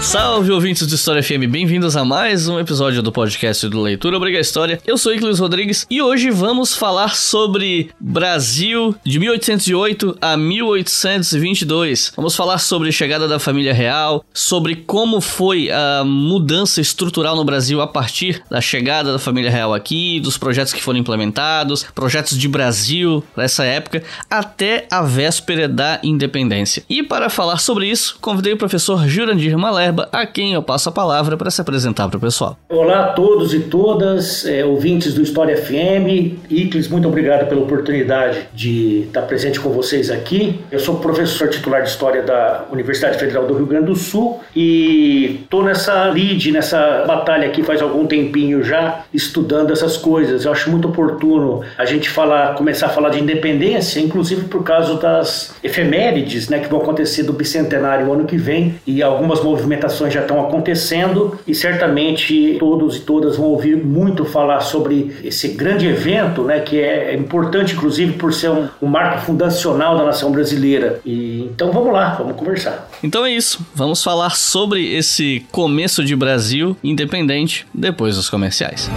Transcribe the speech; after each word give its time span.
Salve 0.00 0.50
ouvintes 0.50 0.86
do 0.86 0.94
História 0.94 1.22
FM, 1.22 1.46
bem-vindos 1.48 1.94
a 1.94 2.04
mais 2.04 2.48
um 2.48 2.58
episódio 2.58 3.02
do 3.02 3.12
podcast 3.12 3.68
do 3.68 3.82
Leitura 3.82 4.16
Obriga 4.16 4.40
História. 4.40 4.80
Eu 4.86 4.96
sou 4.96 5.14
Iclis 5.14 5.38
Rodrigues 5.38 5.86
e 5.90 6.00
hoje 6.00 6.30
vamos 6.30 6.74
falar 6.74 7.14
sobre 7.14 7.90
Brasil 8.00 8.96
de 9.04 9.18
1808 9.20 10.16
a 10.20 10.36
1822. 10.38 12.14
Vamos 12.16 12.34
falar 12.34 12.58
sobre 12.58 12.88
a 12.88 12.92
chegada 12.92 13.28
da 13.28 13.38
família 13.38 13.74
real, 13.74 14.24
sobre 14.32 14.74
como 14.74 15.20
foi 15.20 15.70
a 15.70 16.02
mudança 16.04 16.80
estrutural 16.80 17.36
no 17.36 17.44
Brasil 17.44 17.80
a 17.80 17.86
partir 17.86 18.42
da 18.50 18.60
chegada 18.60 19.12
da 19.12 19.18
família 19.18 19.50
real 19.50 19.74
aqui, 19.74 20.18
dos 20.18 20.38
projetos 20.38 20.72
que 20.72 20.82
foram 20.82 20.98
implementados, 20.98 21.84
projetos 21.94 22.38
de 22.38 22.48
Brasil 22.48 23.22
nessa 23.36 23.64
época, 23.64 24.02
até 24.30 24.88
a 24.90 25.02
véspera 25.02 25.68
da 25.68 26.00
independência. 26.02 26.82
E 26.88 27.02
para 27.02 27.28
falar 27.28 27.58
sobre 27.58 27.86
isso, 27.86 28.16
convidei 28.20 28.54
o 28.54 28.58
professor 28.58 29.06
Jurandir 29.06 29.56
A 30.12 30.26
quem 30.26 30.54
eu 30.54 30.62
passo 30.62 30.88
a 30.88 30.92
palavra 30.92 31.36
para 31.36 31.50
se 31.50 31.60
apresentar 31.60 32.08
para 32.08 32.16
o 32.16 32.20
pessoal. 32.20 32.56
Olá 32.68 33.00
a 33.00 33.08
todos 33.08 33.52
e 33.52 33.60
todas, 33.60 34.46
é, 34.46 34.64
ouvintes 34.64 35.14
do 35.14 35.22
História 35.22 35.56
FM. 35.56 36.38
Iclis, 36.48 36.88
muito 36.88 37.08
obrigado 37.08 37.48
pela 37.48 37.60
oportunidade 37.60 38.48
de 38.54 39.04
estar 39.06 39.22
presente 39.22 39.58
com 39.58 39.70
vocês 39.70 40.10
aqui. 40.10 40.60
Eu 40.70 40.78
sou 40.78 40.96
professor 40.96 41.48
titular 41.48 41.82
de 41.82 41.88
História 41.88 42.22
da 42.22 42.66
Universidade 42.70 43.18
Federal 43.18 43.46
do 43.46 43.54
Rio 43.54 43.66
Grande 43.66 43.86
do 43.86 43.96
Sul 43.96 44.40
e 44.54 45.40
estou 45.42 45.64
nessa 45.64 46.04
lead, 46.04 46.52
nessa 46.52 47.04
batalha 47.06 47.48
aqui 47.48 47.62
faz 47.62 47.82
algum 47.82 48.06
tempinho 48.06 48.62
já, 48.62 49.04
estudando 49.12 49.72
essas 49.72 49.96
coisas. 49.96 50.44
Eu 50.44 50.52
acho 50.52 50.70
muito 50.70 50.88
oportuno 50.88 51.62
a 51.76 51.84
gente 51.84 52.08
falar, 52.08 52.54
começar 52.54 52.86
a 52.86 52.90
falar 52.90 53.10
de 53.10 53.20
independência, 53.20 54.00
inclusive 54.00 54.44
por 54.44 54.62
causa 54.62 54.94
das 54.94 55.54
efemérides 55.62 56.48
né, 56.48 56.58
que 56.60 56.68
vão 56.68 56.80
acontecer 56.80 57.22
do 57.22 57.32
bicentenário 57.32 58.12
ano 58.12 58.24
que 58.24 58.36
vem 58.36 58.76
e 58.86 59.02
algumas 59.02 59.42
movimentações 59.42 59.79
manifestações 59.80 60.12
já 60.12 60.20
estão 60.20 60.40
acontecendo 60.40 61.38
e 61.46 61.54
certamente 61.54 62.56
todos 62.58 62.96
e 62.96 63.00
todas 63.00 63.36
vão 63.36 63.46
ouvir 63.46 63.76
muito 63.76 64.24
falar 64.24 64.60
sobre 64.60 65.16
esse 65.24 65.48
grande 65.48 65.86
evento, 65.86 66.42
né, 66.42 66.60
que 66.60 66.78
é 66.78 67.14
importante 67.14 67.74
inclusive 67.74 68.12
por 68.12 68.32
ser 68.32 68.50
um, 68.50 68.68
um 68.82 68.86
marco 68.86 69.24
fundacional 69.24 69.96
da 69.96 70.04
nação 70.04 70.30
brasileira. 70.30 71.00
E 71.04 71.48
então 71.52 71.72
vamos 71.72 71.92
lá, 71.92 72.14
vamos 72.14 72.36
conversar. 72.36 72.88
Então 73.02 73.24
é 73.24 73.32
isso, 73.32 73.64
vamos 73.74 74.02
falar 74.02 74.36
sobre 74.36 74.94
esse 74.94 75.44
começo 75.50 76.04
de 76.04 76.14
Brasil 76.14 76.76
independente 76.82 77.66
depois 77.72 78.16
dos 78.16 78.28
comerciais. 78.28 78.90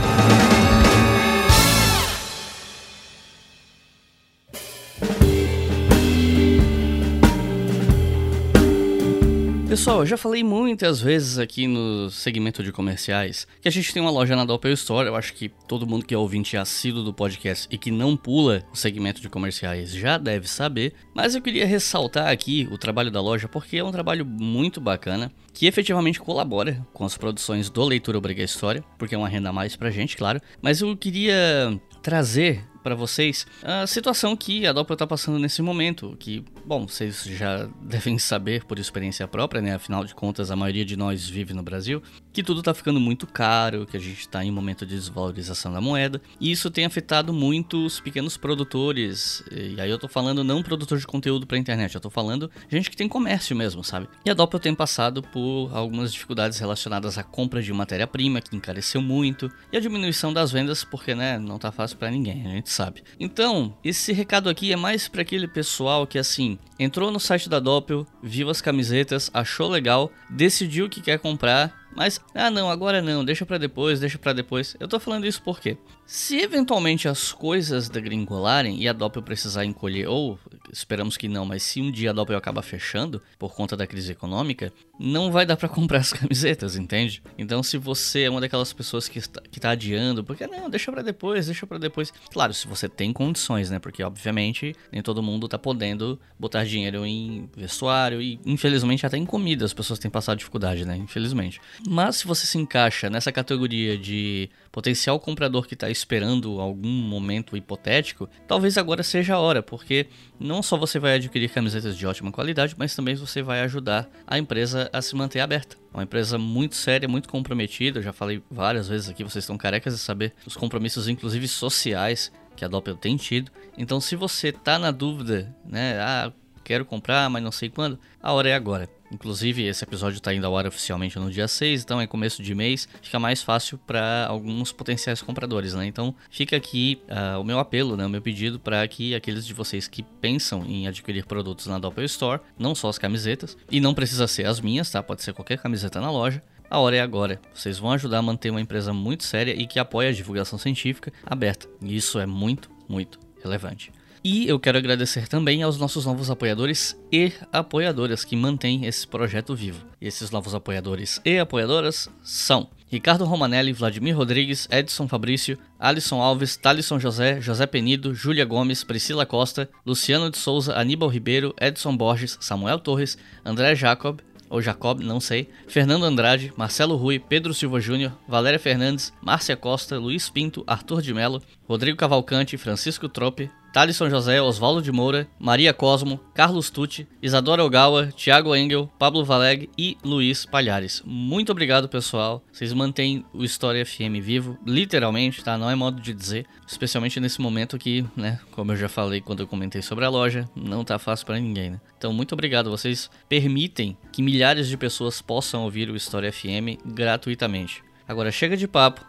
Pessoal, 9.83 9.99
eu 9.99 10.05
já 10.05 10.15
falei 10.15 10.45
muitas 10.45 11.01
vezes 11.01 11.37
aqui 11.37 11.67
no 11.67 12.09
segmento 12.09 12.63
de 12.63 12.71
comerciais 12.71 13.45
que 13.61 13.67
a 13.67 13.71
gente 13.71 13.93
tem 13.93 14.01
uma 14.01 14.09
loja 14.09 14.33
na 14.33 14.45
Doppel 14.45 14.71
Store. 14.71 15.09
Eu 15.09 15.13
acho 15.13 15.33
que 15.33 15.49
todo 15.67 15.85
mundo 15.85 16.05
que 16.05 16.15
é 16.15 16.17
ouvinte 16.17 16.55
assíduo 16.55 17.03
do 17.03 17.13
podcast 17.13 17.67
e 17.69 17.77
que 17.77 17.91
não 17.91 18.15
pula 18.15 18.63
o 18.71 18.77
segmento 18.77 19.19
de 19.19 19.27
comerciais 19.27 19.91
já 19.91 20.17
deve 20.17 20.47
saber. 20.47 20.93
Mas 21.13 21.35
eu 21.35 21.41
queria 21.41 21.65
ressaltar 21.65 22.29
aqui 22.29 22.65
o 22.71 22.77
trabalho 22.77 23.11
da 23.11 23.19
loja 23.19 23.49
porque 23.49 23.75
é 23.75 23.83
um 23.83 23.91
trabalho 23.91 24.25
muito 24.25 24.79
bacana 24.79 25.29
que 25.53 25.67
efetivamente 25.67 26.17
colabora 26.17 26.87
com 26.93 27.03
as 27.03 27.17
produções 27.17 27.69
do 27.69 27.83
Leitura 27.83 28.17
Obriga 28.17 28.41
História, 28.41 28.85
porque 28.97 29.15
é 29.15 29.17
uma 29.17 29.27
renda 29.27 29.49
a 29.49 29.53
mais 29.53 29.75
pra 29.75 29.91
gente, 29.91 30.15
claro. 30.15 30.39
Mas 30.61 30.79
eu 30.79 30.95
queria 30.95 31.77
trazer 32.01 32.63
para 32.83 32.95
vocês 32.95 33.47
a 33.63 33.87
situação 33.87 34.35
que 34.35 34.67
a 34.67 34.73
Doppel 34.73 34.95
está 34.95 35.07
passando 35.07 35.39
nesse 35.39 35.61
momento, 35.61 36.15
que, 36.19 36.43
bom, 36.65 36.87
vocês 36.87 37.23
já 37.23 37.67
devem 37.81 38.19
saber 38.19 38.65
por 38.65 38.77
experiência 38.77 39.27
própria, 39.27 39.61
né? 39.61 39.75
Afinal 39.75 40.03
de 40.03 40.13
contas, 40.13 40.51
a 40.51 40.55
maioria 40.55 40.85
de 40.85 40.97
nós 40.97 41.27
vive 41.27 41.53
no 41.53 41.63
Brasil, 41.63 42.03
que 42.31 42.43
tudo 42.43 42.59
está 42.59 42.73
ficando 42.73 42.99
muito 42.99 43.25
caro, 43.25 43.85
que 43.85 43.95
a 43.95 43.99
gente 43.99 44.19
está 44.19 44.43
em 44.43 44.51
momento 44.51 44.85
de 44.85 44.95
desvalorização 44.95 45.71
da 45.71 45.79
moeda, 45.79 46.21
e 46.39 46.51
isso 46.51 46.69
tem 46.69 46.85
afetado 46.85 47.33
muito 47.33 47.85
os 47.85 47.99
pequenos 47.99 48.37
produtores. 48.37 49.43
E 49.51 49.79
aí 49.79 49.89
eu 49.89 49.97
tô 49.97 50.07
falando 50.07 50.43
não 50.43 50.61
produtor 50.61 50.97
de 50.97 51.07
conteúdo 51.07 51.47
para 51.47 51.57
internet, 51.57 51.95
eu 51.95 52.01
tô 52.01 52.09
falando 52.09 52.51
gente 52.69 52.89
que 52.89 52.97
tem 52.97 53.07
comércio 53.07 53.55
mesmo, 53.55 53.83
sabe? 53.83 54.07
E 54.25 54.29
a 54.29 54.33
Doppel 54.33 54.59
tem 54.59 54.75
passado 54.75 55.21
por 55.21 55.69
algumas 55.73 56.11
dificuldades 56.11 56.59
relacionadas 56.59 57.17
à 57.17 57.23
compra 57.23 57.61
de 57.61 57.71
matéria-prima, 57.71 58.41
que 58.41 58.55
encareceu 58.55 59.01
muito, 59.01 59.51
e 59.71 59.77
a 59.77 59.79
diminuição 59.79 60.33
das 60.33 60.51
vendas, 60.51 60.83
porque, 60.83 61.15
né, 61.15 61.37
não 61.37 61.57
tá 61.57 61.71
fácil 61.71 61.97
para 61.97 62.11
ninguém, 62.11 62.45
a 62.45 62.49
gente 62.49 62.69
sabe. 62.73 63.03
Então, 63.19 63.77
esse 63.83 64.11
recado 64.11 64.49
aqui 64.49 64.73
é 64.73 64.75
mais 64.75 65.07
para 65.07 65.21
aquele 65.21 65.47
pessoal 65.47 66.05
que 66.05 66.17
assim, 66.17 66.57
entrou 66.79 67.11
no 67.11 67.19
site 67.19 67.47
da 67.47 67.59
Doppel, 67.59 68.05
viu 68.21 68.49
as 68.49 68.61
camisetas, 68.61 69.29
achou 69.33 69.69
legal, 69.69 70.11
decidiu 70.29 70.89
que 70.89 71.01
quer 71.01 71.19
comprar, 71.19 71.83
mas 71.95 72.19
ah 72.33 72.49
não, 72.49 72.69
agora 72.69 73.01
não, 73.01 73.23
deixa 73.23 73.45
para 73.45 73.57
depois, 73.57 73.99
deixa 73.99 74.17
para 74.17 74.33
depois. 74.33 74.75
Eu 74.79 74.87
tô 74.87 74.99
falando 74.99 75.27
isso 75.27 75.41
porque 75.41 75.77
se 76.05 76.37
eventualmente 76.37 77.07
as 77.07 77.31
coisas 77.31 77.87
degringolarem 77.87 78.81
e 78.81 78.87
a 78.87 78.93
Doppel 78.93 79.21
precisar 79.21 79.63
encolher, 79.65 80.07
ou 80.07 80.39
esperamos 80.71 81.15
que 81.15 81.27
não, 81.27 81.45
mas 81.45 81.63
se 81.63 81.81
um 81.81 81.91
dia 81.91 82.09
a 82.09 82.13
Doppel 82.13 82.37
acaba 82.37 82.61
fechando 82.61 83.21
por 83.37 83.53
conta 83.53 83.77
da 83.77 83.87
crise 83.87 84.11
econômica, 84.11 84.73
não 84.99 85.31
vai 85.31 85.45
dar 85.45 85.57
para 85.57 85.67
comprar 85.67 85.99
as 85.99 86.13
camisetas, 86.13 86.75
entende? 86.75 87.21
Então 87.37 87.63
se 87.63 87.77
você 87.77 88.23
é 88.23 88.29
uma 88.29 88.41
daquelas 88.41 88.71
pessoas 88.71 89.07
que 89.07 89.19
está, 89.19 89.41
que 89.41 89.59
tá 89.59 89.71
adiando, 89.71 90.23
porque 90.23 90.45
não, 90.47 90.69
deixa 90.69 90.91
para 90.91 91.01
depois, 91.01 91.45
deixa 91.47 91.65
para 91.65 91.77
depois. 91.77 92.13
Claro, 92.31 92.53
se 92.53 92.67
você 92.67 92.87
tem 92.87 93.11
condições, 93.11 93.69
né? 93.69 93.79
Porque 93.79 94.03
obviamente 94.03 94.75
nem 94.91 95.01
todo 95.01 95.23
mundo 95.23 95.47
tá 95.47 95.57
podendo 95.57 96.19
botar 96.39 96.63
dinheiro 96.63 97.05
em 97.05 97.49
vestuário 97.55 98.21
e 98.21 98.39
infelizmente 98.45 99.05
até 99.05 99.17
em 99.17 99.25
comida 99.25 99.65
as 99.65 99.73
pessoas 99.73 99.99
têm 99.99 100.11
passado 100.11 100.37
dificuldade, 100.37 100.85
né? 100.85 100.95
Infelizmente. 100.95 101.59
Mas 101.87 102.17
se 102.17 102.27
você 102.27 102.45
se 102.45 102.57
encaixa 102.57 103.09
nessa 103.09 103.31
categoria 103.31 103.97
de 103.97 104.49
potencial 104.71 105.19
comprador 105.19 105.67
que 105.67 105.73
está 105.73 105.89
esperando 105.89 106.59
algum 106.59 106.89
momento 106.89 107.55
hipotético, 107.55 108.27
talvez 108.47 108.77
agora 108.77 109.03
seja 109.03 109.35
a 109.35 109.39
hora, 109.39 109.61
porque 109.61 110.07
não 110.39 110.63
só 110.63 110.77
você 110.77 110.99
vai 110.99 111.15
adquirir 111.15 111.49
camisetas 111.49 111.97
de 111.97 112.05
ótima 112.05 112.31
qualidade, 112.31 112.75
mas 112.77 112.95
também 112.95 113.15
você 113.15 113.41
vai 113.41 113.61
ajudar 113.61 114.09
a 114.25 114.37
empresa 114.37 114.82
a 114.91 115.01
se 115.01 115.15
manter 115.15 115.39
aberta. 115.39 115.77
É 115.93 115.97
uma 115.97 116.03
empresa 116.03 116.37
muito 116.37 116.75
séria, 116.75 117.07
muito 117.07 117.29
comprometida. 117.29 117.99
Eu 117.99 118.03
já 118.03 118.13
falei 118.13 118.41
várias 118.49 118.87
vezes 118.87 119.09
aqui, 119.09 119.23
vocês 119.23 119.43
estão 119.43 119.57
carecas 119.57 119.93
de 119.93 119.99
saber 119.99 120.33
os 120.45 120.55
compromissos, 120.55 121.07
inclusive 121.07 121.47
sociais, 121.47 122.31
que 122.55 122.65
a 122.65 122.67
Doppel 122.67 122.95
tem 122.95 123.15
tido. 123.17 123.51
Então, 123.77 124.01
se 124.01 124.15
você 124.15 124.49
está 124.49 124.77
na 124.77 124.91
dúvida, 124.91 125.55
né, 125.65 125.99
ah, 125.99 126.31
quero 126.63 126.85
comprar, 126.85 127.29
mas 127.29 127.43
não 127.43 127.51
sei 127.51 127.69
quando, 127.69 127.99
a 128.21 128.31
hora 128.33 128.49
é 128.49 128.53
agora. 128.53 128.89
Inclusive, 129.13 129.63
esse 129.63 129.83
episódio 129.83 130.17
está 130.17 130.33
indo 130.33 130.45
ao 130.45 130.57
ar 130.57 130.65
oficialmente 130.65 131.19
no 131.19 131.29
dia 131.29 131.47
6, 131.47 131.83
então 131.83 132.01
é 132.01 132.07
começo 132.07 132.41
de 132.41 132.55
mês, 132.55 132.87
fica 133.01 133.19
mais 133.19 133.41
fácil 133.41 133.77
para 133.77 134.25
alguns 134.27 134.71
potenciais 134.71 135.21
compradores, 135.21 135.73
né? 135.73 135.85
Então, 135.85 136.15
fica 136.29 136.55
aqui 136.55 137.01
uh, 137.07 137.39
o 137.39 137.43
meu 137.43 137.59
apelo, 137.59 137.95
né? 137.95 138.05
o 138.05 138.09
meu 138.09 138.21
pedido 138.21 138.59
para 138.59 138.87
que 138.87 139.13
aqueles 139.13 139.45
de 139.45 139.53
vocês 139.53 139.87
que 139.87 140.03
pensam 140.03 140.65
em 140.65 140.87
adquirir 140.87 141.25
produtos 141.25 141.67
na 141.67 141.77
Doppel 141.77 142.05
Store, 142.05 142.41
não 142.57 142.73
só 142.73 142.89
as 142.89 142.97
camisetas, 142.97 143.57
e 143.69 143.79
não 143.79 143.93
precisa 143.93 144.27
ser 144.27 144.45
as 144.45 144.59
minhas, 144.59 144.89
tá? 144.89 145.03
Pode 145.03 145.21
ser 145.21 145.33
qualquer 145.33 145.59
camiseta 145.59 146.01
na 146.01 146.11
loja, 146.11 146.41
a 146.69 146.79
hora 146.79 146.95
é 146.95 147.01
agora. 147.01 147.39
Vocês 147.53 147.77
vão 147.77 147.91
ajudar 147.91 148.17
a 148.17 148.21
manter 148.21 148.49
uma 148.49 148.61
empresa 148.61 148.91
muito 148.91 149.23
séria 149.23 149.53
e 149.53 149.67
que 149.67 149.77
apoia 149.77 150.09
a 150.09 150.13
divulgação 150.13 150.57
científica 150.57 151.13
aberta. 151.23 151.67
E 151.79 151.95
isso 151.95 152.19
é 152.19 152.25
muito, 152.25 152.69
muito 152.89 153.19
relevante. 153.43 153.91
E 154.25 154.47
eu 154.47 154.57
quero 154.57 154.77
agradecer 154.77 155.27
também 155.27 155.63
aos 155.63 155.77
nossos 155.77 156.05
novos 156.05 156.31
apoiadores 156.31 156.97
e 157.11 157.33
apoiadoras 157.51 158.23
que 158.23 158.37
mantêm 158.37 158.85
esse 158.85 159.05
projeto 159.05 159.53
vivo. 159.53 159.85
E 159.99 160.07
esses 160.07 160.31
novos 160.31 160.55
apoiadores 160.55 161.19
e 161.25 161.37
apoiadoras 161.37 162.09
são 162.23 162.69
Ricardo 162.89 163.25
Romanelli, 163.25 163.73
Vladimir 163.73 164.15
Rodrigues, 164.15 164.65
Edson 164.71 165.09
Fabrício, 165.09 165.57
Alisson 165.77 166.21
Alves, 166.21 166.55
Thalisson 166.55 166.99
José, 166.99 167.41
José 167.41 167.67
Penido, 167.67 168.15
Júlia 168.15 168.45
Gomes, 168.45 168.81
Priscila 168.81 169.25
Costa, 169.25 169.69
Luciano 169.85 170.29
de 170.29 170.37
Souza, 170.37 170.73
Aníbal 170.77 171.09
Ribeiro, 171.09 171.53
Edson 171.59 171.97
Borges, 171.97 172.37
Samuel 172.39 172.79
Torres, 172.79 173.17
André 173.43 173.75
Jacob, 173.75 174.21
ou 174.49 174.61
Jacob, 174.61 175.01
não 175.01 175.19
sei, 175.19 175.49
Fernando 175.67 176.05
Andrade, 176.05 176.53
Marcelo 176.55 176.95
Rui, 176.95 177.19
Pedro 177.19 177.53
Silva 177.53 177.81
Júnior, 177.81 178.13
Valéria 178.25 178.59
Fernandes, 178.59 179.11
Márcia 179.21 179.57
Costa, 179.57 179.97
Luiz 179.97 180.29
Pinto, 180.29 180.63
Arthur 180.65 181.01
de 181.01 181.13
Melo, 181.13 181.41
Rodrigo 181.67 181.97
Cavalcante, 181.97 182.55
Francisco 182.55 183.09
Trope, 183.09 183.49
Thalisson 183.73 184.07
José, 184.07 184.39
Oswaldo 184.39 184.83
de 184.83 184.91
Moura, 184.91 185.27
Maria 185.39 185.73
Cosmo, 185.73 186.19
Carlos 186.31 186.69
Tucci, 186.69 187.07
Isadora 187.19 187.65
Ogawa, 187.65 188.13
Thiago 188.15 188.55
Engel, 188.55 188.87
Pablo 188.99 189.25
Valeg 189.25 189.67
e 189.75 189.97
Luiz 190.03 190.45
Palhares. 190.45 191.01
Muito 191.03 191.51
obrigado, 191.51 191.89
pessoal. 191.89 192.43
Vocês 192.51 192.71
mantêm 192.71 193.25
o 193.33 193.43
História 193.43 193.83
FM 193.83 194.21
vivo, 194.21 194.59
literalmente, 194.63 195.43
tá? 195.43 195.57
Não 195.57 195.71
é 195.71 195.73
modo 195.73 195.99
de 195.99 196.13
dizer, 196.13 196.45
especialmente 196.67 197.19
nesse 197.19 197.41
momento 197.41 197.79
que, 197.79 198.05
né, 198.15 198.39
como 198.51 198.71
eu 198.71 198.77
já 198.77 198.87
falei 198.87 199.21
quando 199.21 199.39
eu 199.39 199.47
comentei 199.47 199.81
sobre 199.81 200.05
a 200.05 200.09
loja, 200.09 200.47
não 200.55 200.85
tá 200.85 200.99
fácil 200.99 201.25
para 201.25 201.39
ninguém, 201.39 201.71
né? 201.71 201.81
Então, 201.97 202.13
muito 202.13 202.33
obrigado. 202.33 202.69
Vocês 202.69 203.09
permitem 203.27 203.97
que 204.11 204.21
milhares 204.21 204.67
de 204.67 204.77
pessoas 204.77 205.19
possam 205.19 205.63
ouvir 205.63 205.89
o 205.89 205.95
História 205.95 206.31
FM 206.31 206.77
gratuitamente. 206.85 207.83
Agora 208.07 208.31
chega 208.31 208.55
de 208.55 208.67
papo 208.67 209.03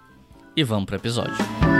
e 0.56 0.64
vamos 0.64 0.86
pro 0.86 0.96
episódio. 0.96 1.73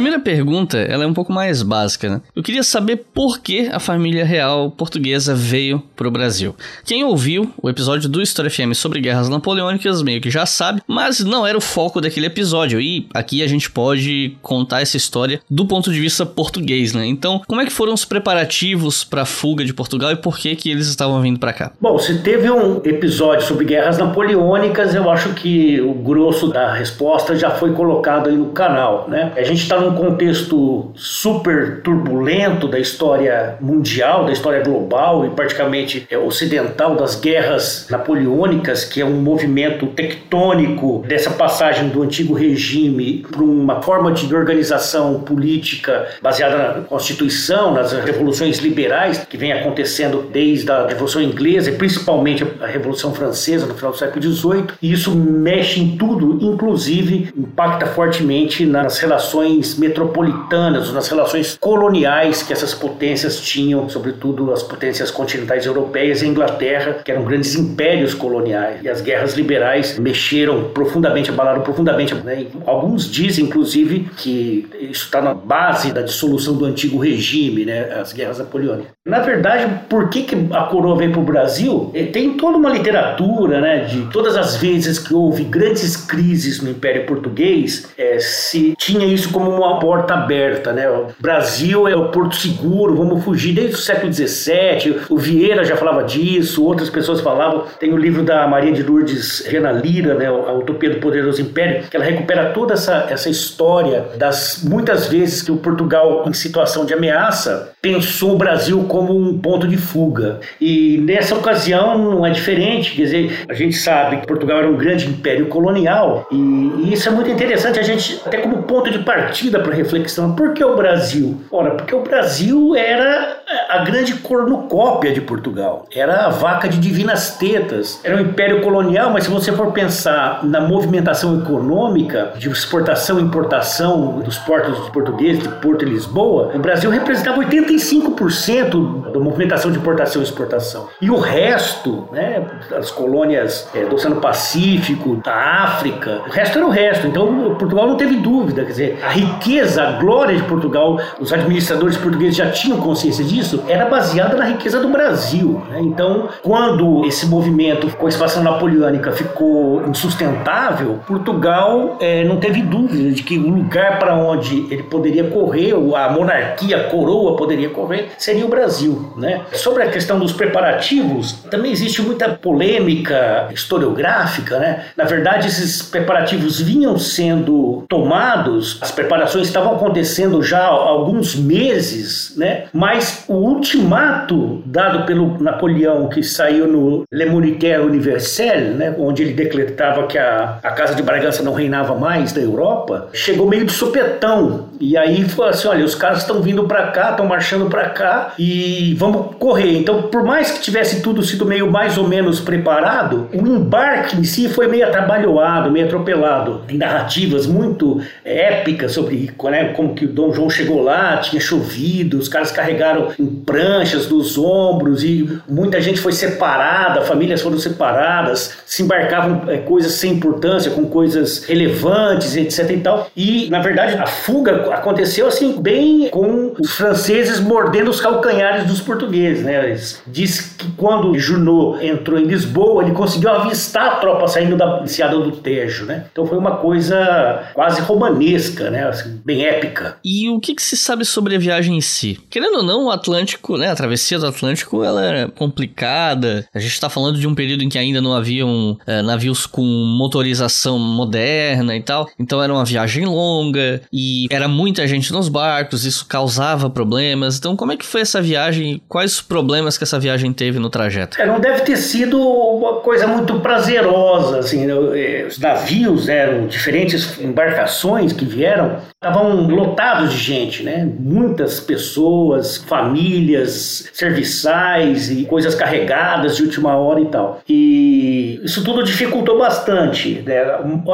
Primeira 0.00 0.18
pergunta, 0.18 0.78
ela 0.78 1.04
é 1.04 1.06
um 1.06 1.12
pouco 1.12 1.30
mais 1.30 1.62
básica, 1.62 2.08
né? 2.08 2.22
Eu 2.34 2.42
queria 2.42 2.62
saber 2.62 3.04
por 3.12 3.40
que 3.40 3.68
a 3.68 3.78
família 3.78 4.24
real 4.24 4.70
portuguesa 4.70 5.34
veio 5.34 5.82
pro 5.94 6.10
Brasil. 6.10 6.56
Quem 6.86 7.04
ouviu 7.04 7.52
o 7.62 7.68
episódio 7.68 8.08
do 8.08 8.22
História 8.22 8.50
FM 8.50 8.72
sobre 8.72 8.98
guerras 8.98 9.28
napoleônicas 9.28 10.02
meio 10.02 10.18
que 10.18 10.30
já 10.30 10.46
sabe, 10.46 10.80
mas 10.86 11.20
não 11.20 11.46
era 11.46 11.58
o 11.58 11.60
foco 11.60 12.00
daquele 12.00 12.24
episódio. 12.24 12.80
E 12.80 13.06
aqui 13.12 13.42
a 13.42 13.46
gente 13.46 13.70
pode 13.70 14.38
contar 14.40 14.80
essa 14.80 14.96
história 14.96 15.42
do 15.50 15.66
ponto 15.66 15.92
de 15.92 16.00
vista 16.00 16.24
português, 16.24 16.94
né? 16.94 17.04
Então, 17.04 17.42
como 17.46 17.60
é 17.60 17.66
que 17.66 17.70
foram 17.70 17.92
os 17.92 18.06
preparativos 18.06 19.04
para 19.04 19.20
a 19.20 19.26
fuga 19.26 19.66
de 19.66 19.74
Portugal 19.74 20.12
e 20.12 20.16
por 20.16 20.38
que 20.38 20.56
que 20.56 20.70
eles 20.70 20.86
estavam 20.86 21.20
vindo 21.20 21.38
para 21.38 21.52
cá? 21.52 21.72
Bom, 21.78 21.98
se 21.98 22.22
teve 22.22 22.50
um 22.50 22.80
episódio 22.86 23.46
sobre 23.46 23.66
guerras 23.66 23.98
napoleônicas, 23.98 24.94
eu 24.94 25.10
acho 25.10 25.34
que 25.34 25.78
o 25.78 25.92
grosso 25.92 26.48
da 26.48 26.72
resposta 26.72 27.36
já 27.36 27.50
foi 27.50 27.74
colocado 27.74 28.30
aí 28.30 28.36
no 28.36 28.46
canal, 28.46 29.06
né? 29.06 29.34
A 29.36 29.42
gente 29.42 29.60
está 29.60 29.78
num 29.78 29.89
contexto 29.94 30.92
super 30.94 31.82
turbulento 31.82 32.68
da 32.68 32.78
história 32.78 33.56
mundial, 33.60 34.24
da 34.24 34.32
história 34.32 34.62
global 34.62 35.26
e 35.26 35.30
praticamente 35.30 36.06
é, 36.10 36.18
ocidental 36.18 36.96
das 36.96 37.14
guerras 37.18 37.86
napoleônicas, 37.90 38.84
que 38.84 39.00
é 39.00 39.04
um 39.04 39.20
movimento 39.20 39.86
tectônico 39.86 41.04
dessa 41.06 41.30
passagem 41.30 41.88
do 41.88 42.02
antigo 42.02 42.34
regime 42.34 43.26
para 43.30 43.42
uma 43.42 43.82
forma 43.82 44.12
de 44.12 44.34
organização 44.34 45.20
política 45.20 46.06
baseada 46.22 46.56
na 46.56 46.80
Constituição, 46.82 47.72
nas 47.72 47.92
revoluções 47.92 48.58
liberais 48.58 49.26
que 49.28 49.36
vem 49.36 49.52
acontecendo 49.52 50.28
desde 50.32 50.70
a 50.70 50.86
Revolução 50.86 51.22
Inglesa 51.22 51.70
e 51.70 51.74
principalmente 51.76 52.44
a 52.60 52.66
Revolução 52.66 53.14
Francesa 53.14 53.66
no 53.66 53.74
final 53.74 53.92
do 53.92 53.98
século 53.98 54.22
XVIII. 54.22 54.64
E 54.82 54.92
isso 54.92 55.14
mexe 55.14 55.80
em 55.80 55.96
tudo, 55.96 56.38
inclusive 56.40 57.32
impacta 57.36 57.86
fortemente 57.86 58.64
nas 58.64 58.98
relações 58.98 59.78
metropolitanas, 59.80 60.92
nas 60.92 61.08
relações 61.08 61.56
coloniais 61.58 62.42
que 62.42 62.52
essas 62.52 62.74
potências 62.74 63.40
tinham, 63.40 63.88
sobretudo 63.88 64.52
as 64.52 64.62
potências 64.62 65.10
continentais 65.10 65.66
europeias 65.66 66.22
e 66.22 66.26
Inglaterra, 66.26 67.00
que 67.04 67.10
eram 67.10 67.24
grandes 67.24 67.54
impérios 67.56 68.14
coloniais. 68.14 68.82
E 68.82 68.88
as 68.88 69.00
guerras 69.00 69.34
liberais 69.34 69.98
mexeram 69.98 70.64
profundamente, 70.64 71.30
abalaram 71.30 71.62
profundamente. 71.62 72.14
Né? 72.14 72.46
Alguns 72.66 73.10
dizem, 73.10 73.46
inclusive, 73.46 74.10
que 74.16 74.68
isso 74.78 75.06
está 75.06 75.20
na 75.20 75.34
base 75.34 75.92
da 75.92 76.02
dissolução 76.02 76.54
do 76.54 76.64
antigo 76.64 76.98
regime, 76.98 77.64
né? 77.64 77.92
as 78.00 78.12
guerras 78.12 78.38
napoleônicas. 78.38 78.92
Na 79.06 79.20
verdade, 79.20 79.80
por 79.88 80.10
que, 80.10 80.22
que 80.22 80.36
a 80.52 80.64
coroa 80.64 80.96
veio 80.96 81.10
para 81.10 81.20
o 81.20 81.24
Brasil? 81.24 81.90
Tem 82.12 82.34
toda 82.34 82.58
uma 82.58 82.70
literatura 82.70 83.60
né, 83.60 83.84
de 83.84 84.02
todas 84.12 84.36
as 84.36 84.56
vezes 84.56 84.98
que 84.98 85.14
houve 85.14 85.42
grandes 85.44 85.96
crises 85.96 86.60
no 86.60 86.70
Império 86.70 87.06
Português, 87.06 87.88
é, 87.96 88.18
se 88.18 88.74
tinha 88.76 89.06
isso 89.06 89.32
como 89.32 89.59
uma 89.60 89.78
porta 89.78 90.14
aberta, 90.14 90.72
né? 90.72 90.88
O 90.88 91.08
Brasil 91.18 91.88
é 91.88 91.94
o 91.94 92.08
porto 92.08 92.36
seguro, 92.36 92.96
vamos 92.96 93.24
fugir 93.24 93.54
desde 93.54 93.74
o 93.74 93.78
século 93.78 94.12
XVII. 94.12 95.02
O 95.08 95.16
Vieira 95.16 95.64
já 95.64 95.76
falava 95.76 96.04
disso, 96.04 96.64
outras 96.64 96.90
pessoas 96.90 97.20
falavam. 97.20 97.64
Tem 97.78 97.92
o 97.92 97.96
livro 97.96 98.22
da 98.22 98.46
Maria 98.46 98.72
de 98.72 98.82
Lourdes 98.82 99.44
Rena 99.46 99.72
Lira, 99.72 100.14
né? 100.14 100.26
A 100.26 100.52
Utopia 100.52 100.90
do 100.90 101.00
Poderoso 101.00 101.40
Império, 101.40 101.84
que 101.88 101.96
ela 101.96 102.04
recupera 102.04 102.50
toda 102.50 102.74
essa, 102.74 103.06
essa 103.10 103.28
história 103.28 104.06
das 104.16 104.62
muitas 104.62 105.06
vezes 105.06 105.42
que 105.42 105.52
o 105.52 105.56
Portugal, 105.56 106.24
em 106.26 106.32
situação 106.32 106.84
de 106.84 106.94
ameaça, 106.94 107.72
pensou 107.80 108.34
o 108.34 108.38
Brasil 108.38 108.84
como 108.88 109.16
um 109.16 109.38
ponto 109.38 109.66
de 109.66 109.76
fuga. 109.76 110.40
E 110.60 110.98
nessa 110.98 111.34
ocasião 111.34 111.98
não 111.98 112.26
é 112.26 112.30
diferente, 112.30 112.94
quer 112.94 113.02
dizer, 113.02 113.44
a 113.48 113.54
gente 113.54 113.76
sabe 113.76 114.18
que 114.18 114.26
Portugal 114.26 114.58
era 114.58 114.68
um 114.68 114.76
grande 114.76 115.06
império 115.06 115.46
colonial 115.46 116.26
e, 116.30 116.36
e 116.36 116.92
isso 116.92 117.08
é 117.08 117.12
muito 117.12 117.30
interessante, 117.30 117.78
a 117.78 117.82
gente, 117.82 118.20
até 118.24 118.38
como 118.38 118.62
ponto 118.62 118.90
de 118.90 119.00
partida 119.00 119.49
para 119.58 119.74
reflexão. 119.74 120.34
Por 120.34 120.54
que 120.54 120.64
o 120.64 120.76
Brasil? 120.76 121.40
Ora, 121.50 121.72
porque 121.72 121.94
o 121.94 122.02
Brasil 122.02 122.74
era 122.76 123.40
a 123.68 123.78
grande 123.78 124.14
cornucópia 124.14 125.12
de 125.12 125.20
Portugal. 125.20 125.86
Era 125.94 126.26
a 126.26 126.28
vaca 126.28 126.68
de 126.68 126.78
divinas 126.78 127.36
tetas. 127.36 128.00
Era 128.04 128.16
um 128.16 128.20
império 128.20 128.60
colonial, 128.62 129.10
mas 129.10 129.24
se 129.24 129.30
você 129.30 129.52
for 129.52 129.72
pensar 129.72 130.44
na 130.44 130.60
movimentação 130.60 131.40
econômica 131.40 132.32
de 132.36 132.48
exportação 132.48 133.18
e 133.18 133.22
importação 133.22 134.20
dos 134.20 134.38
portos 134.38 134.88
portugueses, 134.90 135.42
de 135.42 135.48
Porto 135.48 135.84
e 135.84 135.88
Lisboa, 135.88 136.50
o 136.54 136.58
Brasil 136.58 136.90
representava 136.90 137.40
85% 137.42 139.12
da 139.12 139.18
movimentação 139.18 139.70
de 139.70 139.78
importação 139.78 140.22
e 140.22 140.24
exportação. 140.24 140.88
E 141.00 141.10
o 141.10 141.18
resto, 141.18 142.08
né, 142.12 142.44
as 142.76 142.90
colônias 142.90 143.68
é, 143.74 143.84
do 143.84 143.94
Oceano 143.94 144.16
Pacífico, 144.16 145.16
da 145.24 145.34
África, 145.34 146.22
o 146.26 146.30
resto 146.30 146.58
era 146.58 146.66
o 146.66 146.70
resto. 146.70 147.06
Então 147.06 147.54
Portugal 147.56 147.86
não 147.86 147.96
teve 147.96 148.16
dúvida, 148.16 148.62
quer 148.62 148.70
dizer, 148.70 148.98
a 149.02 149.08
riqueza, 149.08 149.39
a 149.78 149.92
glória 149.92 150.36
de 150.36 150.42
Portugal, 150.44 151.00
os 151.18 151.32
administradores 151.32 151.96
portugueses 151.96 152.36
já 152.36 152.50
tinham 152.50 152.78
consciência 152.78 153.24
disso, 153.24 153.64
era 153.68 153.86
baseada 153.86 154.36
na 154.36 154.44
riqueza 154.44 154.80
do 154.80 154.88
Brasil. 154.88 155.62
Né? 155.70 155.80
Então, 155.80 156.28
quando 156.42 157.04
esse 157.06 157.26
movimento 157.26 157.88
com 157.96 158.06
a 158.06 158.08
expansão 158.08 158.42
napoleônica 158.42 159.12
ficou 159.12 159.86
insustentável, 159.88 161.00
Portugal 161.06 161.96
é, 162.00 162.24
não 162.24 162.36
teve 162.36 162.62
dúvida 162.62 163.10
de 163.10 163.22
que 163.22 163.38
o 163.38 163.48
lugar 163.48 163.98
para 163.98 164.14
onde 164.14 164.66
ele 164.70 164.82
poderia 164.82 165.24
correr, 165.24 165.72
a 165.96 166.10
monarquia, 166.10 166.76
a 166.76 166.84
coroa 166.84 167.36
poderia 167.36 167.70
correr, 167.70 168.10
seria 168.18 168.44
o 168.44 168.48
Brasil. 168.48 169.12
Né? 169.16 169.42
Sobre 169.52 169.82
a 169.82 169.90
questão 169.90 170.18
dos 170.18 170.32
preparativos, 170.32 171.44
também 171.50 171.72
existe 171.72 172.02
muita 172.02 172.28
polêmica 172.28 173.48
historiográfica. 173.52 174.58
Né? 174.58 174.84
Na 174.96 175.04
verdade, 175.04 175.48
esses 175.48 175.82
preparativos 175.82 176.60
vinham 176.60 176.98
sendo 176.98 177.84
tomados, 177.88 178.78
as 178.80 178.90
preparações 178.90 179.29
estavam 179.38 179.74
acontecendo 179.74 180.42
já 180.42 180.60
há 180.60 180.68
alguns 180.68 181.34
meses, 181.34 182.34
né? 182.36 182.64
mas 182.72 183.24
o 183.28 183.34
ultimato 183.34 184.62
dado 184.66 185.06
pelo 185.06 185.40
Napoleão, 185.42 186.08
que 186.08 186.22
saiu 186.22 186.66
no 186.66 187.04
Le 187.12 187.26
Monitaire 187.26 187.82
Universel, 187.82 188.74
né? 188.74 188.94
onde 188.98 189.22
ele 189.22 189.32
decretava 189.32 190.06
que 190.06 190.18
a, 190.18 190.58
a 190.62 190.70
Casa 190.72 190.94
de 190.94 191.02
Bragança 191.02 191.42
não 191.42 191.52
reinava 191.52 191.94
mais 191.94 192.32
da 192.32 192.40
Europa, 192.40 193.08
chegou 193.12 193.48
meio 193.48 193.64
de 193.64 193.72
sopetão. 193.72 194.68
E 194.80 194.96
aí 194.96 195.28
foi 195.28 195.48
assim: 195.48 195.68
olha, 195.68 195.84
os 195.84 195.94
caras 195.94 196.18
estão 196.18 196.40
vindo 196.40 196.64
para 196.64 196.88
cá, 196.88 197.10
estão 197.10 197.26
marchando 197.26 197.66
para 197.66 197.90
cá 197.90 198.32
e 198.38 198.94
vamos 198.98 199.36
correr. 199.36 199.76
Então, 199.78 200.02
por 200.02 200.24
mais 200.24 200.50
que 200.50 200.60
tivesse 200.60 201.02
tudo 201.02 201.22
sido 201.22 201.44
meio 201.44 201.70
mais 201.70 201.98
ou 201.98 202.08
menos 202.08 202.40
preparado, 202.40 203.28
o 203.32 203.46
embarque 203.46 204.16
em 204.16 204.24
si 204.24 204.48
foi 204.48 204.66
meio 204.66 204.86
atabalhoado, 204.86 205.70
meio 205.70 205.86
atropelado. 205.86 206.62
Tem 206.66 206.78
narrativas 206.78 207.46
muito 207.46 208.00
épicas 208.24 208.92
sobre 208.92 209.16
né, 209.44 209.72
como 209.72 209.94
que 209.94 210.04
o 210.04 210.08
Dom 210.08 210.32
João 210.32 210.48
chegou 210.48 210.82
lá, 210.82 211.18
tinha 211.18 211.40
chovido, 211.40 212.18
os 212.18 212.28
caras 212.28 212.52
carregaram 212.52 213.08
em 213.18 213.26
pranchas 213.26 214.06
dos 214.06 214.38
ombros 214.38 215.02
e 215.02 215.40
muita 215.48 215.80
gente 215.80 216.00
foi 216.00 216.12
separada, 216.12 217.02
famílias 217.02 217.42
foram 217.42 217.58
separadas, 217.58 218.58
se 218.66 218.82
embarcavam 218.82 219.50
é, 219.50 219.58
coisas 219.58 219.92
sem 219.92 220.12
importância 220.12 220.70
com 220.70 220.86
coisas 220.86 221.44
relevantes, 221.44 222.36
etc 222.36 222.70
e 222.70 222.76
tal. 222.78 223.10
E, 223.16 223.48
na 223.50 223.60
verdade, 223.60 223.96
a 223.96 224.06
fuga 224.06 224.72
aconteceu 224.72 225.26
assim, 225.26 225.60
bem 225.60 226.08
com 226.10 226.54
os 226.58 226.76
franceses 226.76 227.40
mordendo 227.40 227.90
os 227.90 228.00
calcanhares 228.00 228.66
dos 228.66 228.80
portugueses, 228.80 229.44
né? 229.44 229.76
Diz 230.06 230.40
que 230.56 230.70
quando 230.72 231.18
Junot 231.18 231.84
entrou 231.84 232.18
em 232.18 232.24
Lisboa, 232.24 232.82
ele 232.82 232.92
conseguiu 232.92 233.30
avistar 233.30 233.86
a 233.86 233.96
tropa 233.96 234.28
saindo 234.28 234.56
da 234.56 234.80
enseada 234.82 235.18
do 235.18 235.32
Tejo, 235.32 235.84
né? 235.84 236.04
Então 236.12 236.26
foi 236.26 236.38
uma 236.38 236.56
coisa 236.56 237.50
quase 237.54 237.80
romanesca, 237.80 238.70
né? 238.70 238.86
Assim, 238.86 239.09
bem 239.24 239.44
épica. 239.44 239.96
E 240.04 240.28
o 240.28 240.40
que, 240.40 240.54
que, 240.54 240.62
se 240.62 240.76
sabe 240.76 241.04
sobre 241.04 241.36
a 241.36 241.38
viagem 241.38 241.76
em 241.76 241.80
si? 241.80 242.18
Querendo 242.30 242.58
ou 242.58 242.62
não, 242.62 242.86
o 242.86 242.90
Atlântico, 242.90 243.56
né, 243.56 243.70
a 243.70 243.76
travessia 243.76 244.18
do 244.18 244.26
Atlântico, 244.26 244.84
ela 244.84 245.04
é 245.04 245.28
complicada. 245.28 246.46
A 246.54 246.58
gente 246.58 246.72
está 246.72 246.88
falando 246.88 247.18
de 247.18 247.26
um 247.26 247.34
período 247.34 247.62
em 247.62 247.68
que 247.68 247.78
ainda 247.78 248.00
não 248.00 248.12
haviam 248.12 248.78
é, 248.86 249.02
navios 249.02 249.46
com 249.46 249.62
motorização 249.62 250.78
moderna 250.78 251.76
e 251.76 251.82
tal. 251.82 252.08
Então 252.18 252.42
era 252.42 252.52
uma 252.52 252.64
viagem 252.64 253.04
longa 253.04 253.80
e 253.92 254.26
era 254.30 254.48
muita 254.48 254.86
gente 254.86 255.12
nos 255.12 255.28
barcos, 255.28 255.84
isso 255.84 256.06
causava 256.06 256.70
problemas. 256.70 257.38
Então 257.38 257.56
como 257.56 257.72
é 257.72 257.76
que 257.76 257.86
foi 257.86 258.02
essa 258.02 258.20
viagem? 258.20 258.80
Quais 258.88 259.14
os 259.14 259.20
problemas 259.20 259.76
que 259.76 259.84
essa 259.84 259.98
viagem 259.98 260.32
teve 260.32 260.58
no 260.58 260.70
trajeto? 260.70 261.20
É, 261.20 261.26
não 261.26 261.40
deve 261.40 261.62
ter 261.62 261.76
sido 261.76 262.20
uma 262.20 262.80
coisa 262.80 263.06
muito 263.06 263.40
prazerosa, 263.40 264.38
assim, 264.38 264.66
né? 264.66 264.74
é, 264.94 265.26
os 265.26 265.38
navios 265.38 266.08
eram 266.08 266.46
diferentes 266.46 267.18
embarcações 267.20 268.12
que 268.12 268.24
vieram, 268.24 268.78
estavam 269.02 269.48
lotados 269.48 270.12
de 270.12 270.18
gente, 270.18 270.62
né? 270.62 270.86
Muitas 270.98 271.58
pessoas, 271.58 272.58
famílias, 272.58 273.88
serviçais 273.94 275.10
e 275.10 275.24
coisas 275.24 275.54
carregadas 275.54 276.36
de 276.36 276.42
última 276.42 276.76
hora 276.76 277.00
e 277.00 277.06
tal. 277.06 277.40
E 277.48 278.38
isso 278.44 278.62
tudo 278.62 278.84
dificultou 278.84 279.38
bastante. 279.38 280.22
Né? 280.26 280.38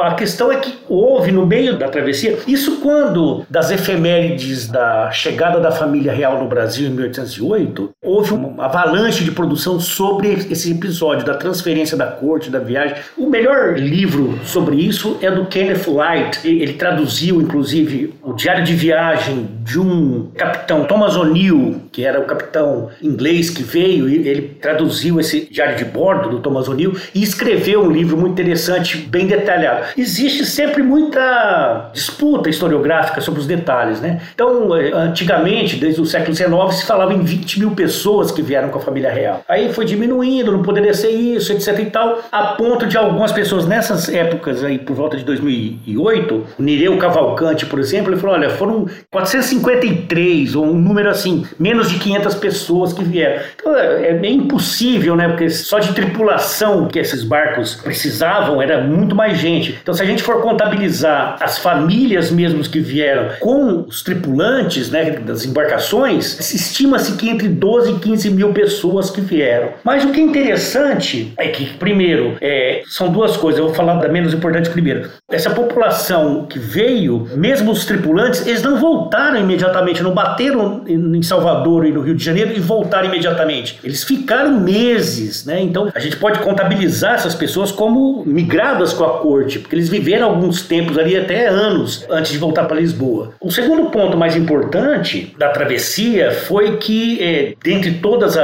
A 0.01 0.13
questão 0.13 0.49
é 0.49 0.55
que 0.55 0.73
houve 0.87 1.33
no 1.33 1.45
meio 1.45 1.77
da 1.77 1.89
travessia, 1.89 2.37
isso 2.47 2.77
quando 2.79 3.45
das 3.49 3.71
efemérides 3.71 4.69
da 4.69 5.11
chegada 5.11 5.59
da 5.59 5.71
família 5.71 6.13
real 6.13 6.41
no 6.41 6.47
Brasil 6.47 6.87
em 6.87 6.91
1808, 6.91 7.89
houve 8.01 8.31
uma 8.31 8.63
avalanche 8.63 9.25
de 9.25 9.31
produção 9.31 9.81
sobre 9.81 10.29
esse 10.49 10.71
episódio 10.71 11.25
da 11.25 11.33
transferência 11.33 11.97
da 11.97 12.07
corte, 12.07 12.49
da 12.49 12.59
viagem. 12.59 12.95
O 13.17 13.29
melhor 13.29 13.77
livro 13.77 14.39
sobre 14.45 14.77
isso 14.77 15.17
é 15.21 15.29
do 15.29 15.45
Kenneth 15.47 15.87
Light. 15.87 16.47
Ele 16.47 16.71
traduziu, 16.71 17.41
inclusive, 17.41 17.96
o 18.23 18.33
diário 18.33 18.63
de 18.63 18.73
viagem 18.73 19.47
de 19.63 19.79
um 19.79 20.29
capitão, 20.35 20.85
Thomas 20.85 21.15
O'Neill, 21.15 21.81
que 21.91 22.05
era 22.05 22.19
o 22.19 22.25
capitão 22.25 22.89
inglês 23.01 23.49
que 23.49 23.63
veio, 23.63 24.07
e 24.09 24.27
ele 24.27 24.57
traduziu 24.61 25.19
esse 25.19 25.47
diário 25.51 25.75
de 25.75 25.85
bordo 25.85 26.29
do 26.29 26.39
Thomas 26.39 26.67
O'Neill 26.67 26.95
e 27.13 27.21
escreveu 27.21 27.83
um 27.83 27.91
livro 27.91 28.17
muito 28.17 28.33
interessante, 28.33 28.97
bem 28.97 29.27
detalhado. 29.27 29.85
Existe 29.97 30.45
sempre 30.45 30.83
muita 30.83 31.89
disputa 31.93 32.49
historiográfica 32.49 33.21
sobre 33.21 33.39
os 33.39 33.47
detalhes, 33.47 33.99
né? 33.99 34.21
Então, 34.33 34.75
eh, 34.75 34.91
antigamente, 34.93 35.75
desde 35.77 36.01
o 36.01 36.05
século 36.05 36.35
XIX, 36.35 36.75
se 36.75 36.85
falava 36.85 37.13
em 37.13 37.21
20 37.21 37.59
mil 37.59 37.71
pessoas 37.71 38.31
que 38.31 38.41
vieram 38.41 38.69
com 38.69 38.79
a 38.79 38.81
família 38.81 39.11
real. 39.11 39.43
Aí 39.47 39.73
foi 39.73 39.85
diminuindo, 39.85 40.51
não 40.51 40.61
poderia 40.61 40.93
ser 40.93 41.09
isso, 41.09 41.51
etc 41.51 41.79
e 41.79 41.85
tal, 41.85 42.19
a 42.31 42.43
ponto 42.55 42.85
de 42.85 42.97
algumas 42.97 43.31
pessoas 43.31 43.65
nessas 43.65 44.09
épocas 44.09 44.63
aí, 44.63 44.77
por 44.77 44.95
volta 44.95 45.17
de 45.17 45.23
2008, 45.23 46.43
o 46.57 46.61
Nireu 46.61 46.97
Cavalcante, 46.97 47.65
por 47.65 47.79
exemplo, 47.79 47.86
exemplo, 47.87 48.13
ele 48.13 48.19
falou: 48.19 48.35
olha, 48.35 48.49
foram 48.49 48.87
453, 49.11 50.55
ou 50.55 50.65
um 50.65 50.79
número 50.79 51.09
assim, 51.09 51.45
menos 51.59 51.89
de 51.89 51.99
500 51.99 52.35
pessoas 52.35 52.93
que 52.93 53.03
vieram. 53.03 53.41
Então 53.55 53.75
é, 53.75 54.11
é 54.11 54.29
impossível, 54.29 55.15
né? 55.15 55.27
Porque 55.27 55.49
só 55.49 55.79
de 55.79 55.93
tripulação 55.93 56.87
que 56.87 56.99
esses 56.99 57.23
barcos 57.23 57.75
precisavam 57.75 58.61
era 58.61 58.81
muito 58.81 59.15
mais 59.15 59.37
gente. 59.37 59.77
Então, 59.81 59.93
se 59.93 60.01
a 60.01 60.05
gente 60.05 60.23
for 60.23 60.41
contabilizar 60.41 61.37
as 61.41 61.57
famílias 61.57 62.31
mesmos 62.31 62.67
que 62.67 62.79
vieram 62.79 63.29
com 63.39 63.85
os 63.87 64.01
tripulantes 64.03 64.91
né, 64.91 65.11
das 65.11 65.45
embarcações, 65.45 66.39
estima-se 66.53 67.13
que 67.13 67.29
entre 67.29 67.47
12 67.47 67.91
e 67.93 67.99
15 67.99 68.29
mil 68.31 68.53
pessoas 68.53 69.09
que 69.09 69.21
vieram. 69.21 69.69
Mas 69.83 70.03
o 70.03 70.11
que 70.11 70.19
é 70.19 70.23
interessante 70.23 71.33
é 71.37 71.47
que, 71.49 71.65
primeiro, 71.77 72.37
é, 72.41 72.81
são 72.87 73.09
duas 73.09 73.37
coisas. 73.37 73.59
Eu 73.59 73.67
vou 73.67 73.75
falar 73.75 73.95
da 73.95 74.07
menos 74.07 74.33
importante 74.33 74.69
primeiro. 74.69 75.09
Essa 75.29 75.49
população 75.49 76.45
que 76.45 76.59
veio, 76.59 77.27
mesmo 77.35 77.75
os 77.77 77.85
tripulantes, 77.85 78.45
eles 78.45 78.61
não 78.61 78.79
voltaram 78.79 79.39
imediatamente, 79.39 80.03
não 80.03 80.13
bateram 80.13 80.83
em 80.87 81.21
Salvador 81.21 81.85
e 81.85 81.91
no 81.91 82.01
Rio 82.01 82.15
de 82.15 82.23
Janeiro 82.23 82.53
e 82.55 82.59
voltaram 82.59 83.07
imediatamente. 83.07 83.79
Eles 83.83 84.03
ficaram 84.03 84.59
meses, 84.59 85.45
né? 85.45 85.61
Então 85.61 85.91
a 85.93 85.99
gente 85.99 86.17
pode 86.17 86.39
contabilizar 86.39 87.15
essas 87.15 87.35
pessoas 87.35 87.71
como 87.71 88.23
migradas 88.25 88.93
com 88.93 89.03
a 89.03 89.19
corte, 89.19 89.59
porque 89.59 89.75
eles 89.75 89.89
viveram 89.89 90.27
alguns 90.27 90.61
tempos 90.61 90.97
ali, 90.97 91.15
até 91.15 91.47
anos, 91.47 92.05
antes 92.09 92.31
de 92.31 92.37
voltar 92.37 92.65
para 92.65 92.77
Lisboa. 92.77 93.33
O 93.39 93.51
segundo 93.51 93.89
ponto 93.89 94.17
mais 94.17 94.35
importante 94.35 95.35
da 95.37 95.49
travessia 95.49 96.31
foi 96.31 96.77
que, 96.77 97.21
é, 97.21 97.53
dentre 97.63 97.93
todos 97.95 98.37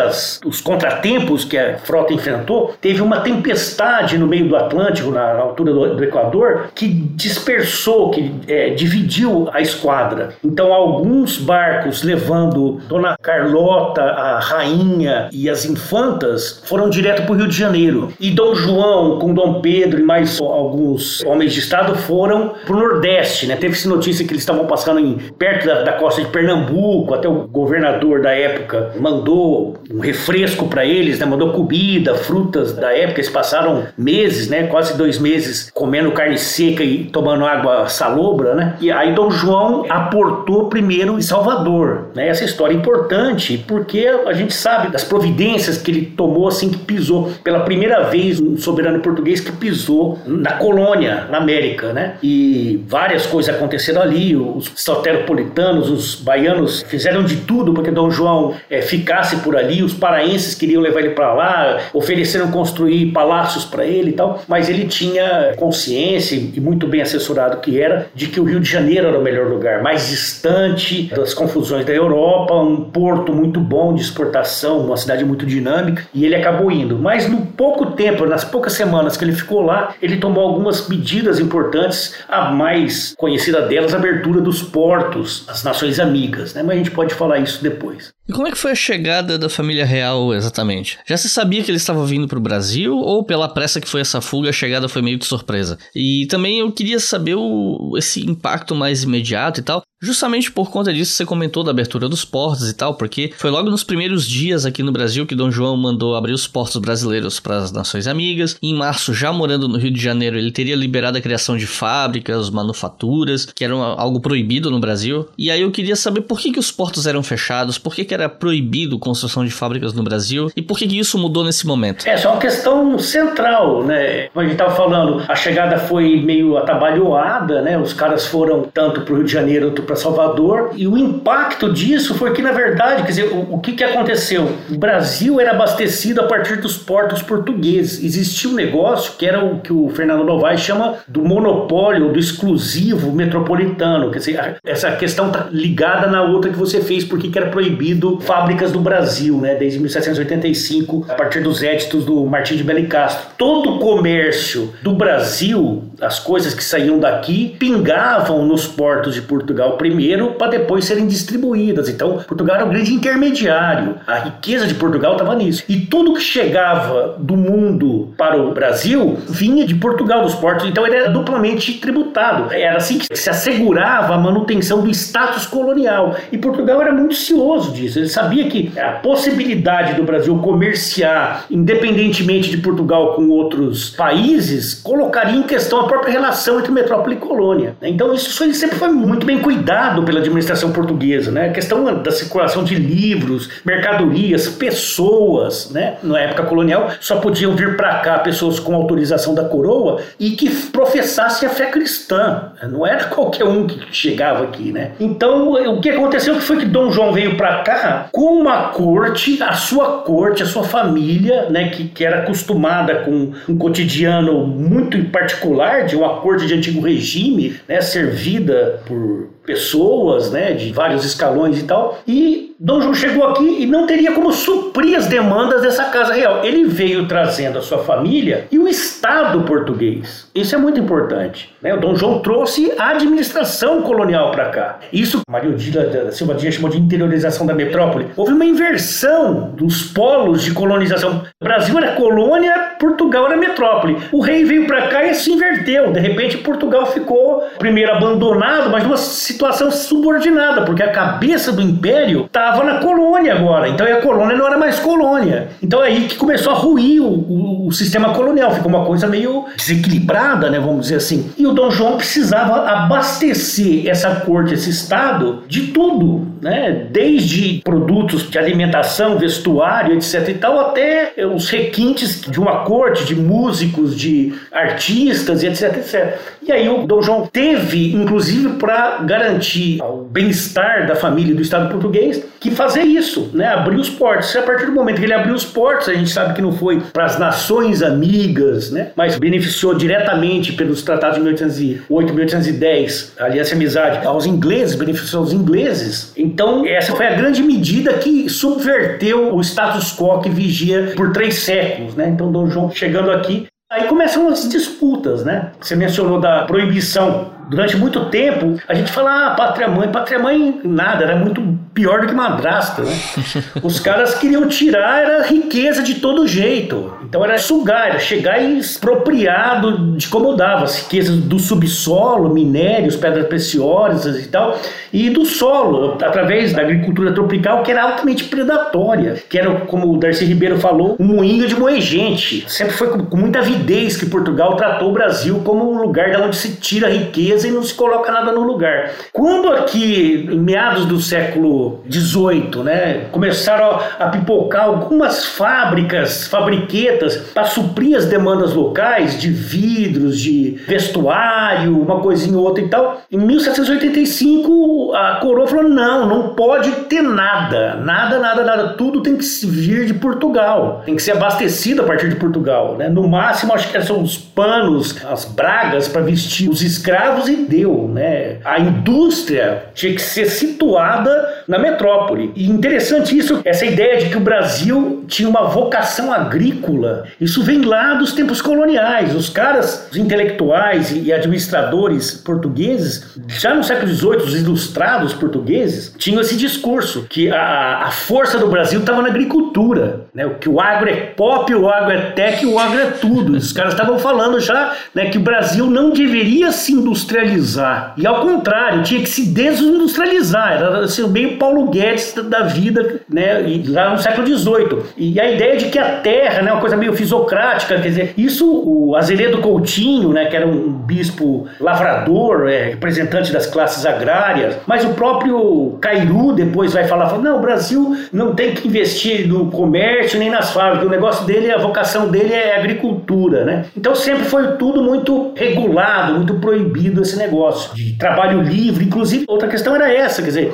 os 0.45 0.61
contratempos 0.61 1.45
que 1.45 1.57
a 1.57 1.77
frota 1.77 2.13
enfrentou, 2.13 2.75
teve 2.79 3.01
uma 3.01 3.21
tempestade 3.21 4.17
no 4.17 4.27
meio 4.27 4.47
do 4.47 4.55
Atlântico, 4.55 5.11
na, 5.11 5.33
na 5.33 5.41
altura 5.41 5.73
do, 5.73 5.95
do, 5.95 6.03
Equador, 6.03 6.69
que 6.73 6.87
dispersou, 6.87 8.11
que 8.11 8.33
é, 8.47 8.71
dividiu 8.71 9.22
dividiu 9.23 9.49
a 9.51 9.61
esquadra. 9.61 10.35
Então, 10.43 10.73
alguns 10.73 11.37
barcos 11.37 12.03
levando 12.03 12.79
Dona 12.87 13.15
Carlota, 13.21 14.01
a 14.01 14.39
rainha 14.39 15.29
e 15.31 15.49
as 15.49 15.65
infantas 15.65 16.61
foram 16.65 16.89
direto 16.89 17.23
para 17.23 17.33
o 17.33 17.37
Rio 17.37 17.47
de 17.47 17.57
Janeiro. 17.57 18.11
E 18.19 18.31
Dom 18.31 18.53
João, 18.53 19.19
com 19.19 19.33
Dom 19.33 19.61
Pedro 19.61 19.99
e 19.99 20.03
mais 20.03 20.39
alguns 20.39 21.23
homens 21.23 21.53
de 21.53 21.59
Estado 21.59 21.95
foram 21.95 22.53
para 22.65 22.75
o 22.75 22.79
Nordeste. 22.79 23.47
Né? 23.47 23.55
Teve-se 23.55 23.87
notícia 23.87 24.25
que 24.25 24.33
eles 24.33 24.41
estavam 24.41 24.65
passando 24.65 24.99
em, 24.99 25.17
perto 25.37 25.65
da, 25.65 25.83
da 25.83 25.93
costa 25.93 26.21
de 26.21 26.27
Pernambuco, 26.27 27.13
até 27.13 27.27
o 27.27 27.47
governador 27.47 28.21
da 28.21 28.31
época 28.31 28.93
mandou 28.99 29.77
um 29.91 29.99
refresco 29.99 30.67
para 30.67 30.85
eles, 30.85 31.19
né? 31.19 31.25
mandou 31.25 31.51
comida, 31.51 32.15
frutas 32.15 32.73
da 32.73 32.91
época. 32.95 33.21
Eles 33.21 33.29
passaram 33.29 33.85
meses, 33.97 34.49
né? 34.49 34.67
quase 34.67 34.97
dois 34.97 35.19
meses, 35.19 35.71
comendo 35.73 36.11
carne 36.11 36.37
seca 36.37 36.83
e 36.83 37.05
tomando 37.05 37.45
água 37.45 37.87
salobra. 37.87 38.55
Né? 38.55 38.75
E 38.81 38.91
aí 38.91 39.12
Dom 39.13 39.29
João 39.31 39.85
aportou 39.89 40.69
primeiro 40.69 41.17
em 41.17 41.21
Salvador. 41.21 42.07
Né? 42.15 42.27
Essa 42.27 42.43
história 42.43 42.73
é 42.73 42.77
importante 42.77 43.63
porque 43.67 44.07
a 44.25 44.33
gente 44.33 44.53
sabe 44.53 44.89
das 44.89 45.03
providências 45.03 45.77
que 45.77 45.91
ele 45.91 46.05
tomou 46.05 46.47
assim 46.47 46.69
que 46.69 46.77
pisou 46.77 47.31
pela 47.43 47.61
primeira 47.61 48.03
vez 48.03 48.39
um 48.39 48.57
soberano 48.57 48.99
português 48.99 49.39
que 49.39 49.51
pisou 49.51 50.19
na 50.25 50.53
colônia, 50.53 51.27
na 51.29 51.37
América. 51.37 51.93
Né? 51.93 52.15
E 52.21 52.83
várias 52.87 53.25
coisas 53.25 53.53
aconteceram 53.53 54.01
ali. 54.01 54.35
Os 54.35 54.71
soteropolitanos, 54.75 55.89
os 55.89 56.15
baianos 56.15 56.83
fizeram 56.87 57.23
de 57.23 57.37
tudo 57.37 57.73
para 57.73 57.83
que 57.83 57.91
Dom 57.91 58.09
João 58.09 58.55
é, 58.69 58.81
ficasse 58.81 59.37
por 59.37 59.55
ali. 59.55 59.83
Os 59.83 59.93
paraenses 59.93 60.55
queriam 60.55 60.81
levar 60.81 60.99
ele 60.99 61.11
para 61.11 61.33
lá, 61.33 61.79
ofereceram 61.93 62.51
construir 62.51 63.11
palácios 63.11 63.65
para 63.65 63.85
ele 63.85 64.11
e 64.11 64.13
tal. 64.13 64.41
Mas 64.47 64.69
ele 64.69 64.85
tinha 64.85 65.53
consciência 65.57 66.35
e 66.35 66.59
muito 66.59 66.87
bem 66.87 67.01
assessorado 67.01 67.57
que 67.57 67.79
era 67.79 68.07
de 68.13 68.27
que 68.27 68.39
o 68.39 68.43
Rio 68.43 68.59
de 68.59 68.69
Janeiro 68.69 69.02
era 69.07 69.17
o 69.17 69.23
melhor 69.23 69.47
lugar, 69.47 69.81
mais 69.81 70.09
distante 70.09 71.03
das 71.15 71.33
confusões 71.33 71.85
da 71.85 71.93
Europa, 71.93 72.53
um 72.55 72.83
porto 72.85 73.33
muito 73.33 73.59
bom 73.59 73.93
de 73.93 74.01
exportação, 74.01 74.79
uma 74.79 74.97
cidade 74.97 75.23
muito 75.25 75.45
dinâmica, 75.45 76.07
e 76.13 76.25
ele 76.25 76.35
acabou 76.35 76.71
indo. 76.71 76.97
Mas 76.97 77.29
no 77.29 77.45
pouco 77.45 77.91
tempo, 77.91 78.25
nas 78.25 78.43
poucas 78.43 78.73
semanas 78.73 79.17
que 79.17 79.23
ele 79.23 79.33
ficou 79.33 79.61
lá, 79.61 79.95
ele 80.01 80.17
tomou 80.17 80.43
algumas 80.43 80.87
medidas 80.87 81.39
importantes, 81.39 82.15
a 82.27 82.51
mais 82.51 83.13
conhecida 83.17 83.61
delas, 83.61 83.93
a 83.93 83.97
abertura 83.97 84.41
dos 84.41 84.61
portos 84.61 85.45
às 85.47 85.63
nações 85.63 85.99
amigas, 85.99 86.53
né? 86.53 86.63
mas 86.63 86.75
a 86.75 86.77
gente 86.77 86.91
pode 86.91 87.13
falar 87.13 87.39
isso 87.39 87.63
depois. 87.63 88.13
E 88.27 88.31
como 88.31 88.47
é 88.47 88.51
que 88.51 88.57
foi 88.57 88.71
a 88.71 88.75
chegada 88.75 89.37
da 89.37 89.49
família 89.49 89.85
real 89.85 90.33
exatamente? 90.33 90.97
Já 91.05 91.17
se 91.17 91.27
sabia 91.27 91.61
que 91.61 91.69
eles 91.69 91.81
estavam 91.81 92.05
vindo 92.05 92.25
para 92.25 92.37
o 92.37 92.41
Brasil 92.41 92.95
ou 92.95 93.25
pela 93.25 93.49
pressa 93.49 93.81
que 93.81 93.89
foi 93.89 93.99
essa 93.99 94.21
fuga 94.21 94.49
a 94.49 94.53
chegada 94.53 94.87
foi 94.87 95.01
meio 95.01 95.17
de 95.17 95.25
surpresa? 95.25 95.77
E 95.93 96.25
também 96.27 96.59
eu 96.59 96.71
queria 96.71 96.99
saber 97.01 97.35
o, 97.35 97.95
esse 97.97 98.25
impacto 98.25 98.73
mais 98.73 99.03
imediato 99.03 99.59
e 99.59 99.63
tal. 99.63 99.83
Justamente 100.03 100.51
por 100.51 100.69
conta 100.69 100.93
disso, 100.93 101.13
você 101.13 101.25
comentou 101.25 101.63
da 101.63 101.71
abertura 101.71 102.09
dos 102.09 102.25
portos 102.25 102.69
e 102.69 102.73
tal, 102.73 102.95
porque 102.95 103.31
foi 103.37 103.49
logo 103.49 103.69
nos 103.69 103.85
primeiros 103.85 104.27
dias 104.27 104.65
aqui 104.65 104.83
no 104.83 104.91
Brasil 104.91 105.25
que 105.25 105.33
Dom 105.33 105.49
João 105.49 105.77
mandou 105.77 106.13
abrir 106.13 106.33
os 106.33 106.45
portos 106.45 106.75
brasileiros 106.81 107.39
para 107.39 107.59
as 107.59 107.71
nações 107.71 108.05
amigas. 108.05 108.57
Em 108.61 108.75
março, 108.75 109.13
já 109.13 109.31
morando 109.31 109.65
no 109.65 109.77
Rio 109.77 109.91
de 109.91 110.01
Janeiro, 110.01 110.37
ele 110.37 110.51
teria 110.51 110.75
liberado 110.75 111.17
a 111.17 111.21
criação 111.21 111.55
de 111.55 111.65
fábricas, 111.65 112.49
manufaturas, 112.49 113.45
que 113.45 113.63
eram 113.63 113.81
algo 113.81 114.19
proibido 114.19 114.69
no 114.69 114.77
Brasil. 114.77 115.25
E 115.37 115.49
aí 115.49 115.61
eu 115.61 115.71
queria 115.71 115.95
saber 115.95 116.19
por 116.23 116.37
que, 116.37 116.51
que 116.51 116.59
os 116.59 116.69
portos 116.69 117.07
eram 117.07 117.23
fechados, 117.23 117.77
por 117.77 117.95
que, 117.95 118.03
que 118.03 118.12
era 118.13 118.29
proibido 118.29 118.97
construção 118.97 119.43
de 119.43 119.51
fábricas 119.51 119.93
no 119.93 120.03
Brasil 120.03 120.49
e 120.55 120.61
por 120.61 120.77
que, 120.77 120.87
que 120.87 120.97
isso 120.97 121.17
mudou 121.17 121.43
nesse 121.43 121.67
momento. 121.67 122.07
Essa 122.07 122.27
é 122.27 122.31
uma 122.31 122.39
questão 122.39 122.97
central, 122.97 123.83
né? 123.83 124.27
Como 124.33 124.41
a 124.41 124.43
gente 124.43 124.53
estava 124.53 124.75
falando, 124.75 125.23
a 125.27 125.35
chegada 125.35 125.77
foi 125.77 126.21
meio 126.21 126.57
atabalhoada, 126.57 127.61
né? 127.61 127.77
Os 127.77 127.93
caras 127.93 128.25
foram 128.25 128.63
tanto 128.73 129.01
para 129.01 129.13
o 129.13 129.17
Rio 129.17 129.25
de 129.25 129.31
Janeiro 129.31 129.73
quanto 129.73 129.81
para 129.81 129.93
para 129.93 129.95
Salvador. 129.95 130.71
E 130.75 130.87
o 130.87 130.97
impacto 130.97 131.71
disso 131.71 132.15
foi 132.15 132.33
que, 132.33 132.41
na 132.41 132.51
verdade, 132.51 133.03
quer 133.03 133.09
dizer, 133.09 133.31
o, 133.31 133.55
o 133.55 133.59
que, 133.59 133.73
que 133.73 133.83
aconteceu? 133.83 134.51
O 134.69 134.77
Brasil 134.77 135.39
era 135.39 135.51
abastecido 135.51 136.21
a 136.21 136.25
partir 136.25 136.57
dos 136.57 136.77
portos 136.77 137.21
portugueses. 137.21 138.03
Existia 138.03 138.49
um 138.49 138.53
negócio 138.53 139.13
que 139.17 139.25
era 139.25 139.43
o 139.43 139.59
que 139.59 139.73
o 139.73 139.89
Fernando 139.89 140.23
Novaes 140.23 140.61
chama 140.61 140.97
do 141.07 141.23
monopólio, 141.23 142.11
do 142.11 142.19
exclusivo 142.19 143.11
metropolitano. 143.11 144.11
Quer 144.11 144.19
dizer, 144.19 144.57
essa 144.63 144.91
questão 144.91 145.27
está 145.27 145.47
ligada 145.51 146.07
na 146.07 146.23
outra 146.23 146.51
que 146.51 146.57
você 146.57 146.81
fez, 146.81 147.03
porque 147.03 147.29
que 147.29 147.37
era 147.37 147.49
proibido 147.49 148.02
fábricas 148.21 148.71
do 148.71 148.79
Brasil, 148.79 149.37
né? 149.37 149.55
Desde 149.55 149.79
1785, 149.79 151.05
a 151.09 151.13
partir 151.13 151.41
dos 151.41 151.63
éditos 151.63 152.05
do 152.05 152.25
Martim 152.25 152.55
de 152.55 152.63
Belicastro. 152.63 153.27
Todo 153.37 153.75
o 153.75 153.79
comércio 153.79 154.73
do 154.81 154.93
Brasil 154.93 155.83
as 156.03 156.19
coisas 156.19 156.53
que 156.53 156.63
saíam 156.63 156.99
daqui 156.99 157.55
pingavam 157.57 158.45
nos 158.45 158.67
portos 158.67 159.13
de 159.13 159.21
Portugal 159.21 159.77
primeiro 159.77 160.33
para 160.33 160.51
depois 160.51 160.85
serem 160.85 161.07
distribuídas. 161.07 161.89
Então, 161.89 162.17
Portugal 162.27 162.57
era 162.57 162.65
um 162.65 162.69
grande 162.69 162.93
intermediário. 162.93 163.95
A 164.05 164.19
riqueza 164.19 164.67
de 164.67 164.73
Portugal 164.73 165.13
estava 165.13 165.35
nisso. 165.35 165.63
E 165.67 165.81
tudo 165.81 166.13
que 166.13 166.21
chegava 166.21 167.15
do 167.17 167.35
mundo 167.37 168.13
para 168.17 168.37
o 168.37 168.53
Brasil 168.53 169.17
vinha 169.27 169.65
de 169.65 169.75
Portugal, 169.75 170.23
dos 170.23 170.35
portos. 170.35 170.67
Então, 170.67 170.85
ele 170.85 170.97
era 170.97 171.09
duplamente 171.09 171.73
tributado. 171.73 172.53
Era 172.53 172.77
assim 172.77 172.97
que 172.97 173.15
se 173.15 173.29
assegurava 173.29 174.15
a 174.15 174.17
manutenção 174.17 174.81
do 174.81 174.89
status 174.89 175.45
colonial. 175.45 176.15
E 176.31 176.37
Portugal 176.37 176.81
era 176.81 176.91
muito 176.91 177.15
cioso 177.15 177.71
disso. 177.71 177.92
Ele 177.99 178.09
sabia 178.09 178.47
que 178.47 178.71
a 178.77 178.93
possibilidade 178.93 179.93
do 179.95 180.03
Brasil 180.03 180.37
comerciar, 180.39 181.45
independentemente 181.49 182.49
de 182.49 182.57
Portugal 182.57 183.13
com 183.13 183.29
outros 183.29 183.89
países, 183.91 184.73
colocaria 184.73 185.37
em 185.37 185.43
questão 185.43 185.81
a 185.81 185.87
própria 185.87 186.11
relação 186.11 186.59
entre 186.59 186.71
metrópole 186.71 187.15
e 187.15 187.19
colônia. 187.19 187.75
Então 187.81 188.13
isso 188.13 188.37
foi, 188.37 188.53
sempre 188.53 188.77
foi 188.77 188.89
muito 188.89 189.25
bem 189.25 189.39
cuidado 189.39 190.03
pela 190.03 190.19
administração 190.19 190.71
portuguesa, 190.71 191.31
né? 191.31 191.47
A 191.49 191.51
questão 191.51 191.83
da 192.01 192.11
circulação 192.11 192.63
de 192.63 192.75
livros, 192.75 193.49
mercadorias, 193.65 194.47
pessoas, 194.47 195.71
né? 195.71 195.95
Na 196.03 196.19
época 196.19 196.43
colonial 196.43 196.89
só 196.99 197.17
podiam 197.17 197.55
vir 197.55 197.75
para 197.75 197.99
cá 197.99 198.19
pessoas 198.19 198.59
com 198.59 198.75
autorização 198.75 199.33
da 199.33 199.45
coroa 199.45 200.01
e 200.19 200.31
que 200.31 200.49
professassem 200.49 201.47
a 201.47 201.51
fé 201.51 201.67
cristã. 201.67 202.51
Não 202.69 202.85
era 202.85 203.05
qualquer 203.13 203.45
um 203.45 203.67
que 203.67 203.79
chegava 203.91 204.43
aqui, 204.43 204.71
né? 204.71 204.91
Então 204.99 205.51
o 205.51 205.81
que 205.81 205.89
aconteceu 205.89 206.39
foi 206.39 206.57
que 206.57 206.65
Dom 206.65 206.91
João 206.91 207.11
veio 207.11 207.35
para 207.35 207.63
cá 207.63 207.82
com 208.11 208.39
uma 208.41 208.69
corte, 208.69 209.41
a 209.41 209.53
sua 209.53 210.01
corte, 210.01 210.43
a 210.43 210.45
sua 210.45 210.63
família, 210.63 211.49
né? 211.49 211.69
Que, 211.69 211.87
que 211.87 212.05
era 212.05 212.19
acostumada 212.19 212.95
com 213.01 213.33
um 213.47 213.57
cotidiano 213.57 214.45
muito 214.45 215.03
particular 215.05 215.85
de 215.85 215.95
uma 215.95 216.21
corte 216.21 216.45
de 216.45 216.53
antigo 216.53 216.81
regime, 216.81 217.55
né, 217.67 217.81
servida 217.81 218.81
por 218.85 219.29
pessoas, 219.45 220.31
né, 220.31 220.53
de 220.53 220.71
vários 220.71 221.03
escalões 221.03 221.59
e 221.59 221.63
tal. 221.63 221.99
E 222.07 222.55
Dom 222.59 222.79
João 222.79 222.93
chegou 222.93 223.25
aqui 223.27 223.61
e 223.61 223.65
não 223.65 223.85
teria 223.85 224.13
como 224.13 224.31
suprir 224.31 224.97
as 224.97 225.07
demandas 225.07 225.61
dessa 225.61 225.85
casa 225.85 226.13
real. 226.13 226.45
Ele 226.45 226.63
veio 226.63 227.07
trazendo 227.07 227.59
a 227.59 227.61
sua 227.61 227.79
família 227.79 228.47
e 228.51 228.57
o 228.57 228.67
Estado 228.67 229.41
português. 229.41 230.29
Isso 230.33 230.55
é 230.55 230.57
muito 230.57 230.79
importante. 230.79 231.53
Né? 231.61 231.73
O 231.73 231.79
Dom 231.79 231.93
João 231.95 232.19
trouxe 232.19 232.71
a 232.77 232.91
administração 232.91 233.81
colonial 233.81 234.31
para 234.31 234.45
cá. 234.49 234.79
Isso 234.93 235.21
Maria 235.29 235.49
Odila 235.49 236.11
Silva 236.11 236.35
Dias 236.35 236.55
chamou 236.55 236.69
de 236.69 236.79
interiorização 236.79 237.45
da 237.45 237.53
metrópole. 237.73 238.07
Houve 238.15 238.33
uma 238.33 238.45
inversão 238.45 239.51
dos 239.55 239.83
polos 239.83 240.43
de 240.43 240.51
colonização. 240.51 241.23
O 241.41 241.43
Brasil 241.43 241.75
era 241.77 241.93
colônia, 241.93 242.75
Portugal 242.79 243.25
era 243.25 243.35
metrópole. 243.35 243.97
O 244.11 244.21
rei 244.21 244.45
veio 244.45 244.67
para 244.67 244.87
cá 244.87 245.03
e 245.03 245.15
se 245.15 245.31
inverteu. 245.31 245.91
De 245.91 245.99
repente, 245.99 246.37
Portugal 246.37 246.85
ficou 246.85 247.43
primeiro 247.57 247.91
abandonado, 247.91 248.69
mas 248.69 248.83
numa 248.83 248.97
situação 248.97 249.71
subordinada, 249.71 250.61
porque 250.61 250.83
a 250.83 250.91
cabeça 250.91 251.51
do 251.51 251.61
império 251.61 252.25
estava 252.25 252.63
na 252.63 252.79
colônia 252.79 253.33
agora. 253.33 253.67
Então 253.67 253.87
a 253.87 254.01
colônia 254.01 254.37
não 254.37 254.45
era 254.45 254.57
mais 254.57 254.79
colônia. 254.79 255.49
Então 255.61 255.83
é 255.83 255.87
aí 255.87 256.07
que 256.07 256.15
começou 256.15 256.53
a 256.53 256.55
ruir 256.55 257.01
o, 257.01 257.07
o, 257.07 257.67
o, 257.67 257.71
sistema 257.71 258.13
colonial, 258.13 258.51
ficou 258.53 258.69
uma 258.69 258.85
coisa 258.85 259.07
meio 259.07 259.45
desequilibrada, 259.57 260.49
né, 260.49 260.59
vamos 260.59 260.81
dizer 260.81 260.95
assim. 260.95 261.31
E 261.37 261.47
o 261.47 261.53
Dom 261.53 261.71
João 261.71 261.97
precisava 261.97 262.69
abastecer 262.69 263.87
essa 263.87 264.15
corte, 264.21 264.53
esse 264.53 264.69
estado, 264.69 265.43
de 265.47 265.67
tudo, 265.67 266.27
né? 266.41 266.87
Desde 266.91 267.62
produtos 267.63 268.29
de 268.29 268.37
alimentação, 268.37 269.17
vestuário, 269.17 269.95
etc 269.95 270.27
e 270.29 270.33
tal, 270.33 270.59
até 270.59 271.13
os 271.33 271.49
requintes 271.49 272.21
de 272.21 272.39
uma 272.39 272.63
corte, 272.63 273.05
de 273.05 273.15
músicos, 273.15 273.95
de 273.95 274.33
artistas, 274.51 275.43
etc, 275.43 275.77
etc. 275.77 276.17
E 276.45 276.51
aí 276.51 276.67
o 276.67 276.85
Dom 276.85 277.01
João 277.01 277.25
teve, 277.25 277.93
inclusive, 277.93 278.55
para 278.55 278.97
garantir 278.97 279.81
o 279.81 280.03
bem-estar 280.03 280.85
da 280.85 280.95
família 280.95 281.33
do 281.33 281.41
Estado 281.41 281.69
português, 281.69 282.23
que 282.39 282.51
fazer 282.51 282.81
isso, 282.81 283.29
né? 283.33 283.47
Abrir 283.47 283.77
os 283.77 283.89
portos. 283.89 284.33
E 284.35 284.37
a 284.37 284.41
partir 284.41 284.65
do 284.65 284.73
momento 284.73 284.97
que 284.99 285.05
ele 285.05 285.13
abriu 285.13 285.33
os 285.33 285.45
portos, 285.45 285.87
a 285.87 285.93
gente 285.93 286.09
sabe 286.09 286.33
que 286.33 286.41
não 286.41 286.51
foi 286.51 286.81
para 286.91 287.05
as 287.05 287.17
nações 287.17 287.81
amigas, 287.81 288.71
né? 288.71 288.91
Mas 288.95 289.17
beneficiou 289.17 289.73
diretamente 289.73 290.51
pelos 290.51 290.81
tratados 290.81 291.15
de 291.15 291.23
1808, 291.23 292.13
1810, 292.13 293.13
Aliança 293.17 293.53
e 293.53 293.55
Amizade, 293.55 294.05
aos 294.05 294.25
ingleses, 294.25 294.75
beneficiou 294.75 295.23
os 295.23 295.31
ingleses. 295.31 296.11
Então, 296.17 296.65
essa 296.65 296.93
foi 296.93 297.07
a 297.07 297.13
grande 297.13 297.41
medida 297.53 297.93
que 297.93 298.29
subverteu 298.29 299.35
o 299.35 299.41
status 299.41 299.95
quo 299.95 300.19
que 300.21 300.29
vigia 300.29 300.93
por 300.95 301.11
três 301.11 301.39
séculos, 301.39 301.95
né? 301.95 302.09
Então, 302.09 302.31
Dom 302.31 302.49
João 302.49 302.71
chegando 302.71 303.11
aqui 303.11 303.47
Aí 303.73 303.87
começam 303.87 304.27
as 304.27 304.47
disputas, 304.47 305.25
né? 305.25 305.51
Você 305.59 305.75
mencionou 305.75 306.19
da 306.19 306.43
proibição 306.43 307.31
durante 307.49 307.77
muito 307.77 308.05
tempo, 308.05 308.59
a 308.67 308.73
gente 308.73 308.91
fala, 308.91 309.27
ah, 309.27 309.31
pátria 309.31 309.67
mãe, 309.67 309.89
pátria 309.89 310.19
mãe, 310.19 310.61
nada, 310.63 311.03
era 311.03 311.15
muito 311.15 311.41
pior 311.73 312.01
do 312.01 312.07
que 312.07 312.13
madrasta, 312.13 312.83
né? 312.83 312.93
Os 313.61 313.79
caras 313.79 314.15
queriam 314.15 314.47
tirar 314.47 315.01
era 315.01 315.23
riqueza 315.23 315.81
de 315.81 315.95
todo 315.95 316.27
jeito. 316.27 316.93
Então 317.03 317.23
era 317.23 317.37
sugar, 317.37 317.89
era 317.89 317.99
chegar 317.99 318.41
e 318.41 318.57
expropriar 318.59 319.61
de 319.95 320.07
como 320.07 320.35
dava, 320.35 320.63
as 320.63 320.83
riquezas 320.83 321.17
do 321.17 321.39
subsolo, 321.39 322.33
minérios, 322.33 322.95
pedras 322.95 323.27
preciosas 323.27 324.23
e 324.23 324.27
tal, 324.27 324.59
e 324.91 325.09
do 325.09 325.25
solo, 325.25 325.97
através 326.01 326.53
da 326.53 326.61
agricultura 326.61 327.13
tropical, 327.13 327.63
que 327.63 327.71
era 327.71 327.83
altamente 327.83 328.25
predatória, 328.25 329.21
que 329.29 329.37
era, 329.37 329.51
como 329.61 329.91
o 329.91 329.97
Darcy 329.97 330.25
Ribeiro 330.25 330.59
falou, 330.59 330.95
um 330.99 331.05
moinho 331.05 331.47
de 331.47 331.55
moer 331.55 331.81
gente. 331.81 332.45
Sempre 332.47 332.73
foi 332.73 332.87
com 332.89 333.17
muita 333.17 333.39
avidez 333.39 333.97
que 333.97 334.05
Portugal 334.05 334.55
tratou 334.55 334.89
o 334.89 334.93
Brasil 334.93 335.41
como 335.43 335.71
um 335.71 335.81
lugar 335.81 336.11
de 336.11 336.17
onde 336.17 336.35
se 336.35 336.55
tira 336.55 336.89
riqueza 336.89 337.32
e 337.43 337.51
não 337.51 337.63
se 337.63 337.73
coloca 337.73 338.11
nada 338.11 338.31
no 338.31 338.43
lugar. 338.43 338.91
Quando 339.11 339.51
aqui, 339.51 340.27
em 340.31 340.39
meados 340.39 340.85
do 340.85 340.99
século 340.99 341.83
XVIII, 341.89 342.63
né, 342.63 343.05
começaram 343.11 343.79
a 343.99 344.07
pipocar 344.07 344.65
algumas 344.65 345.25
fábricas, 345.25 346.27
fabriquetas, 346.27 347.17
para 347.33 347.45
suprir 347.45 347.97
as 347.97 348.05
demandas 348.05 348.53
locais 348.53 349.19
de 349.19 349.29
vidros, 349.29 350.19
de 350.19 350.61
vestuário, 350.67 351.81
uma 351.81 351.99
coisinha 351.99 352.37
ou 352.37 352.43
outra 352.43 352.63
e 352.63 352.67
tal, 352.67 353.01
em 353.11 353.17
1785 353.17 354.93
a 354.93 355.15
coroa 355.21 355.47
falou: 355.47 355.69
não, 355.69 356.07
não 356.07 356.29
pode 356.35 356.71
ter 356.83 357.01
nada, 357.01 357.75
nada, 357.75 358.19
nada, 358.19 358.43
nada, 358.43 358.67
tudo 358.69 359.01
tem 359.01 359.15
que 359.15 359.25
vir 359.45 359.85
de 359.85 359.93
Portugal, 359.93 360.81
tem 360.85 360.95
que 360.95 361.01
ser 361.01 361.11
abastecido 361.11 361.81
a 361.81 361.85
partir 361.85 362.09
de 362.09 362.15
Portugal. 362.15 362.75
Né? 362.77 362.89
No 362.89 363.07
máximo, 363.07 363.53
acho 363.53 363.71
que 363.71 363.81
são 363.81 364.01
os 364.01 364.17
panos, 364.17 365.03
as 365.05 365.25
bragas 365.25 365.87
para 365.87 366.01
vestir 366.01 366.49
os 366.49 366.61
escravos 366.61 367.22
e 367.27 367.35
deu, 367.35 367.87
né? 367.87 368.37
A 368.43 368.59
indústria 368.59 369.65
tinha 369.73 369.93
que 369.93 370.01
ser 370.01 370.25
situada 370.27 371.32
na 371.47 371.57
metrópole. 371.57 372.31
E 372.35 372.49
interessante 372.49 373.17
isso, 373.17 373.41
essa 373.43 373.65
ideia 373.65 373.97
de 373.97 374.09
que 374.09 374.17
o 374.17 374.21
Brasil 374.21 375.03
tinha 375.07 375.27
uma 375.27 375.45
vocação 375.45 376.11
agrícola. 376.11 377.05
Isso 377.19 377.43
vem 377.43 377.61
lá 377.61 377.95
dos 377.95 378.13
tempos 378.13 378.41
coloniais. 378.41 379.15
Os 379.15 379.29
caras, 379.29 379.87
os 379.91 379.97
intelectuais 379.97 380.91
e 380.91 381.11
administradores 381.11 382.11
portugueses, 382.11 383.17
já 383.27 383.53
no 383.53 383.63
século 383.63 383.91
XVIII, 383.93 384.17
os 384.17 384.35
ilustrados 384.35 385.13
portugueses, 385.13 385.93
tinham 385.97 386.21
esse 386.21 386.35
discurso 386.35 387.05
que 387.09 387.29
a, 387.29 387.83
a 387.85 387.91
força 387.91 388.37
do 388.37 388.47
Brasil 388.47 388.79
estava 388.79 389.01
na 389.01 389.09
agricultura, 389.09 390.05
né? 390.13 390.29
Que 390.39 390.49
o 390.49 390.59
agro 390.59 390.89
é 390.89 390.95
pop, 390.95 391.53
o 391.53 391.69
agro 391.69 391.91
é 391.91 392.11
tech, 392.11 392.45
o 392.45 392.57
agro 392.57 392.79
é 392.79 392.85
tudo. 392.85 393.33
Os 393.33 393.51
caras 393.51 393.73
estavam 393.73 393.99
falando 393.99 394.39
já, 394.39 394.75
né, 394.93 395.09
que 395.09 395.17
o 395.17 395.21
Brasil 395.21 395.67
não 395.67 395.91
deveria 395.91 396.51
se 396.51 396.73
industrializar. 396.73 397.93
E 397.97 398.05
ao 398.05 398.21
contrário, 398.21 398.83
tinha 398.83 399.01
que 399.01 399.09
se 399.09 399.27
desindustrializar. 399.27 400.53
Era 400.53 400.79
assim, 400.79 401.07
meio 401.09 401.32
Paulo 401.37 401.69
Guedes 401.69 402.13
da 402.29 402.41
vida, 402.41 403.01
né? 403.09 403.43
lá 403.67 403.91
no 403.91 403.99
século 403.99 404.25
XVIII. 404.25 404.83
E 404.97 405.19
a 405.19 405.31
ideia 405.31 405.57
de 405.57 405.65
que 405.65 405.79
a 405.79 405.97
terra, 405.97 406.41
né, 406.41 406.51
uma 406.51 406.61
coisa 406.61 406.77
meio 406.77 406.93
fisocrática, 406.93 407.75
quer 407.75 407.87
dizer, 407.87 408.13
isso 408.17 408.63
o 408.65 408.95
Azevedo 408.95 409.39
Coutinho, 409.39 410.11
né, 410.11 410.25
que 410.25 410.35
era 410.35 410.47
um 410.47 410.71
bispo 410.71 411.47
lavrador, 411.59 412.47
é, 412.47 412.69
representante 412.69 413.31
das 413.31 413.45
classes 413.45 413.85
agrárias, 413.85 414.57
mas 414.65 414.85
o 414.85 414.93
próprio 414.93 415.77
Cairu 415.81 416.33
depois 416.33 416.73
vai 416.73 416.85
falar, 416.85 417.09
fala, 417.09 417.21
não, 417.21 417.37
o 417.37 417.41
Brasil 417.41 417.95
não 418.11 418.33
tem 418.33 418.53
que 418.53 418.67
investir 418.67 419.27
no 419.27 419.49
comércio 419.51 420.19
nem 420.19 420.29
nas 420.29 420.51
fábricas, 420.51 420.87
o 420.87 420.91
negócio 420.91 421.25
dele, 421.25 421.51
a 421.51 421.57
vocação 421.57 422.09
dele 422.09 422.33
é 422.33 422.57
agricultura, 422.57 423.45
né? 423.45 423.65
Então 423.75 423.95
sempre 423.95 424.23
foi 424.25 424.57
tudo 424.57 424.81
muito 424.81 425.33
regulado, 425.35 426.13
muito 426.15 426.35
proibido 426.35 427.01
esse 427.01 427.17
negócio 427.17 427.75
de 427.75 427.93
trabalho 427.93 428.41
livre. 428.41 428.85
Inclusive, 428.85 429.25
outra 429.27 429.47
questão 429.47 429.75
era 429.75 429.91
essa, 429.91 430.21
quer 430.21 430.27
dizer, 430.27 430.53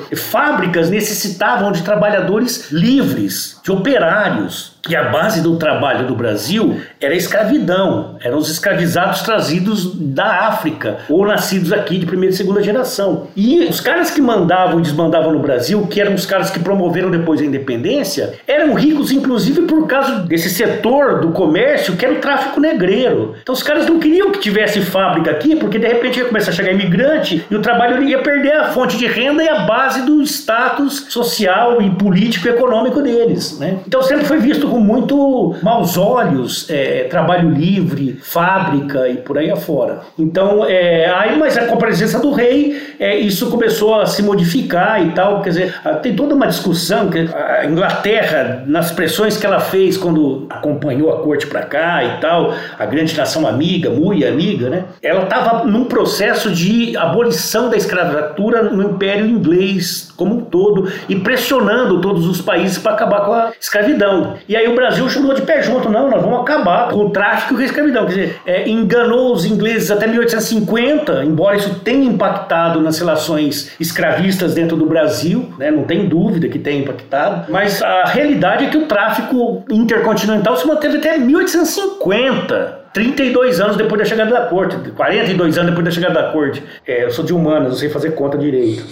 fábricas 0.69 0.89
necessitavam 0.89 1.71
de 1.71 1.83
trabalhadores 1.83 2.71
livres, 2.71 3.58
de 3.69 3.71
operários. 3.71 4.79
E 4.89 4.95
a 4.95 5.09
base 5.09 5.41
do 5.41 5.57
trabalho 5.57 6.07
do 6.07 6.15
Brasil 6.15 6.79
era 6.99 7.13
a 7.13 7.17
escravidão, 7.17 8.15
eram 8.21 8.37
os 8.37 8.49
escravizados 8.49 9.21
trazidos 9.21 9.93
da 9.93 10.47
África 10.47 10.99
ou 11.09 11.27
nascidos 11.27 11.71
aqui 11.71 11.97
de 11.97 12.05
primeira 12.05 12.33
e 12.33 12.37
segunda 12.37 12.63
geração. 12.63 13.27
E 13.35 13.65
os 13.65 13.81
caras 13.81 14.09
que 14.09 14.21
mandavam 14.21 14.79
e 14.79 14.81
desmandavam 14.81 15.33
no 15.33 15.39
Brasil, 15.39 15.85
que 15.85 15.99
eram 15.99 16.15
os 16.15 16.25
caras 16.25 16.49
que 16.49 16.59
promoveram 16.59 17.11
depois 17.11 17.41
a 17.41 17.45
independência, 17.45 18.39
eram 18.47 18.73
ricos 18.73 19.11
inclusive 19.11 19.63
por 19.63 19.85
causa 19.85 20.21
desse 20.21 20.49
setor 20.49 21.19
do 21.19 21.31
comércio 21.31 21.95
que 21.95 22.05
era 22.05 22.15
o 22.15 22.19
tráfico 22.19 22.59
negreiro. 22.59 23.35
Então 23.43 23.53
os 23.53 23.61
caras 23.61 23.85
não 23.85 23.99
queriam 23.99 24.31
que 24.31 24.39
tivesse 24.39 24.81
fábrica 24.81 25.29
aqui, 25.29 25.55
porque 25.57 25.77
de 25.77 25.87
repente 25.87 26.17
ia 26.17 26.25
começar 26.25 26.49
a 26.49 26.53
chegar 26.53 26.71
imigrante 26.71 27.45
e 27.51 27.55
o 27.55 27.61
trabalho 27.61 28.01
ia 28.01 28.23
perder 28.23 28.53
a 28.53 28.69
fonte 28.69 28.97
de 28.97 29.05
renda 29.05 29.43
e 29.43 29.49
a 29.49 29.59
base 29.65 30.03
do 30.03 30.21
status 30.23 31.05
social 31.09 31.81
e 31.81 31.89
político 31.91 32.47
e 32.47 32.51
econômico 32.51 33.01
deles. 33.01 33.58
Né? 33.59 33.79
Então 33.85 34.01
sempre 34.01 34.25
foi 34.25 34.39
visto 34.39 34.67
com 34.67 34.79
muito 34.79 35.55
maus 35.61 35.97
olhos 35.97 36.69
é, 36.69 37.03
trabalho 37.09 37.49
livre, 37.49 38.17
fábrica 38.21 39.07
e 39.09 39.17
por 39.17 39.37
aí 39.37 39.51
afora. 39.51 40.01
Então, 40.17 40.65
é, 40.65 41.11
aí, 41.11 41.37
mas 41.37 41.57
com 41.57 41.75
a 41.75 41.77
presença 41.77 42.19
do 42.19 42.31
rei, 42.31 42.95
é, 42.99 43.17
isso 43.17 43.49
começou 43.49 43.99
a 43.99 44.05
se 44.05 44.23
modificar 44.23 45.05
e 45.05 45.11
tal. 45.11 45.41
Quer 45.41 45.49
dizer, 45.49 45.75
tem 46.01 46.15
toda 46.15 46.33
uma 46.33 46.47
discussão 46.47 47.09
que 47.09 47.19
a 47.19 47.65
Inglaterra, 47.65 48.63
nas 48.65 48.91
pressões 48.91 49.37
que 49.37 49.45
ela 49.45 49.59
fez 49.59 49.97
quando 49.97 50.47
acompanhou 50.49 51.11
a 51.13 51.21
corte 51.21 51.47
para 51.47 51.63
cá 51.63 52.03
e 52.03 52.21
tal, 52.21 52.53
a 52.77 52.85
grande 52.85 53.15
nação 53.15 53.47
amiga, 53.47 53.89
muito 53.89 54.25
amiga, 54.25 54.69
né? 54.69 54.85
Ela 55.01 55.23
estava 55.23 55.65
num 55.65 55.85
processo 55.85 56.51
de 56.51 56.95
abolição 56.95 57.69
da 57.69 57.77
escravatura 57.77 58.63
no 58.63 58.83
Império 58.83 59.25
Inglês 59.25 60.11
como 60.15 60.35
um 60.35 60.41
todo 60.41 60.91
e 61.07 61.15
pressionando 61.15 62.01
todos 62.01 62.27
os 62.27 62.41
países 62.41 62.77
para 62.77 62.93
acabar 62.93 63.21
com 63.21 63.33
a 63.33 63.48
escravidão. 63.59 64.37
E 64.47 64.55
aí 64.55 64.67
o 64.67 64.75
Brasil 64.75 65.07
chamou 65.09 65.33
de 65.33 65.41
pé 65.41 65.61
junto, 65.61 65.89
não, 65.89 66.09
nós 66.09 66.21
vamos 66.21 66.41
acabar 66.41 66.89
com 66.89 67.05
o 67.05 67.09
tráfico 67.09 67.59
e 67.59 67.63
a 67.63 67.65
escravidão. 67.65 68.05
Quer 68.05 68.09
dizer, 68.09 68.41
é, 68.45 68.69
enganou 68.69 69.33
os 69.33 69.45
ingleses 69.45 69.91
até 69.91 70.07
1850, 70.07 71.23
embora 71.23 71.57
isso 71.57 71.79
tenha 71.79 72.05
impactado 72.05 72.81
nas 72.81 72.99
relações 72.99 73.71
escravistas 73.79 74.53
dentro 74.53 74.75
do 74.75 74.85
Brasil, 74.85 75.53
né, 75.57 75.71
não 75.71 75.83
tem 75.83 76.07
dúvida 76.07 76.47
que 76.47 76.59
tenha 76.59 76.81
impactado, 76.81 77.51
mas 77.51 77.81
a 77.81 78.05
realidade 78.05 78.65
é 78.65 78.69
que 78.69 78.77
o 78.77 78.85
tráfico 78.85 79.63
intercontinental 79.69 80.57
se 80.57 80.67
manteve 80.67 80.97
até 80.97 81.17
1850. 81.17 82.78
32 82.93 83.59
anos 83.61 83.77
depois 83.77 83.99
da 83.99 84.05
chegada 84.05 84.31
da 84.31 84.45
corte, 84.45 84.75
42 84.91 85.57
anos 85.57 85.69
depois 85.69 85.85
da 85.85 85.91
chegada 85.91 86.13
da 86.15 86.31
corte. 86.31 86.63
É, 86.85 87.05
eu 87.05 87.11
sou 87.11 87.23
de 87.23 87.33
humanas, 87.33 87.69
não 87.69 87.75
sei 87.77 87.89
fazer 87.89 88.11
conta 88.11 88.37
direito. 88.37 88.83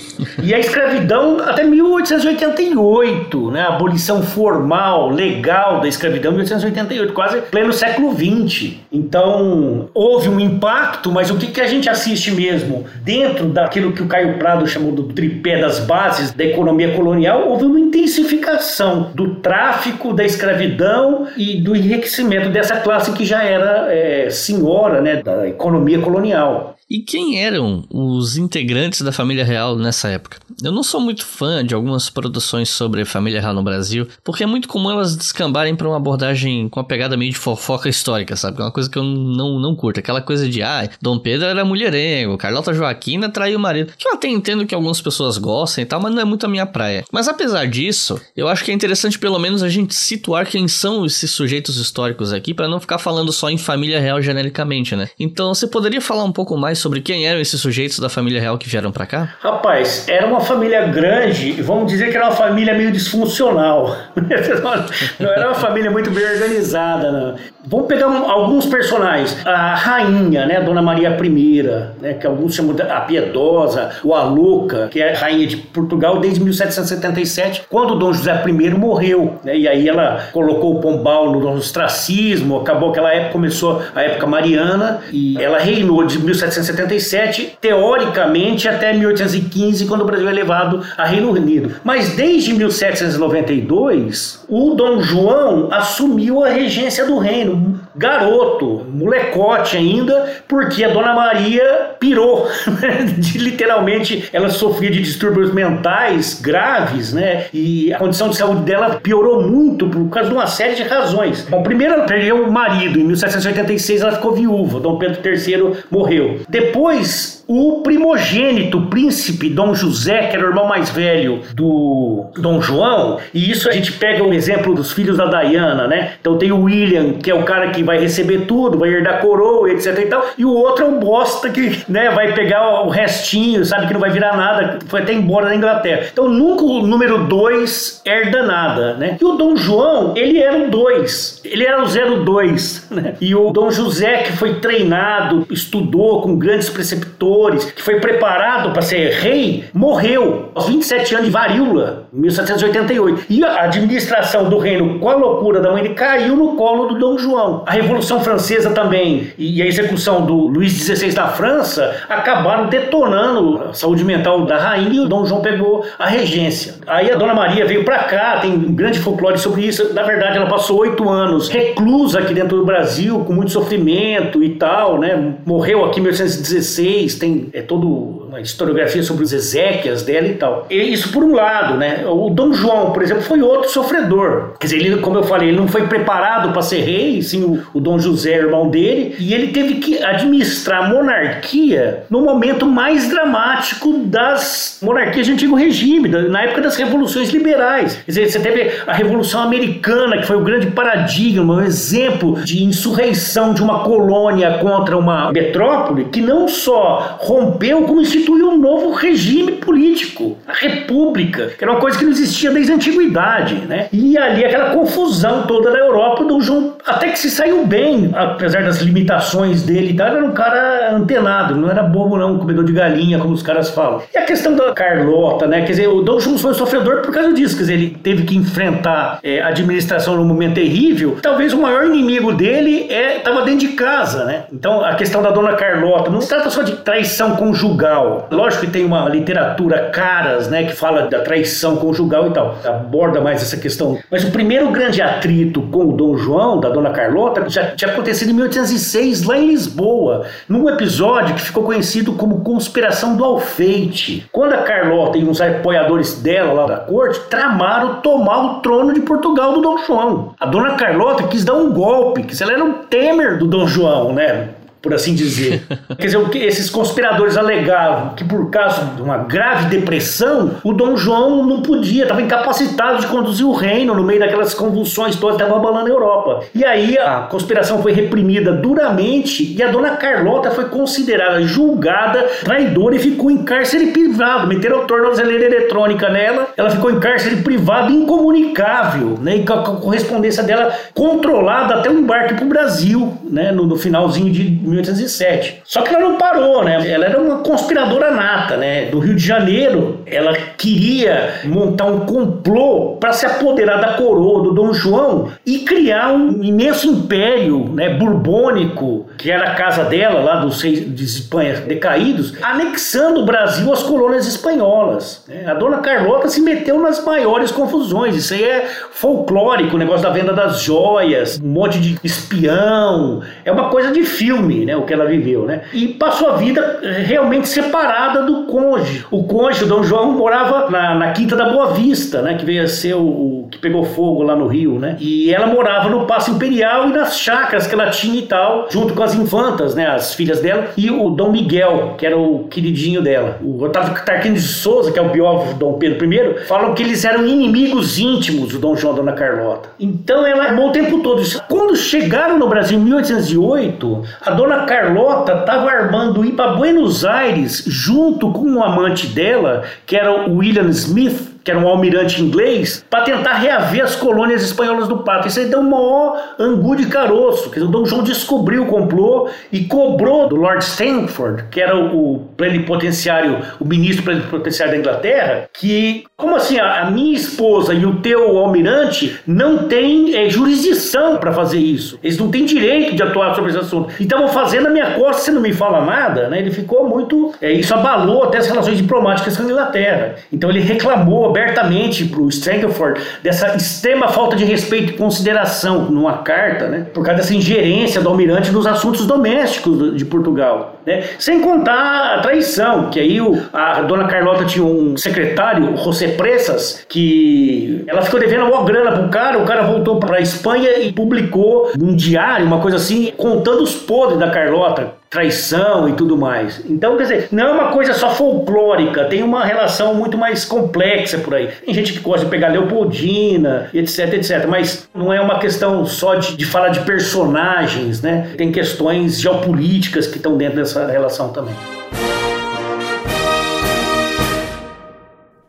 E 0.42 0.54
a 0.54 0.60
escravidão 0.60 1.40
até 1.40 1.64
1888, 1.64 3.52
né? 3.52 3.62
A 3.62 3.70
abolição 3.70 4.22
formal, 4.22 5.10
legal 5.10 5.80
da 5.82 5.88
escravidão 5.88 6.32
1888, 6.34 7.14
quase 7.14 7.42
pleno 7.42 7.74
século 7.74 8.12
20. 8.12 8.86
Então, 8.92 9.90
houve 9.94 10.30
um 10.30 10.40
impacto, 10.40 11.12
mas 11.12 11.32
o 11.32 11.38
que, 11.38 11.48
que 11.48 11.62
a 11.62 11.68
gente 11.68 11.90
assiste 11.90 12.32
mesmo? 12.32 12.86
Dentro 13.02 13.48
daquilo 13.48 13.94
que 13.94 14.04
o 14.04 14.08
Caio 14.08 14.38
Prado 14.38 14.68
chamou 14.68 14.92
do 14.92 15.04
tripé 15.04 15.60
das 15.60 15.80
bases 15.80 16.32
da 16.32 16.44
economia 16.44 16.94
colonial, 16.94 17.48
houve 17.48 17.66
uma 17.66 17.80
intensificação 17.80 19.12
do 19.14 19.36
tráfico, 19.36 20.14
da 20.14 20.24
escravidão 20.24 21.28
e 21.36 21.60
do 21.60 21.76
enriquecimento 21.76 22.50
dessa 22.50 22.78
classe 22.78 23.12
que 23.14 23.26
já 23.26 23.44
era 23.44 23.87
é, 23.92 24.30
senhora 24.30 25.02
né, 25.02 25.22
da 25.22 25.48
economia 25.48 26.00
colonial. 26.00 26.77
E 26.90 27.00
quem 27.00 27.44
eram 27.44 27.84
os 27.90 28.38
integrantes 28.38 29.02
da 29.02 29.12
família 29.12 29.44
real 29.44 29.76
nessa 29.76 30.08
época? 30.08 30.40
Eu 30.64 30.72
não 30.72 30.82
sou 30.82 31.02
muito 31.02 31.26
fã 31.26 31.64
de 31.64 31.76
algumas 31.76 32.10
produções 32.10 32.70
sobre 32.70 33.02
a 33.02 33.06
família 33.06 33.42
real 33.42 33.54
no 33.54 33.62
Brasil, 33.62 34.08
porque 34.24 34.44
é 34.44 34.46
muito 34.46 34.70
comum 34.70 34.90
elas 34.90 35.14
descambarem 35.14 35.76
para 35.76 35.86
uma 35.86 35.98
abordagem 35.98 36.70
com 36.70 36.80
uma 36.80 36.88
pegada 36.88 37.18
meio 37.18 37.34
de 37.34 37.38
fofoca 37.38 37.90
histórica, 37.90 38.38
sabe? 38.38 38.62
É 38.62 38.64
uma 38.64 38.72
coisa 38.72 38.90
que 38.90 38.98
eu 38.98 39.04
não, 39.04 39.60
não 39.60 39.76
curto. 39.76 40.00
Aquela 40.00 40.22
coisa 40.22 40.48
de, 40.48 40.64
ah, 40.64 40.90
Dom 41.02 41.20
Pedro 41.20 41.46
era 41.46 41.66
mulherengo, 41.66 42.38
Carlota 42.38 42.74
Joaquina 42.74 43.28
traiu 43.28 43.60
o 43.60 43.62
marido. 43.62 43.92
Que 43.98 44.08
eu 44.08 44.14
até 44.14 44.30
entendo 44.30 44.66
que 44.66 44.74
algumas 44.74 45.02
pessoas 45.02 45.38
gostam 45.38 45.84
e 45.84 45.86
tal, 45.86 46.00
mas 46.00 46.14
não 46.14 46.22
é 46.22 46.26
muito 46.26 46.46
a 46.46 46.50
minha 46.50 46.66
praia. 46.66 47.04
Mas 47.12 47.28
apesar 47.28 47.68
disso, 47.68 48.18
eu 48.34 48.48
acho 48.48 48.64
que 48.64 48.72
é 48.72 48.74
interessante 48.74 49.20
pelo 49.20 49.38
menos 49.40 49.62
a 49.62 49.68
gente 49.68 49.94
situar 49.94 50.48
quem 50.48 50.70
são 50.70 51.06
esses 51.06 51.32
sujeitos 51.32 51.76
históricos 51.76 52.32
aqui, 52.32 52.54
para 52.54 52.70
não 52.70 52.80
ficar 52.80 52.98
falando 52.98 53.34
só 53.34 53.50
em 53.50 53.58
família 53.58 54.00
real 54.00 54.22
genericamente, 54.22 54.96
né? 54.96 55.10
Então 55.20 55.54
você 55.54 55.68
poderia 55.68 56.00
falar 56.00 56.24
um 56.24 56.32
pouco 56.32 56.56
mais 56.56 56.77
sobre 56.78 57.02
quem 57.02 57.28
eram 57.28 57.40
esses 57.40 57.60
sujeitos 57.60 58.00
da 58.00 58.10
família 58.10 58.40
real 58.40 58.58
que 58.58 58.70
vieram 58.70 58.92
para 58.92 59.06
cá? 59.06 59.36
Rapaz, 59.40 60.08
era 60.08 60.26
uma 60.26 60.42
família 60.42 60.88
grande, 60.88 61.62
vamos 61.62 61.92
dizer 61.92 62.10
que 62.10 62.18
era 62.18 62.28
uma 62.28 62.36
família 62.36 62.74
meio 62.74 62.92
disfuncional. 62.92 63.98
não 65.20 65.30
era 65.30 65.48
uma 65.48 65.56
família 65.56 65.92
muito 65.92 66.12
bem 66.12 66.26
organizada, 66.26 67.12
não. 67.12 67.36
Vamos 67.70 67.88
pegar 67.88 68.06
alguns 68.06 68.66
personagens. 68.66 69.46
A 69.46 69.76
rainha, 69.76 70.46
né, 70.46 70.62
Dona 70.62 70.82
Maria 70.82 71.10
I, 71.22 71.64
né, 72.00 72.14
que 72.14 72.26
alguns 72.26 72.56
chamam 72.56 72.74
de 72.74 72.82
a 72.82 73.02
Piedosa, 73.02 73.90
ou 74.06 74.16
a 74.16 74.24
Louca, 74.24 74.88
que 74.90 75.02
é 75.02 75.12
rainha 75.12 75.46
de 75.46 75.58
Portugal 75.58 76.18
desde 76.20 76.42
1777, 76.42 77.64
quando 77.70 77.96
Dom 77.96 78.14
José 78.14 78.42
I 78.48 78.70
morreu. 78.70 79.36
Né, 79.44 79.58
e 79.58 79.68
aí 79.68 79.90
ela 79.90 80.28
colocou 80.32 80.78
o 80.78 80.80
Pombal 80.80 81.30
no 81.30 81.46
ostracismo, 81.52 82.62
acabou 82.62 82.92
aquela 82.92 83.14
época, 83.14 83.34
começou 83.34 83.82
a 83.94 84.02
época 84.02 84.26
mariana, 84.26 85.02
e 85.12 85.38
ela 85.38 85.58
reinou 85.58 86.06
de 86.06 86.20
1777, 86.20 87.58
teoricamente, 87.60 88.70
até 88.70 88.94
1815, 88.94 89.86
quando 89.88 90.04
o 90.04 90.06
Brasil 90.06 90.30
é 90.30 90.32
levado 90.32 90.82
a 90.98 91.04
Reino 91.04 91.32
Unido. 91.32 91.76
Mas 91.84 92.16
desde 92.16 92.54
1792, 92.54 94.46
o 94.48 94.74
Dom 94.74 95.02
João 95.02 95.68
assumiu 95.70 96.46
a 96.46 96.48
regência 96.48 97.06
do 97.06 97.18
reino 97.18 97.57
room 97.58 97.87
garoto, 97.98 98.86
molecote 98.90 99.76
ainda, 99.76 100.30
porque 100.48 100.84
a 100.84 100.90
Dona 100.90 101.14
Maria 101.14 101.96
pirou. 102.00 102.48
de, 103.18 103.38
literalmente, 103.40 104.30
ela 104.32 104.50
sofria 104.50 104.92
de 104.92 105.02
distúrbios 105.02 105.54
mentais 105.54 106.40
graves, 106.40 107.14
né? 107.14 107.46
E 107.54 107.92
a 107.94 107.98
condição 107.98 108.30
de 108.30 108.38
saúde 108.38 108.62
dela 108.62 109.00
piorou 109.02 109.48
muito 109.48 109.88
por 109.88 110.10
causa 110.10 110.30
de 110.30 110.36
uma 110.36 110.48
série 110.48 110.76
de 110.76 110.84
razões. 110.84 111.48
Bom, 111.50 111.64
primeiro 111.64 111.96
ela 111.96 112.06
perdeu 112.06 112.44
o 112.44 112.52
marido, 112.52 113.00
em 113.00 113.04
1786 113.04 114.02
ela 114.02 114.14
ficou 114.14 114.34
viúva, 114.34 114.80
Dom 114.80 114.98
Pedro 114.98 115.20
III 115.28 115.74
morreu. 115.90 116.42
Depois, 116.48 117.44
o 117.48 117.82
primogênito, 117.82 118.78
o 118.78 118.88
príncipe 118.88 119.50
Dom 119.50 119.74
José, 119.74 120.28
que 120.28 120.36
era 120.36 120.46
o 120.46 120.50
irmão 120.50 120.68
mais 120.68 120.90
velho 120.90 121.42
do 121.54 122.26
Dom 122.38 122.62
João, 122.62 123.20
e 123.34 123.50
isso 123.50 123.70
a 123.70 123.72
gente 123.72 123.94
pega 123.94 124.24
o 124.24 124.34
exemplo 124.34 124.76
dos 124.76 124.92
filhos 124.92 125.18
da 125.18 125.26
Diana, 125.26 125.88
né? 125.88 126.14
Então 126.20 126.38
tem 126.38 126.52
o 126.52 126.64
William, 126.64 127.14
que 127.14 127.32
é 127.32 127.34
o 127.34 127.44
cara 127.44 127.70
que 127.70 127.84
vai 127.88 127.98
receber 127.98 128.46
tudo, 128.46 128.78
vai 128.78 128.90
herdar 128.90 129.22
coroa, 129.22 129.72
etc 129.72 129.98
e 129.98 130.06
tal, 130.08 130.26
e 130.38 130.44
o 130.44 130.54
outro 130.54 130.86
é 130.86 130.88
o 130.88 131.00
bosta 131.00 131.50
que, 131.50 131.84
né, 131.88 132.10
vai 132.10 132.34
pegar 132.34 132.82
o 132.86 132.90
restinho, 132.90 133.64
sabe 133.66 133.88
que 133.88 133.94
não 133.94 134.00
vai 134.02 134.10
virar 134.10 134.36
nada, 134.36 134.80
foi 134.88 135.02
até 135.02 135.14
embora 135.14 135.48
da 135.48 135.56
Inglaterra. 135.56 136.08
Então 136.12 136.28
nunca 136.28 136.64
o 136.64 136.86
número 136.86 137.20
2 137.20 138.02
herda 138.06 138.44
nada, 138.44 138.94
né? 138.96 139.18
E 139.20 139.24
o 139.24 139.34
Dom 139.34 139.56
João, 139.56 140.14
ele 140.16 140.40
era 140.40 140.58
o 140.58 140.70
2, 140.70 141.42
ele 141.46 141.66
era 141.66 141.82
o 141.82 142.26
02, 142.26 142.88
né? 142.92 143.16
E 143.22 143.34
o 143.34 143.50
Dom 143.52 143.72
José, 143.72 144.24
que 144.24 144.34
foi 144.34 144.56
treinado, 144.56 145.48
estudou 145.50 146.22
com 146.22 146.38
grandes 146.38 146.70
preceptores, 146.70 147.72
que 147.72 147.82
foi 147.82 148.00
preparado 148.02 148.72
para 148.72 148.82
ser 148.82 149.12
rei, 149.14 149.66
morreu 149.74 150.52
aos 150.54 150.68
27 150.68 151.16
anos 151.16 151.26
de 151.28 151.32
varíola, 151.32 152.08
em 152.14 152.20
1788. 152.20 153.26
E 153.30 153.44
a 153.44 153.62
administração 153.64 154.50
do 154.50 154.58
reino, 154.58 155.00
com 155.00 155.10
a 155.10 155.16
loucura 155.16 155.62
da 155.62 155.72
mãe, 155.72 155.86
ele 155.86 155.94
caiu 155.94 156.36
no 156.36 156.56
colo 156.56 156.88
do 156.88 157.00
Dom 157.00 157.18
João. 157.18 157.64
A 157.66 157.77
Revolução 157.82 158.20
Francesa 158.20 158.72
também 158.72 159.32
e 159.38 159.62
a 159.62 159.66
execução 159.66 160.26
do 160.26 160.36
Luís 160.36 160.74
XVI 160.74 161.12
da 161.12 161.28
França 161.28 161.96
acabaram 162.10 162.68
detonando 162.68 163.64
a 163.70 163.74
saúde 163.74 164.04
mental 164.04 164.46
da 164.46 164.58
rainha 164.58 164.94
e 164.94 165.00
o 165.00 165.08
Dom 165.08 165.26
João 165.26 165.42
pegou 165.42 165.86
a 165.98 166.08
regência. 166.08 166.76
Aí 166.86 167.12
a 167.12 167.16
Dona 167.16 167.34
Maria 167.34 167.66
veio 167.66 167.84
para 167.84 168.04
cá, 168.04 168.40
tem 168.40 168.52
um 168.52 168.74
grande 168.74 169.00
folclore 169.00 169.38
sobre 169.38 169.66
isso. 169.66 169.94
Na 169.94 170.04
verdade, 170.04 170.38
ela 170.38 170.48
passou 170.48 170.80
oito 170.80 171.08
anos 171.10 171.50
reclusa 171.50 172.20
aqui 172.20 172.34
dentro 172.34 172.58
do 172.58 172.66
Brasil, 172.66 173.20
com 173.26 173.34
muito 173.34 173.52
sofrimento 173.52 174.44
e 174.44 174.50
tal, 174.56 175.00
né? 175.00 175.36
Morreu 175.46 175.86
aqui 175.86 176.00
em 176.00 176.04
1816, 176.04 177.16
tem 177.16 177.50
é 177.54 177.62
todo 177.62 178.26
uma 178.28 178.42
historiografia 178.42 179.02
sobre 179.04 179.24
os 179.24 179.34
Ezequias 179.34 180.04
dela 180.04 180.28
e 180.28 180.36
tal. 180.36 180.66
E 180.70 180.76
isso 180.76 181.12
por 181.12 181.24
um 181.24 181.34
lado, 181.34 181.76
né? 181.76 182.06
O 182.08 182.30
Dom 182.30 182.54
João, 182.54 182.92
por 182.92 183.02
exemplo, 183.02 183.24
foi 183.24 183.42
outro 183.42 183.70
sofredor. 183.70 184.54
Quer 184.60 184.68
dizer, 184.68 184.78
ele, 184.78 184.98
como 184.98 185.18
eu 185.18 185.24
falei, 185.24 185.50
ele 185.50 185.58
não 185.58 185.68
foi 185.68 185.88
preparado 185.88 186.52
para 186.52 186.62
ser 186.62 186.82
rei, 186.82 187.22
sim, 187.22 187.44
o 187.44 187.57
o, 187.74 187.80
Dom 187.80 188.00
José, 188.00 188.36
irmão 188.38 188.70
dele, 188.70 189.16
e 189.20 189.34
ele 189.34 189.48
teve 189.48 189.76
que 189.76 190.04
administrar 190.04 190.86
a 190.86 190.90
monarquia 190.90 192.04
no 192.10 192.22
momento 192.22 192.66
mais 192.66 193.10
dramático 193.10 193.94
das 194.06 194.80
monarquias 194.82 195.26
de 195.26 195.34
antigo 195.34 195.56
regime, 195.56 196.10
na 196.10 196.44
época 196.44 196.62
das 196.62 196.76
revoluções 196.76 197.30
liberais. 197.30 197.96
Quer 198.06 198.12
dizer, 198.12 198.30
você 198.30 198.40
teve 198.40 198.72
a 198.86 198.94
Revolução 198.94 199.42
Americana, 199.42 200.18
que 200.18 200.28
foi 200.28 200.38
o 200.38 200.44
grande 200.44 200.68
paradigma, 200.68 201.56
um 201.56 201.62
exemplo 201.62 202.42
de 202.44 202.64
insurreição 202.64 203.54
de 203.54 203.62
uma 203.62 203.84
colônia 203.84 204.58
contra 204.60 204.98
uma 204.98 205.32
metrópole, 205.32 206.06
que 206.06 206.22
não 206.22 206.48
só 206.48 207.18
rompeu, 207.20 207.84
como 207.84 208.02
instituiu 208.02 208.50
um 208.50 208.58
novo 208.58 208.92
regime 208.92 209.54
político, 209.54 210.38
a 210.48 210.54
República, 210.54 211.52
que 211.58 211.64
era 211.64 211.72
uma 211.72 211.80
coisa 211.80 211.98
que 211.98 212.04
não 212.04 212.12
existia 212.12 212.52
desde 212.52 212.72
a 212.72 212.76
antiguidade, 212.76 213.56
né? 213.68 213.88
E 213.92 214.18
ali 214.18 214.44
aquela 214.44 214.72
confusão 214.72 215.44
toda 215.48 215.72
na 215.72 215.80
Europa 215.80 216.24
do 216.24 216.40
João, 216.42 216.76
até 216.86 217.10
que 217.10 217.20
se 217.20 217.30
saiu 217.30 217.47
bem, 217.66 218.12
apesar 218.14 218.64
das 218.64 218.82
limitações 218.82 219.64
dele 219.64 219.92
e 219.92 219.96
tal, 219.96 220.08
era 220.08 220.26
um 220.26 220.32
cara 220.32 220.96
antenado, 220.96 221.56
não 221.56 221.70
era 221.70 221.84
bobo 221.84 222.18
não, 222.18 222.38
comedor 222.38 222.64
de 222.64 222.74
galinha, 222.74 223.20
como 223.20 223.34
os 223.34 223.44
caras 223.44 223.70
falam. 223.70 224.02
E 224.14 224.18
a 224.18 224.26
questão 224.26 224.56
da 224.56 224.72
Carlota, 224.74 225.48
né? 225.48 225.62
Quer 225.62 225.72
dizer, 225.72 225.88
o 225.88 226.02
Dom 226.02 226.20
João 226.20 226.38
foi 226.38 226.54
sofredor 226.54 227.02
por 227.02 227.14
causa 227.14 227.34
disso, 227.34 227.56
quer 227.56 227.62
dizer, 227.62 227.74
ele 227.74 227.98
teve 228.02 228.24
que 228.24 228.36
enfrentar 228.36 229.20
é, 229.24 229.42
a 229.42 229.48
administração 229.48 230.16
num 230.16 230.26
momento 230.26 230.56
terrível. 230.56 231.18
Talvez 231.22 231.54
o 231.54 231.62
maior 231.62 231.86
inimigo 231.86 232.34
dele 232.34 232.88
estava 232.90 233.42
é, 233.42 233.46
dentro 233.46 233.60
de 233.60 233.70
casa, 233.70 234.26
né? 234.26 234.44
Então 234.52 234.84
a 234.84 234.96
questão 234.96 235.22
da 235.22 235.32
Dona 235.32 235.54
Carlota 235.54 236.10
não 236.10 236.22
se 236.22 236.30
trata 236.30 236.50
só 236.50 236.62
de 236.62 236.78
traição 236.78 237.36
conjugal. 237.36 238.28
Lógico 238.32 238.66
que 238.66 238.72
tem 238.72 238.86
uma 238.86 239.08
literatura 239.10 239.90
caras, 239.92 240.48
né, 240.50 240.64
que 240.64 240.74
fala 240.74 241.08
da 241.08 241.20
traição 241.20 241.78
conjugal 241.78 242.28
e 242.28 242.32
tal, 242.32 242.56
aborda 242.66 243.22
mais 243.22 243.42
essa 243.42 243.58
questão. 243.58 243.98
Mas 244.12 244.24
o 244.24 244.32
primeiro 244.32 244.70
grande 244.70 245.02
atrito 245.02 245.62
com 245.62 245.86
o 245.86 245.94
Dom 245.94 246.18
João, 246.18 246.60
da 246.60 246.70
Dona 246.70 246.90
Carlota, 246.92 247.37
já 247.48 247.76
tinha 247.76 247.92
acontecido 247.92 248.30
em 248.30 248.34
1806, 248.34 249.24
lá 249.24 249.38
em 249.38 249.48
Lisboa, 249.48 250.26
num 250.48 250.70
episódio 250.70 251.36
que 251.36 251.42
ficou 251.42 251.64
conhecido 251.64 252.14
como 252.14 252.42
Conspiração 252.42 253.16
do 253.16 253.24
Alfeite. 253.24 254.28
Quando 254.32 254.54
a 254.54 254.64
Carlota 254.64 255.18
e 255.18 255.24
uns 255.24 255.42
apoiadores 255.42 256.16
dela 256.22 256.54
lá 256.54 256.66
da 256.66 256.78
corte 256.78 257.20
tramaram 257.30 258.02
tomar 258.02 258.46
o 258.46 258.60
trono 258.62 258.94
de 258.94 259.02
Portugal 259.02 259.54
do 259.54 259.62
Dom 259.62 259.78
João. 259.80 260.34
A 260.40 260.46
Dona 260.46 260.76
Carlota 260.76 261.28
quis 261.28 261.44
dar 261.44 261.54
um 261.54 261.72
golpe, 261.72 262.24
que 262.24 262.42
ela 262.42 262.54
era 262.54 262.64
um 262.64 262.74
temer 262.74 263.38
do 263.38 263.48
Dom 263.48 263.68
João, 263.68 264.14
né? 264.14 264.50
Por 264.82 264.94
assim 264.94 265.14
dizer. 265.14 265.64
Quer 265.98 266.08
dizer, 266.08 266.36
esses 266.36 266.70
conspiradores 266.70 267.38
alegavam 267.38 268.16
que 268.16 268.24
por 268.24 268.50
causa 268.50 268.84
de 268.96 269.02
uma 269.02 269.18
grave 269.18 269.68
depressão, 269.68 270.56
o 270.64 270.74
Dom 270.74 270.96
João 270.96 271.46
não 271.46 271.62
podia, 271.62 272.04
estava 272.04 272.22
incapacitado 272.22 273.02
de 273.02 273.08
conduzir 273.08 273.46
o 273.46 273.54
reino 273.54 273.94
no 273.94 274.04
meio 274.04 274.20
daquelas 274.20 274.54
convulsões 274.54 275.16
todas 275.16 275.38
que 275.38 275.44
estavam 275.44 275.62
abalando 275.62 275.88
a 275.88 275.94
Europa. 275.94 276.44
E 276.54 276.64
aí 276.64 276.98
a 276.98 277.22
conspiração 277.22 277.82
foi 277.82 277.92
reprimida 277.92 278.54
duramente 278.54 279.56
e 279.56 279.62
a 279.64 279.72
dona 279.72 279.92
Carlota 279.92 280.52
foi 280.52 280.66
considerada 280.66 281.42
julgada 281.42 282.28
traidora 282.44 282.96
e 282.96 283.00
ficou 283.00 283.32
em 283.32 283.44
cárcere 283.44 283.88
privado. 283.88 284.48
Meteram 284.48 284.82
a 284.82 284.86
tornozeleira 284.86 285.46
eletrônica 285.46 286.10
nela, 286.10 286.50
ela 286.56 286.70
ficou 286.70 286.92
em 286.92 287.00
cárcere 287.00 287.38
privado 287.38 287.92
incomunicável, 287.92 289.18
né? 289.22 289.38
E 289.38 289.46
com 289.46 289.54
a 289.54 289.64
correspondência 289.64 290.44
dela 290.44 290.74
controlada 290.94 291.76
até 291.76 291.90
o 291.90 291.94
embarque 291.94 292.36
para 292.36 292.46
o 292.46 292.50
Brasil, 292.50 293.18
né? 293.24 293.52
No, 293.52 293.66
no 293.66 293.78
finalzinho 293.78 294.32
de 294.32 294.67
1807. 294.68 295.62
Só 295.64 295.82
que 295.82 295.94
ela 295.94 296.08
não 296.08 296.18
parou, 296.18 296.64
né? 296.64 296.90
Ela 296.90 297.06
era 297.06 297.20
uma 297.20 297.40
conspiradora 297.40 298.12
nata, 298.12 298.58
né? 298.58 298.86
Do 298.86 299.00
Rio 299.00 299.16
de 299.16 299.26
Janeiro, 299.26 300.02
ela 300.06 300.36
queria 300.58 301.42
montar 301.46 301.86
um 301.86 302.02
complô 302.02 302.98
para 303.00 303.14
se 303.14 303.26
apoderar 303.26 303.80
da 303.80 303.94
coroa 303.94 304.44
do 304.44 304.54
Dom 304.54 304.74
João 304.74 305.32
e 305.46 305.60
criar 305.60 306.12
um 306.14 306.44
imenso 306.44 306.88
império, 306.88 307.70
né, 307.74 307.90
burbônico, 307.90 309.08
que 309.18 309.32
era 309.32 309.52
a 309.52 309.56
casa 309.56 309.84
dela 309.84 310.20
lá 310.22 310.36
dos 310.38 310.60
seis 310.60 310.94
de 310.94 311.04
Espanha 311.04 311.62
decaídos, 311.62 312.34
anexando 312.42 313.22
o 313.22 313.26
Brasil 313.26 313.72
às 313.72 313.84
colônias 313.84 314.28
espanholas. 314.28 315.24
Né? 315.28 315.46
A 315.48 315.54
dona 315.54 315.78
Carlota 315.78 316.30
se 316.30 316.42
meteu 316.42 316.80
nas 316.80 317.04
maiores 317.04 317.52
confusões. 317.52 318.16
Isso 318.16 318.34
aí 318.34 318.44
é 318.44 318.70
folclórico, 318.92 319.76
o 319.76 319.80
negócio 319.80 320.04
da 320.04 320.10
venda 320.10 320.34
das 320.34 320.62
joias, 320.62 321.40
um 321.44 321.48
monte 321.48 321.80
de 321.80 322.00
espião. 322.04 323.22
É 323.44 323.52
uma 323.52 323.70
coisa 323.70 323.92
de 323.92 324.04
filme 324.04 324.57
né, 324.66 324.76
o 324.76 324.84
que 324.84 324.94
ela 324.94 325.06
viveu, 325.06 325.46
né? 325.46 325.62
E 325.74 325.88
passou 325.88 326.30
a 326.30 326.38
vida 326.38 326.80
eh, 326.84 327.04
realmente 327.06 327.48
separada 327.48 328.24
do 328.24 328.46
cônjuge. 328.46 329.06
O 329.12 329.24
cônjuge, 329.24 329.66
o 329.66 329.68
Dom 329.68 329.84
João, 329.84 330.12
morava 330.12 330.70
na, 330.70 330.96
na 330.96 331.12
Quinta 331.12 331.36
da 331.36 331.50
Boa 331.50 331.74
Vista, 331.74 332.22
né, 332.22 332.36
que 332.36 332.46
veio 332.46 332.64
a 332.64 332.68
ser 332.68 332.96
o, 332.96 333.02
o, 333.02 333.48
que 333.50 333.58
pegou 333.58 333.84
fogo 333.84 334.24
lá 334.24 334.36
no 334.36 334.48
Rio, 334.48 334.80
né? 334.80 334.98
E 335.00 335.34
ela 335.34 335.48
morava 335.48 335.90
no 335.90 336.06
Paço 336.06 336.32
Imperial 336.32 336.90
e 336.90 336.94
nas 336.94 337.20
chácaras 337.20 337.68
que 337.68 337.74
ela 337.74 337.90
tinha 337.90 338.20
e 338.20 338.24
tal, 338.24 338.68
junto 338.70 338.94
com 338.94 339.04
as 339.04 339.14
infantas, 339.14 339.76
né, 339.76 339.88
as 339.88 340.14
filhas 340.14 340.42
dela, 340.42 340.68
e 340.78 340.90
o 340.90 341.10
Dom 341.10 341.32
Miguel, 341.32 341.96
que 341.98 342.06
era 342.06 342.18
o 342.18 342.46
queridinho 342.50 343.02
dela. 343.02 343.38
O 343.42 343.62
Otávio 343.64 343.94
Tarquino 344.06 344.36
de 344.36 344.42
Souza, 344.42 344.92
que 344.92 345.00
é 345.00 345.02
o 345.02 345.10
biógrafo 345.10 345.54
do 345.54 345.60
Dom 345.60 345.74
Pedro 345.74 346.14
I, 346.14 346.46
falam 346.46 346.74
que 346.74 346.84
eles 346.84 347.04
eram 347.04 347.26
inimigos 347.26 347.98
íntimos 348.00 348.54
do 348.54 348.60
Dom 348.60 348.76
João 348.76 348.94
e 348.94 348.98
Dona 348.98 349.14
Carlota. 349.14 349.70
Então 349.80 350.26
ela 350.26 350.50
amou 350.50 350.70
o 350.70 350.72
tempo 350.72 351.00
todo. 351.00 351.22
Quando 351.48 351.76
chegaram 351.76 352.38
no 352.38 352.48
Brasil 352.48 352.78
em 352.78 352.82
1808, 352.82 354.04
a 354.22 354.32
dona 354.32 354.47
Carlota 354.66 355.40
estava 355.40 355.70
armando 355.70 356.26
ir 356.26 356.34
para 356.34 356.54
Buenos 356.54 357.06
Aires 357.06 357.64
junto 357.68 358.32
com 358.32 358.48
um 358.48 358.64
amante 358.64 359.08
dela, 359.08 359.64
que 359.86 359.96
era 359.96 360.12
o 360.12 360.38
William 360.38 360.70
Smith, 360.70 361.37
que 361.48 361.52
era 361.52 361.60
um 361.62 361.68
almirante 361.70 362.22
inglês, 362.22 362.86
para 362.90 363.06
tentar 363.06 363.36
reaver 363.36 363.82
as 363.82 363.96
colônias 363.96 364.44
espanholas 364.44 364.86
do 364.90 364.98
Pacto. 364.98 365.30
Isso 365.30 365.40
aí 365.40 365.46
deu 365.46 365.62
um 365.62 365.70
maior 365.70 366.36
angu 366.38 366.76
de 366.76 366.88
caroço. 366.88 367.50
Quer 367.50 367.62
dizer, 367.62 367.70
o 367.70 367.72
Dom 367.72 367.86
João 367.86 368.04
descobriu 368.04 368.64
o 368.64 368.66
complô 368.66 369.30
e 369.50 369.64
cobrou 369.64 370.28
do 370.28 370.36
Lord 370.36 370.62
Stanford, 370.62 371.46
que 371.50 371.62
era 371.62 371.78
o 371.78 372.28
plenipotenciário, 372.36 373.40
o 373.62 373.66
ministro 373.66 374.04
plenipotenciário 374.04 374.74
da 374.74 374.80
Inglaterra, 374.82 375.50
que, 375.54 376.04
como 376.18 376.36
assim, 376.36 376.60
a, 376.60 376.82
a 376.82 376.92
minha 376.92 377.16
esposa 377.16 377.74
e 377.74 377.86
o 377.86 378.02
teu 378.02 378.38
almirante 378.38 379.18
não 379.26 379.70
têm 379.70 380.18
é, 380.18 380.30
jurisdição 380.30 381.16
para 381.16 381.32
fazer 381.32 381.60
isso. 381.60 381.98
Eles 382.04 382.18
não 382.18 382.30
têm 382.30 382.44
direito 382.44 382.94
de 382.94 383.02
atuar 383.02 383.34
sobre 383.36 383.52
esse 383.52 383.60
assunto. 383.60 383.90
E 383.98 384.04
estavam 384.04 384.28
fazendo 384.28 384.68
a 384.68 384.70
minha 384.70 384.96
costa, 384.96 385.22
você 385.22 385.32
não 385.32 385.40
me 385.40 385.54
fala 385.54 385.86
nada, 385.86 386.28
né? 386.28 386.40
Ele 386.40 386.52
ficou 386.52 386.90
muito. 386.90 387.34
É, 387.42 387.54
isso 387.54 387.74
abalou 387.74 388.26
até 388.26 388.40
as 388.40 388.48
relações 388.48 388.78
diplomáticas 388.78 389.38
com 389.38 389.44
a 389.44 389.46
Inglaterra. 389.46 390.16
Então 390.30 390.50
ele 390.50 390.60
reclamou 390.60 391.37
abertamente 391.38 392.06
para 392.06 392.20
o 392.20 392.28
Strangford 392.30 393.00
dessa 393.22 393.56
extrema 393.56 394.08
falta 394.08 394.36
de 394.36 394.44
respeito 394.44 394.94
e 394.94 394.98
consideração 394.98 395.86
numa 395.86 396.20
carta, 396.20 396.68
né, 396.68 396.86
por 396.94 397.04
causa 397.04 397.22
dessa 397.22 397.34
ingerência 397.34 398.02
do 398.02 398.10
almirante 398.10 398.52
nos 398.52 398.66
assuntos 398.66 399.06
domésticos 399.06 399.96
de 399.96 400.06
Portugal. 400.06 400.82
Né? 400.86 401.04
Sem 401.20 401.42
contar 401.42 402.16
a 402.16 402.20
traição, 402.22 402.90
que 402.90 403.00
aí 403.00 403.22
o, 403.22 403.42
a 403.54 403.82
dona 403.82 404.08
Carlota 404.08 404.46
tinha 404.46 404.66
um 404.66 404.98
secretário, 404.98 405.78
José 405.78 406.10
Pressas, 406.10 406.86
que 406.90 407.84
ela 407.88 408.02
ficou 408.02 408.20
devendo 408.20 408.46
uma 408.46 408.64
grana 408.64 408.92
pro 408.92 409.10
cara, 409.10 409.38
o 409.38 409.46
cara 409.46 409.64
voltou 409.64 410.00
para 410.00 410.18
a 410.18 410.22
Espanha 410.22 410.80
e 410.80 410.92
publicou 410.92 411.72
um 411.80 411.96
diário, 411.96 412.46
uma 412.46 412.60
coisa 412.60 412.78
assim, 412.78 413.12
contando 413.16 413.62
os 413.62 413.76
podres 413.76 414.20
da 414.20 414.30
Carlota 414.30 414.98
traição 415.10 415.88
e 415.90 415.94
tudo 415.94 416.18
mais. 416.18 416.62
Então, 416.70 416.98
quer 416.98 417.04
dizer, 417.04 417.28
não 417.32 417.48
é 417.48 417.52
uma 417.52 417.72
coisa 417.72 417.94
só 417.94 418.10
folclórica, 418.10 419.06
tem 419.06 419.24
uma 419.24 419.46
relação 419.46 419.94
muito 419.96 420.18
mais 420.18 420.46
complexa 420.46 421.18
por 421.18 421.36
aí. 421.36 421.50
Tem 421.66 421.74
gente 421.74 421.94
que 421.94 422.00
gosta 422.00 422.26
de 422.26 422.32
pegar 422.32 422.50
Leopoldina, 422.50 423.70
etc, 423.74 424.14
etc, 424.14 424.46
mas 424.48 424.88
não 424.94 425.14
é 425.14 425.22
uma 425.22 425.40
questão 425.40 425.86
só 425.86 426.16
de, 426.16 426.36
de 426.36 426.46
falar 426.46 426.70
de 426.70 426.82
personagens, 426.82 428.02
né? 428.02 428.34
Tem 428.38 428.52
questões 428.52 429.20
geopolíticas 429.20 430.08
que 430.08 430.18
estão 430.18 430.38
dentro 430.38 430.58
dessa 430.58 430.86
relação 430.88 431.30
também. 431.32 431.56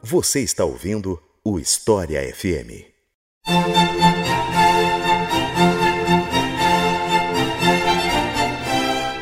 Você 0.02 0.40
está 0.40 0.64
ouvindo 0.64 1.20
o 1.44 1.58
História 1.58 2.20
FM. 2.34 2.88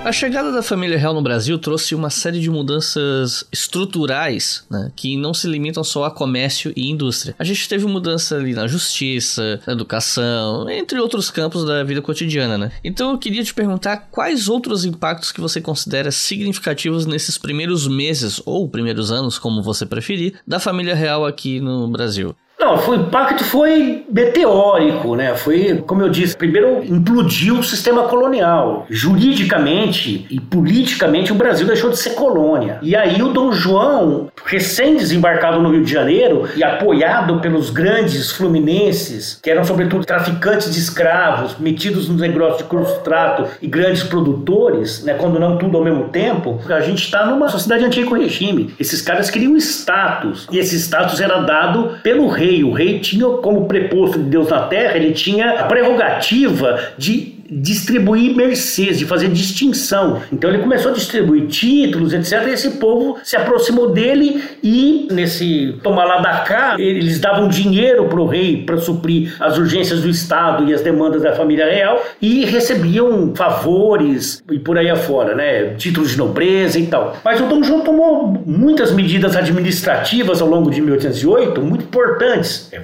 A 0.07 0.13
chegada 0.13 0.53
da 0.53 0.63
família 0.63 0.97
real 0.97 1.13
no 1.13 1.21
Brasil 1.21 1.59
trouxe 1.59 1.93
uma 1.93 2.11
série 2.11 2.39
de 2.39 2.49
mudanças 2.49 3.45
estruturais, 3.51 4.65
né, 4.71 4.93
que 4.95 5.17
não 5.17 5.35
se 5.35 5.49
limitam 5.49 5.83
só 5.83 6.05
a 6.05 6.13
comércio 6.13 6.73
e 6.77 6.89
indústria. 6.89 7.35
A 7.37 7.43
gente 7.43 7.69
teve 7.69 7.85
mudança 7.87 8.37
ali 8.37 8.55
na 8.55 8.69
justiça, 8.69 9.61
na 9.67 9.73
educação, 9.73 10.71
entre 10.71 11.01
outros 11.01 11.29
campos 11.29 11.67
da 11.67 11.83
vida 11.83 12.01
cotidiana, 12.01 12.57
né? 12.57 12.71
Então 12.85 13.11
eu 13.11 13.19
queria 13.19 13.43
te 13.43 13.53
perguntar 13.53 13.97
quais 14.13 14.49
outros 14.49 14.85
impactos 14.85 15.33
que 15.33 15.41
você 15.41 15.61
considera 15.61 16.13
significativos 16.13 17.05
nesses 17.05 17.37
primeiros 17.37 17.89
meses 17.89 18.41
ou 18.47 18.69
primeiros 18.69 19.11
anos, 19.11 19.41
como 19.41 19.61
você 19.61 19.85
preferir, 19.85 20.35
da 20.47 20.61
família 20.61 20.95
real 20.95 21.27
aqui 21.27 21.59
no 21.59 21.89
Brasil. 21.89 22.33
Não, 22.59 22.79
foi, 22.79 22.97
o 22.97 23.01
impacto 23.03 23.45
foi 23.45 24.05
meteórico, 24.11 25.15
né? 25.15 25.35
Foi, 25.35 25.83
como 25.87 26.01
eu 26.01 26.09
disse, 26.09 26.37
primeiro 26.37 26.83
implodiu 26.85 27.59
o 27.59 27.63
sistema 27.63 28.05
colonial. 28.05 28.87
Juridicamente 28.89 30.27
e 30.31 30.41
politicamente 30.41 31.31
o 31.33 31.35
Brasil 31.35 31.67
deixou 31.67 31.91
de 31.91 31.99
ser 31.99 32.15
colônia. 32.15 32.79
E 32.81 32.97
aí 32.97 33.23
o 33.23 33.29
Dom 33.29 33.53
João, 33.53 34.29
recém-desembarcado 34.45 35.61
no 35.61 35.71
Rio 35.71 35.85
de 35.85 35.93
Janeiro 35.93 36.49
e 36.57 36.65
apoiado 36.65 37.41
pelos 37.41 37.69
grandes 37.69 38.33
fluminenses, 38.33 39.39
que 39.43 39.51
eram 39.51 39.65
sobretudo 39.65 40.07
traficantes 40.07 40.73
de 40.73 40.79
escravos, 40.79 41.59
metidos 41.59 42.09
nos 42.09 42.21
negócios 42.21 42.59
de 42.59 42.65
cruz-trato 42.65 43.45
e 43.61 43.67
grandes 43.67 44.03
produtores, 44.03 45.05
né, 45.05 45.15
quando 45.15 45.39
não 45.39 45.59
tudo 45.59 45.77
ao 45.77 45.85
mesmo 45.85 46.09
tempo, 46.09 46.59
a 46.69 46.81
gente 46.81 47.05
está 47.05 47.27
numa 47.27 47.49
sociedade 47.49 47.85
antiga 47.85 48.09
com 48.09 48.15
regime. 48.15 48.75
Esses 48.81 49.03
caras 49.03 49.29
queriam 49.29 49.57
status, 49.57 50.47
e 50.51 50.59
esse 50.59 50.77
status 50.77 51.21
era 51.21 51.41
dado 51.41 51.99
pelo 52.03 52.27
rei. 52.29 52.46
O 52.65 52.73
rei 52.73 52.99
tinha 52.99 53.27
como 53.39 53.67
preposto 53.67 54.19
de 54.19 54.31
Deus 54.31 54.49
na 54.49 54.63
terra, 54.63 54.97
ele 54.97 55.13
tinha 55.13 55.61
a 55.61 55.65
prerrogativa 55.65 56.79
de 56.99 57.36
distribuir 57.51 58.35
mercês, 58.37 58.99
de 58.99 59.05
fazer 59.05 59.29
distinção. 59.29 60.23
Então 60.33 60.51
ele 60.51 60.61
começou 60.61 60.91
a 60.91 60.95
distribuir 60.95 61.47
títulos, 61.47 62.13
etc. 62.13 62.47
E 62.47 62.51
esse 62.51 62.71
povo 62.73 63.19
se 63.23 63.37
aproximou 63.37 63.91
dele 63.91 64.43
e 64.63 65.09
nesse 65.11 65.79
tomar 65.83 66.05
lá 66.05 66.19
da 66.19 66.39
cá, 66.41 66.77
eles 66.79 67.19
davam 67.19 67.49
dinheiro 67.49 68.07
para 68.09 68.21
o 68.21 68.27
rei 68.27 68.63
para 68.65 68.79
suprir 68.79 69.35
as 69.41 69.59
urgências 69.59 70.01
do 70.01 70.09
Estado 70.09 70.69
e 70.69 70.75
as 70.75 70.81
demandas 70.81 71.23
da 71.23 71.35
família 71.35 71.67
real 71.67 72.03
e 72.21 72.45
recebiam 72.45 73.35
favores 73.35 74.43
e 74.51 74.59
por 74.59 74.79
aí 74.79 74.89
afora, 74.89 75.35
né? 75.35 75.75
Títulos 75.77 76.11
de 76.11 76.19
nobreza 76.19 76.79
e 76.79 76.87
tal. 76.87 77.17
Mas 77.25 77.41
o 77.41 77.47
Dom 77.47 77.63
João 77.63 77.81
tomou 77.81 78.43
muitas 78.47 78.93
medidas 78.93 79.37
administrativas 79.37 80.41
ao 80.41 80.49
longo 80.49 80.71
de 80.71 80.81
1808, 80.81 81.61
muito 81.61 81.85
importantes. 81.85 82.69
É, 82.73 82.81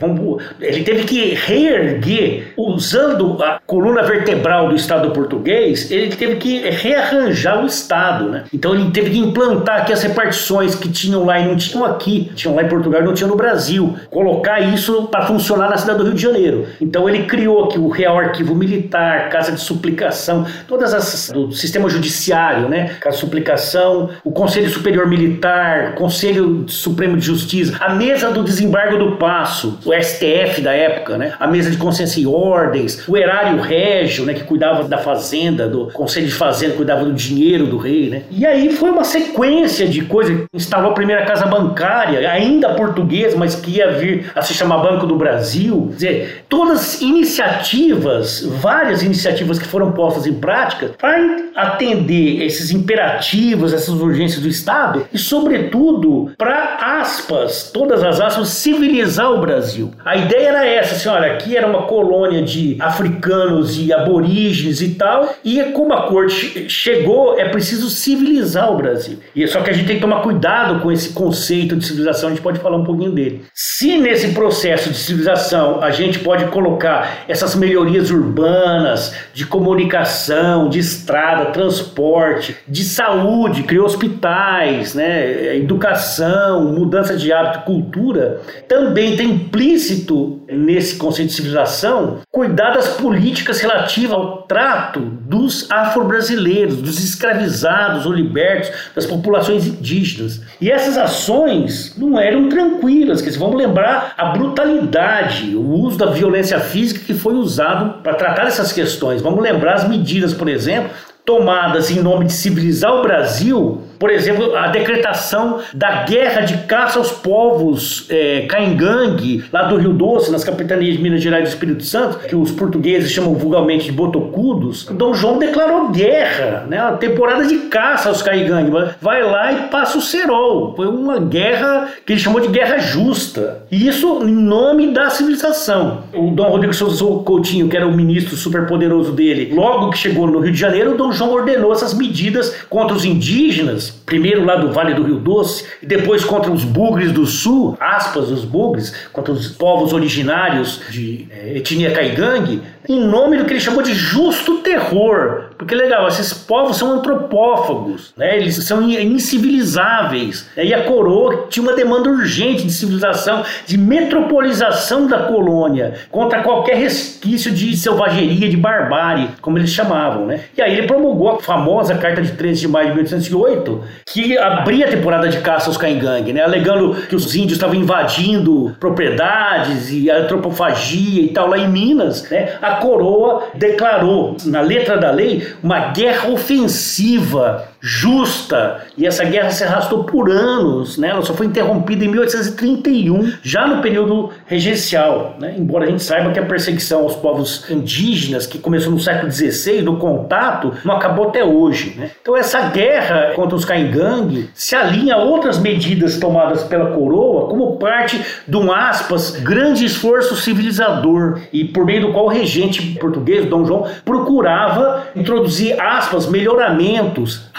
ele 0.60 0.82
teve 0.82 1.04
que 1.04 1.34
reerguer, 1.34 2.52
usando 2.56 3.42
a 3.42 3.60
coluna 3.66 4.02
vertebral 4.02 4.51
central 4.52 4.68
do 4.68 4.76
Estado 4.76 5.10
português, 5.10 5.90
ele 5.90 6.14
teve 6.14 6.36
que 6.36 6.60
rearranjar 6.68 7.62
o 7.62 7.66
Estado, 7.66 8.28
né? 8.28 8.44
Então 8.52 8.74
ele 8.74 8.90
teve 8.90 9.10
que 9.10 9.18
implantar 9.18 9.80
aqui 9.80 9.92
as 9.92 10.02
repartições 10.02 10.74
que 10.74 10.90
tinham 10.90 11.24
lá 11.24 11.40
e 11.40 11.46
não 11.46 11.56
tinham 11.56 11.84
aqui, 11.84 12.30
tinham 12.34 12.54
lá 12.54 12.62
em 12.62 12.68
Portugal 12.68 13.00
e 13.00 13.04
não 13.04 13.14
tinham 13.14 13.30
no 13.30 13.36
Brasil, 13.36 13.96
colocar 14.10 14.60
isso 14.60 15.04
para 15.04 15.26
funcionar 15.26 15.70
na 15.70 15.76
cidade 15.76 15.98
do 15.98 16.04
Rio 16.04 16.14
de 16.14 16.22
Janeiro. 16.22 16.66
Então 16.80 17.08
ele 17.08 17.24
criou 17.24 17.64
aqui 17.64 17.78
o 17.78 17.88
Real 17.88 18.18
Arquivo 18.18 18.54
Militar, 18.54 19.30
Casa 19.30 19.52
de 19.52 19.60
Suplicação, 19.60 20.46
todas 20.68 20.92
as 20.92 21.30
do 21.32 21.52
sistema 21.52 21.88
judiciário, 21.88 22.68
né? 22.68 22.96
Casa 23.00 23.16
de 23.16 23.20
Suplicação, 23.20 24.10
o 24.24 24.30
Conselho 24.30 24.68
Superior 24.68 25.06
Militar, 25.06 25.94
Conselho 25.94 26.66
Supremo 26.68 27.16
de 27.16 27.24
Justiça, 27.24 27.76
a 27.80 27.94
mesa 27.94 28.30
do 28.30 28.42
desembargo 28.42 28.98
do 28.98 29.16
passo, 29.16 29.78
o 29.84 29.92
STF 29.92 30.60
da 30.60 30.72
época, 30.72 31.16
né? 31.16 31.34
A 31.38 31.46
mesa 31.46 31.70
de 31.70 31.76
consciência 31.76 32.20
e 32.20 32.26
ordens, 32.26 33.06
o 33.08 33.16
erário 33.16 33.60
régio, 33.60 34.24
né? 34.24 34.41
Que 34.42 34.48
cuidava 34.48 34.84
da 34.84 34.98
fazenda, 34.98 35.68
do 35.68 35.86
conselho 35.92 36.26
de 36.26 36.34
fazenda, 36.34 36.74
cuidava 36.74 37.04
do 37.04 37.12
dinheiro 37.12 37.66
do 37.66 37.78
rei, 37.78 38.10
né? 38.10 38.22
E 38.30 38.44
aí 38.46 38.70
foi 38.70 38.90
uma 38.90 39.04
sequência 39.04 39.86
de 39.86 40.02
coisas. 40.02 40.44
Instalou 40.52 40.90
a 40.90 40.94
primeira 40.94 41.24
casa 41.24 41.46
bancária, 41.46 42.30
ainda 42.30 42.74
portuguesa, 42.74 43.36
mas 43.36 43.54
que 43.54 43.78
ia 43.78 43.92
vir 43.92 44.30
a 44.34 44.42
se 44.42 44.54
chamar 44.54 44.78
Banco 44.78 45.06
do 45.06 45.16
Brasil. 45.16 45.88
Quer 45.90 45.94
dizer, 45.94 46.44
todas 46.48 47.00
iniciativas, 47.00 48.44
várias 48.60 49.02
iniciativas 49.02 49.58
que 49.58 49.66
foram 49.66 49.92
postas 49.92 50.26
em 50.26 50.34
prática 50.34 50.90
para 50.98 51.36
atender 51.54 52.42
esses 52.42 52.70
imperativos, 52.70 53.72
essas 53.72 54.00
urgências 54.00 54.42
do 54.42 54.48
Estado 54.48 55.06
e, 55.12 55.18
sobretudo, 55.18 56.32
para 56.36 57.00
aspas, 57.00 57.70
todas 57.72 58.02
as 58.02 58.20
aspas, 58.20 58.48
civilizar 58.48 59.30
o 59.32 59.40
Brasil. 59.40 59.90
A 60.04 60.16
ideia 60.16 60.48
era 60.48 60.66
essa, 60.66 60.94
assim, 60.94 61.08
olha, 61.08 61.32
aqui 61.32 61.56
era 61.56 61.66
uma 61.66 61.82
colônia 61.82 62.42
de 62.42 62.76
africanos 62.80 63.78
e 63.78 63.92
aborígenes 63.92 64.31
origens 64.32 64.80
e 64.80 64.94
tal. 64.94 65.34
E 65.44 65.62
como 65.72 65.92
a 65.92 66.08
corte 66.08 66.68
chegou, 66.68 67.38
é 67.38 67.48
preciso 67.48 67.90
civilizar 67.90 68.72
o 68.72 68.76
Brasil. 68.76 69.18
E 69.36 69.46
só 69.46 69.60
que 69.60 69.70
a 69.70 69.72
gente 69.72 69.86
tem 69.86 69.96
que 69.96 70.02
tomar 70.02 70.22
cuidado 70.22 70.80
com 70.80 70.90
esse 70.90 71.10
conceito 71.10 71.76
de 71.76 71.84
civilização, 71.84 72.28
a 72.28 72.32
gente 72.32 72.42
pode 72.42 72.58
falar 72.58 72.78
um 72.78 72.84
pouquinho 72.84 73.12
dele. 73.12 73.42
Se 73.54 73.98
nesse 73.98 74.28
processo 74.28 74.90
de 74.90 74.96
civilização 74.96 75.82
a 75.82 75.90
gente 75.90 76.18
pode 76.18 76.46
colocar 76.46 77.24
essas 77.28 77.54
melhorias 77.54 78.10
urbanas, 78.10 79.14
de 79.34 79.44
comunicação, 79.44 80.68
de 80.68 80.78
estrada, 80.78 81.46
transporte, 81.46 82.56
de 82.66 82.84
saúde, 82.84 83.64
criou 83.64 83.84
hospitais, 83.84 84.94
né, 84.94 85.56
educação, 85.56 86.72
mudança 86.72 87.16
de 87.16 87.32
hábito, 87.32 87.64
cultura, 87.64 88.40
também 88.68 89.16
tem 89.16 89.30
implícito 89.30 90.40
nesse 90.48 90.96
conceito 90.96 91.28
de 91.28 91.34
civilização 91.34 92.20
cuidar 92.30 92.70
das 92.70 92.88
políticas 92.88 93.60
relativas 93.60 94.21
ao 94.22 94.42
trato 94.42 95.00
dos 95.00 95.70
afro-brasileiros, 95.70 96.76
dos 96.76 97.02
escravizados 97.02 98.06
ou 98.06 98.12
libertos, 98.12 98.70
das 98.94 99.04
populações 99.04 99.66
indígenas. 99.66 100.40
E 100.60 100.70
essas 100.70 100.96
ações 100.96 101.94
não 101.98 102.18
eram 102.18 102.48
tranquilas, 102.48 103.22
dizer, 103.22 103.38
vamos 103.38 103.56
lembrar 103.56 104.14
a 104.16 104.26
brutalidade, 104.26 105.56
o 105.56 105.68
uso 105.68 105.98
da 105.98 106.06
violência 106.06 106.60
física 106.60 107.04
que 107.04 107.14
foi 107.14 107.34
usado 107.34 108.02
para 108.02 108.14
tratar 108.14 108.46
essas 108.46 108.72
questões. 108.72 109.20
Vamos 109.20 109.42
lembrar 109.42 109.74
as 109.74 109.88
medidas, 109.88 110.32
por 110.32 110.48
exemplo, 110.48 110.90
tomadas 111.24 111.90
em 111.90 112.00
nome 112.00 112.26
de 112.26 112.32
civilizar 112.32 112.94
o 112.94 113.02
Brasil 113.02 113.82
por 114.02 114.10
exemplo, 114.10 114.56
a 114.56 114.66
decretação 114.66 115.60
da 115.72 116.02
guerra 116.02 116.40
de 116.40 116.58
caça 116.66 116.98
aos 116.98 117.12
povos 117.12 118.04
é, 118.10 118.46
caingangue, 118.48 119.44
lá 119.52 119.62
do 119.62 119.76
Rio 119.76 119.92
Doce, 119.92 120.32
nas 120.32 120.42
capitanias 120.42 120.96
de 120.96 121.00
Minas 121.00 121.22
Gerais 121.22 121.44
e 121.44 121.46
do 121.46 121.54
Espírito 121.54 121.84
Santo, 121.84 122.18
que 122.26 122.34
os 122.34 122.50
portugueses 122.50 123.12
chamam 123.12 123.32
vulgarmente 123.34 123.84
de 123.84 123.92
botocudos. 123.92 124.86
Dom 124.86 125.14
João 125.14 125.38
declarou 125.38 125.90
guerra, 125.90 126.66
né, 126.68 126.82
uma 126.82 126.96
temporada 126.96 127.46
de 127.46 127.56
caça 127.68 128.08
aos 128.08 128.22
caingangue. 128.22 128.72
Vai 129.00 129.22
lá 129.22 129.52
e 129.52 129.68
passa 129.68 129.98
o 129.98 130.02
cerol. 130.02 130.74
Foi 130.74 130.88
uma 130.88 131.20
guerra 131.20 131.90
que 132.04 132.14
ele 132.14 132.20
chamou 132.20 132.40
de 132.40 132.48
guerra 132.48 132.78
justa. 132.78 133.62
E 133.70 133.86
isso 133.86 134.24
em 134.24 134.34
nome 134.34 134.92
da 134.92 135.10
civilização. 135.10 136.02
O 136.12 136.32
Dom 136.32 136.48
Rodrigo 136.48 136.74
Souza 136.74 137.04
Coutinho, 137.22 137.68
que 137.68 137.76
era 137.76 137.86
o 137.86 137.96
ministro 137.96 138.34
superpoderoso 138.34 139.12
dele, 139.12 139.54
logo 139.54 139.90
que 139.90 139.98
chegou 139.98 140.26
no 140.26 140.40
Rio 140.40 140.50
de 140.50 140.58
Janeiro, 140.58 140.94
o 140.94 140.96
Dom 140.96 141.12
João 141.12 141.30
ordenou 141.30 141.70
essas 141.72 141.94
medidas 141.94 142.64
contra 142.68 142.96
os 142.96 143.04
indígenas 143.04 143.91
primeiro 144.04 144.44
lá 144.44 144.56
do 144.56 144.72
Vale 144.72 144.94
do 144.94 145.02
Rio 145.02 145.18
Doce, 145.18 145.64
e 145.82 145.86
depois 145.86 146.24
contra 146.24 146.50
os 146.50 146.64
bugres 146.64 147.12
do 147.12 147.26
sul, 147.26 147.76
aspas, 147.80 148.30
os 148.30 148.44
bugres, 148.44 148.94
contra 149.12 149.32
os 149.32 149.48
povos 149.48 149.92
originários 149.92 150.80
de 150.90 151.26
é, 151.30 151.56
etnia 151.56 151.90
caigangue, 151.92 152.62
em 152.88 153.00
nome 153.00 153.36
do 153.36 153.44
que 153.44 153.52
ele 153.52 153.60
chamou 153.60 153.82
de 153.82 153.94
justo 153.94 154.58
terror. 154.58 155.44
Porque 155.56 155.74
legal, 155.74 156.08
esses 156.08 156.32
povos 156.32 156.76
são 156.76 156.92
antropófagos, 156.92 158.12
né? 158.16 158.36
eles 158.36 158.56
são 158.64 158.82
incivilizáveis. 158.82 160.50
E 160.56 160.74
a 160.74 160.84
coroa 160.84 161.46
tinha 161.48 161.62
uma 161.62 161.74
demanda 161.74 162.10
urgente 162.10 162.64
de 162.64 162.72
civilização, 162.72 163.44
de 163.64 163.78
metropolização 163.78 165.06
da 165.06 165.20
colônia, 165.20 165.94
contra 166.10 166.42
qualquer 166.42 166.76
resquício 166.76 167.52
de 167.52 167.76
selvageria, 167.76 168.48
de 168.48 168.56
barbárie, 168.56 169.28
como 169.40 169.56
eles 169.56 169.70
chamavam. 169.70 170.26
Né? 170.26 170.40
E 170.56 170.62
aí 170.62 170.78
ele 170.78 170.86
promulgou 170.86 171.30
a 171.30 171.40
famosa 171.40 171.94
Carta 171.94 172.22
de 172.22 172.32
13 172.32 172.60
de 172.62 172.68
maio 172.68 172.88
de 172.88 172.94
1808, 172.94 173.84
que 174.06 174.36
abria 174.36 174.86
a 174.86 174.90
temporada 174.90 175.28
de 175.28 175.38
caça 175.38 175.68
aos 175.68 175.76
caingangue, 175.76 176.32
né? 176.32 176.42
alegando 176.42 176.94
que 177.06 177.14
os 177.14 177.36
índios 177.36 177.52
estavam 177.52 177.76
invadindo 177.76 178.74
propriedades 178.80 179.92
e 179.92 180.10
antropofagia 180.10 181.22
e 181.22 181.28
tal 181.28 181.48
lá 181.48 181.58
em 181.58 181.68
Minas. 181.68 182.28
Né? 182.28 182.54
A 182.60 182.71
coroa 182.76 183.44
declarou, 183.54 184.36
na 184.44 184.60
letra 184.60 184.96
da 184.96 185.10
lei, 185.10 185.46
uma 185.62 185.92
guerra 185.92 186.28
ofensiva 186.30 187.71
justa, 187.82 188.86
e 188.96 189.04
essa 189.04 189.24
guerra 189.24 189.50
se 189.50 189.64
arrastou 189.64 190.04
por 190.04 190.30
anos, 190.30 190.96
né? 190.96 191.08
ela 191.08 191.22
só 191.22 191.34
foi 191.34 191.46
interrompida 191.46 192.04
em 192.04 192.08
1831, 192.08 193.32
já 193.42 193.66
no 193.66 193.82
período 193.82 194.30
regencial, 194.46 195.36
né? 195.40 195.56
embora 195.58 195.84
a 195.84 195.90
gente 195.90 196.02
saiba 196.02 196.30
que 196.30 196.38
a 196.38 196.46
perseguição 196.46 197.00
aos 197.00 197.16
povos 197.16 197.68
indígenas, 197.68 198.46
que 198.46 198.58
começou 198.58 198.92
no 198.92 199.00
século 199.00 199.32
XVI, 199.32 199.82
no 199.82 199.96
contato, 199.96 200.72
não 200.84 200.94
acabou 200.94 201.28
até 201.28 201.42
hoje. 201.44 201.94
Né? 201.98 202.10
Então 202.20 202.36
essa 202.36 202.60
guerra 202.68 203.32
contra 203.34 203.56
os 203.56 203.64
caingangue 203.64 204.48
se 204.54 204.76
alinha 204.76 205.16
a 205.16 205.18
outras 205.18 205.58
medidas 205.58 206.18
tomadas 206.18 206.62
pela 206.62 206.92
coroa 206.92 207.48
como 207.48 207.76
parte 207.78 208.24
de 208.46 208.56
um, 208.56 208.70
aspas, 208.70 209.32
grande 209.32 209.84
esforço 209.84 210.36
civilizador, 210.36 211.40
e 211.52 211.64
por 211.64 211.84
meio 211.84 212.02
do 212.02 212.12
qual 212.12 212.26
o 212.26 212.28
regente 212.28 212.80
português, 212.98 213.46
Dom 213.46 213.64
João, 213.64 213.86
procurava 214.04 215.08
introduzir 215.16 215.80
aspas, 215.80 216.26
melhoramentos, 216.26 217.50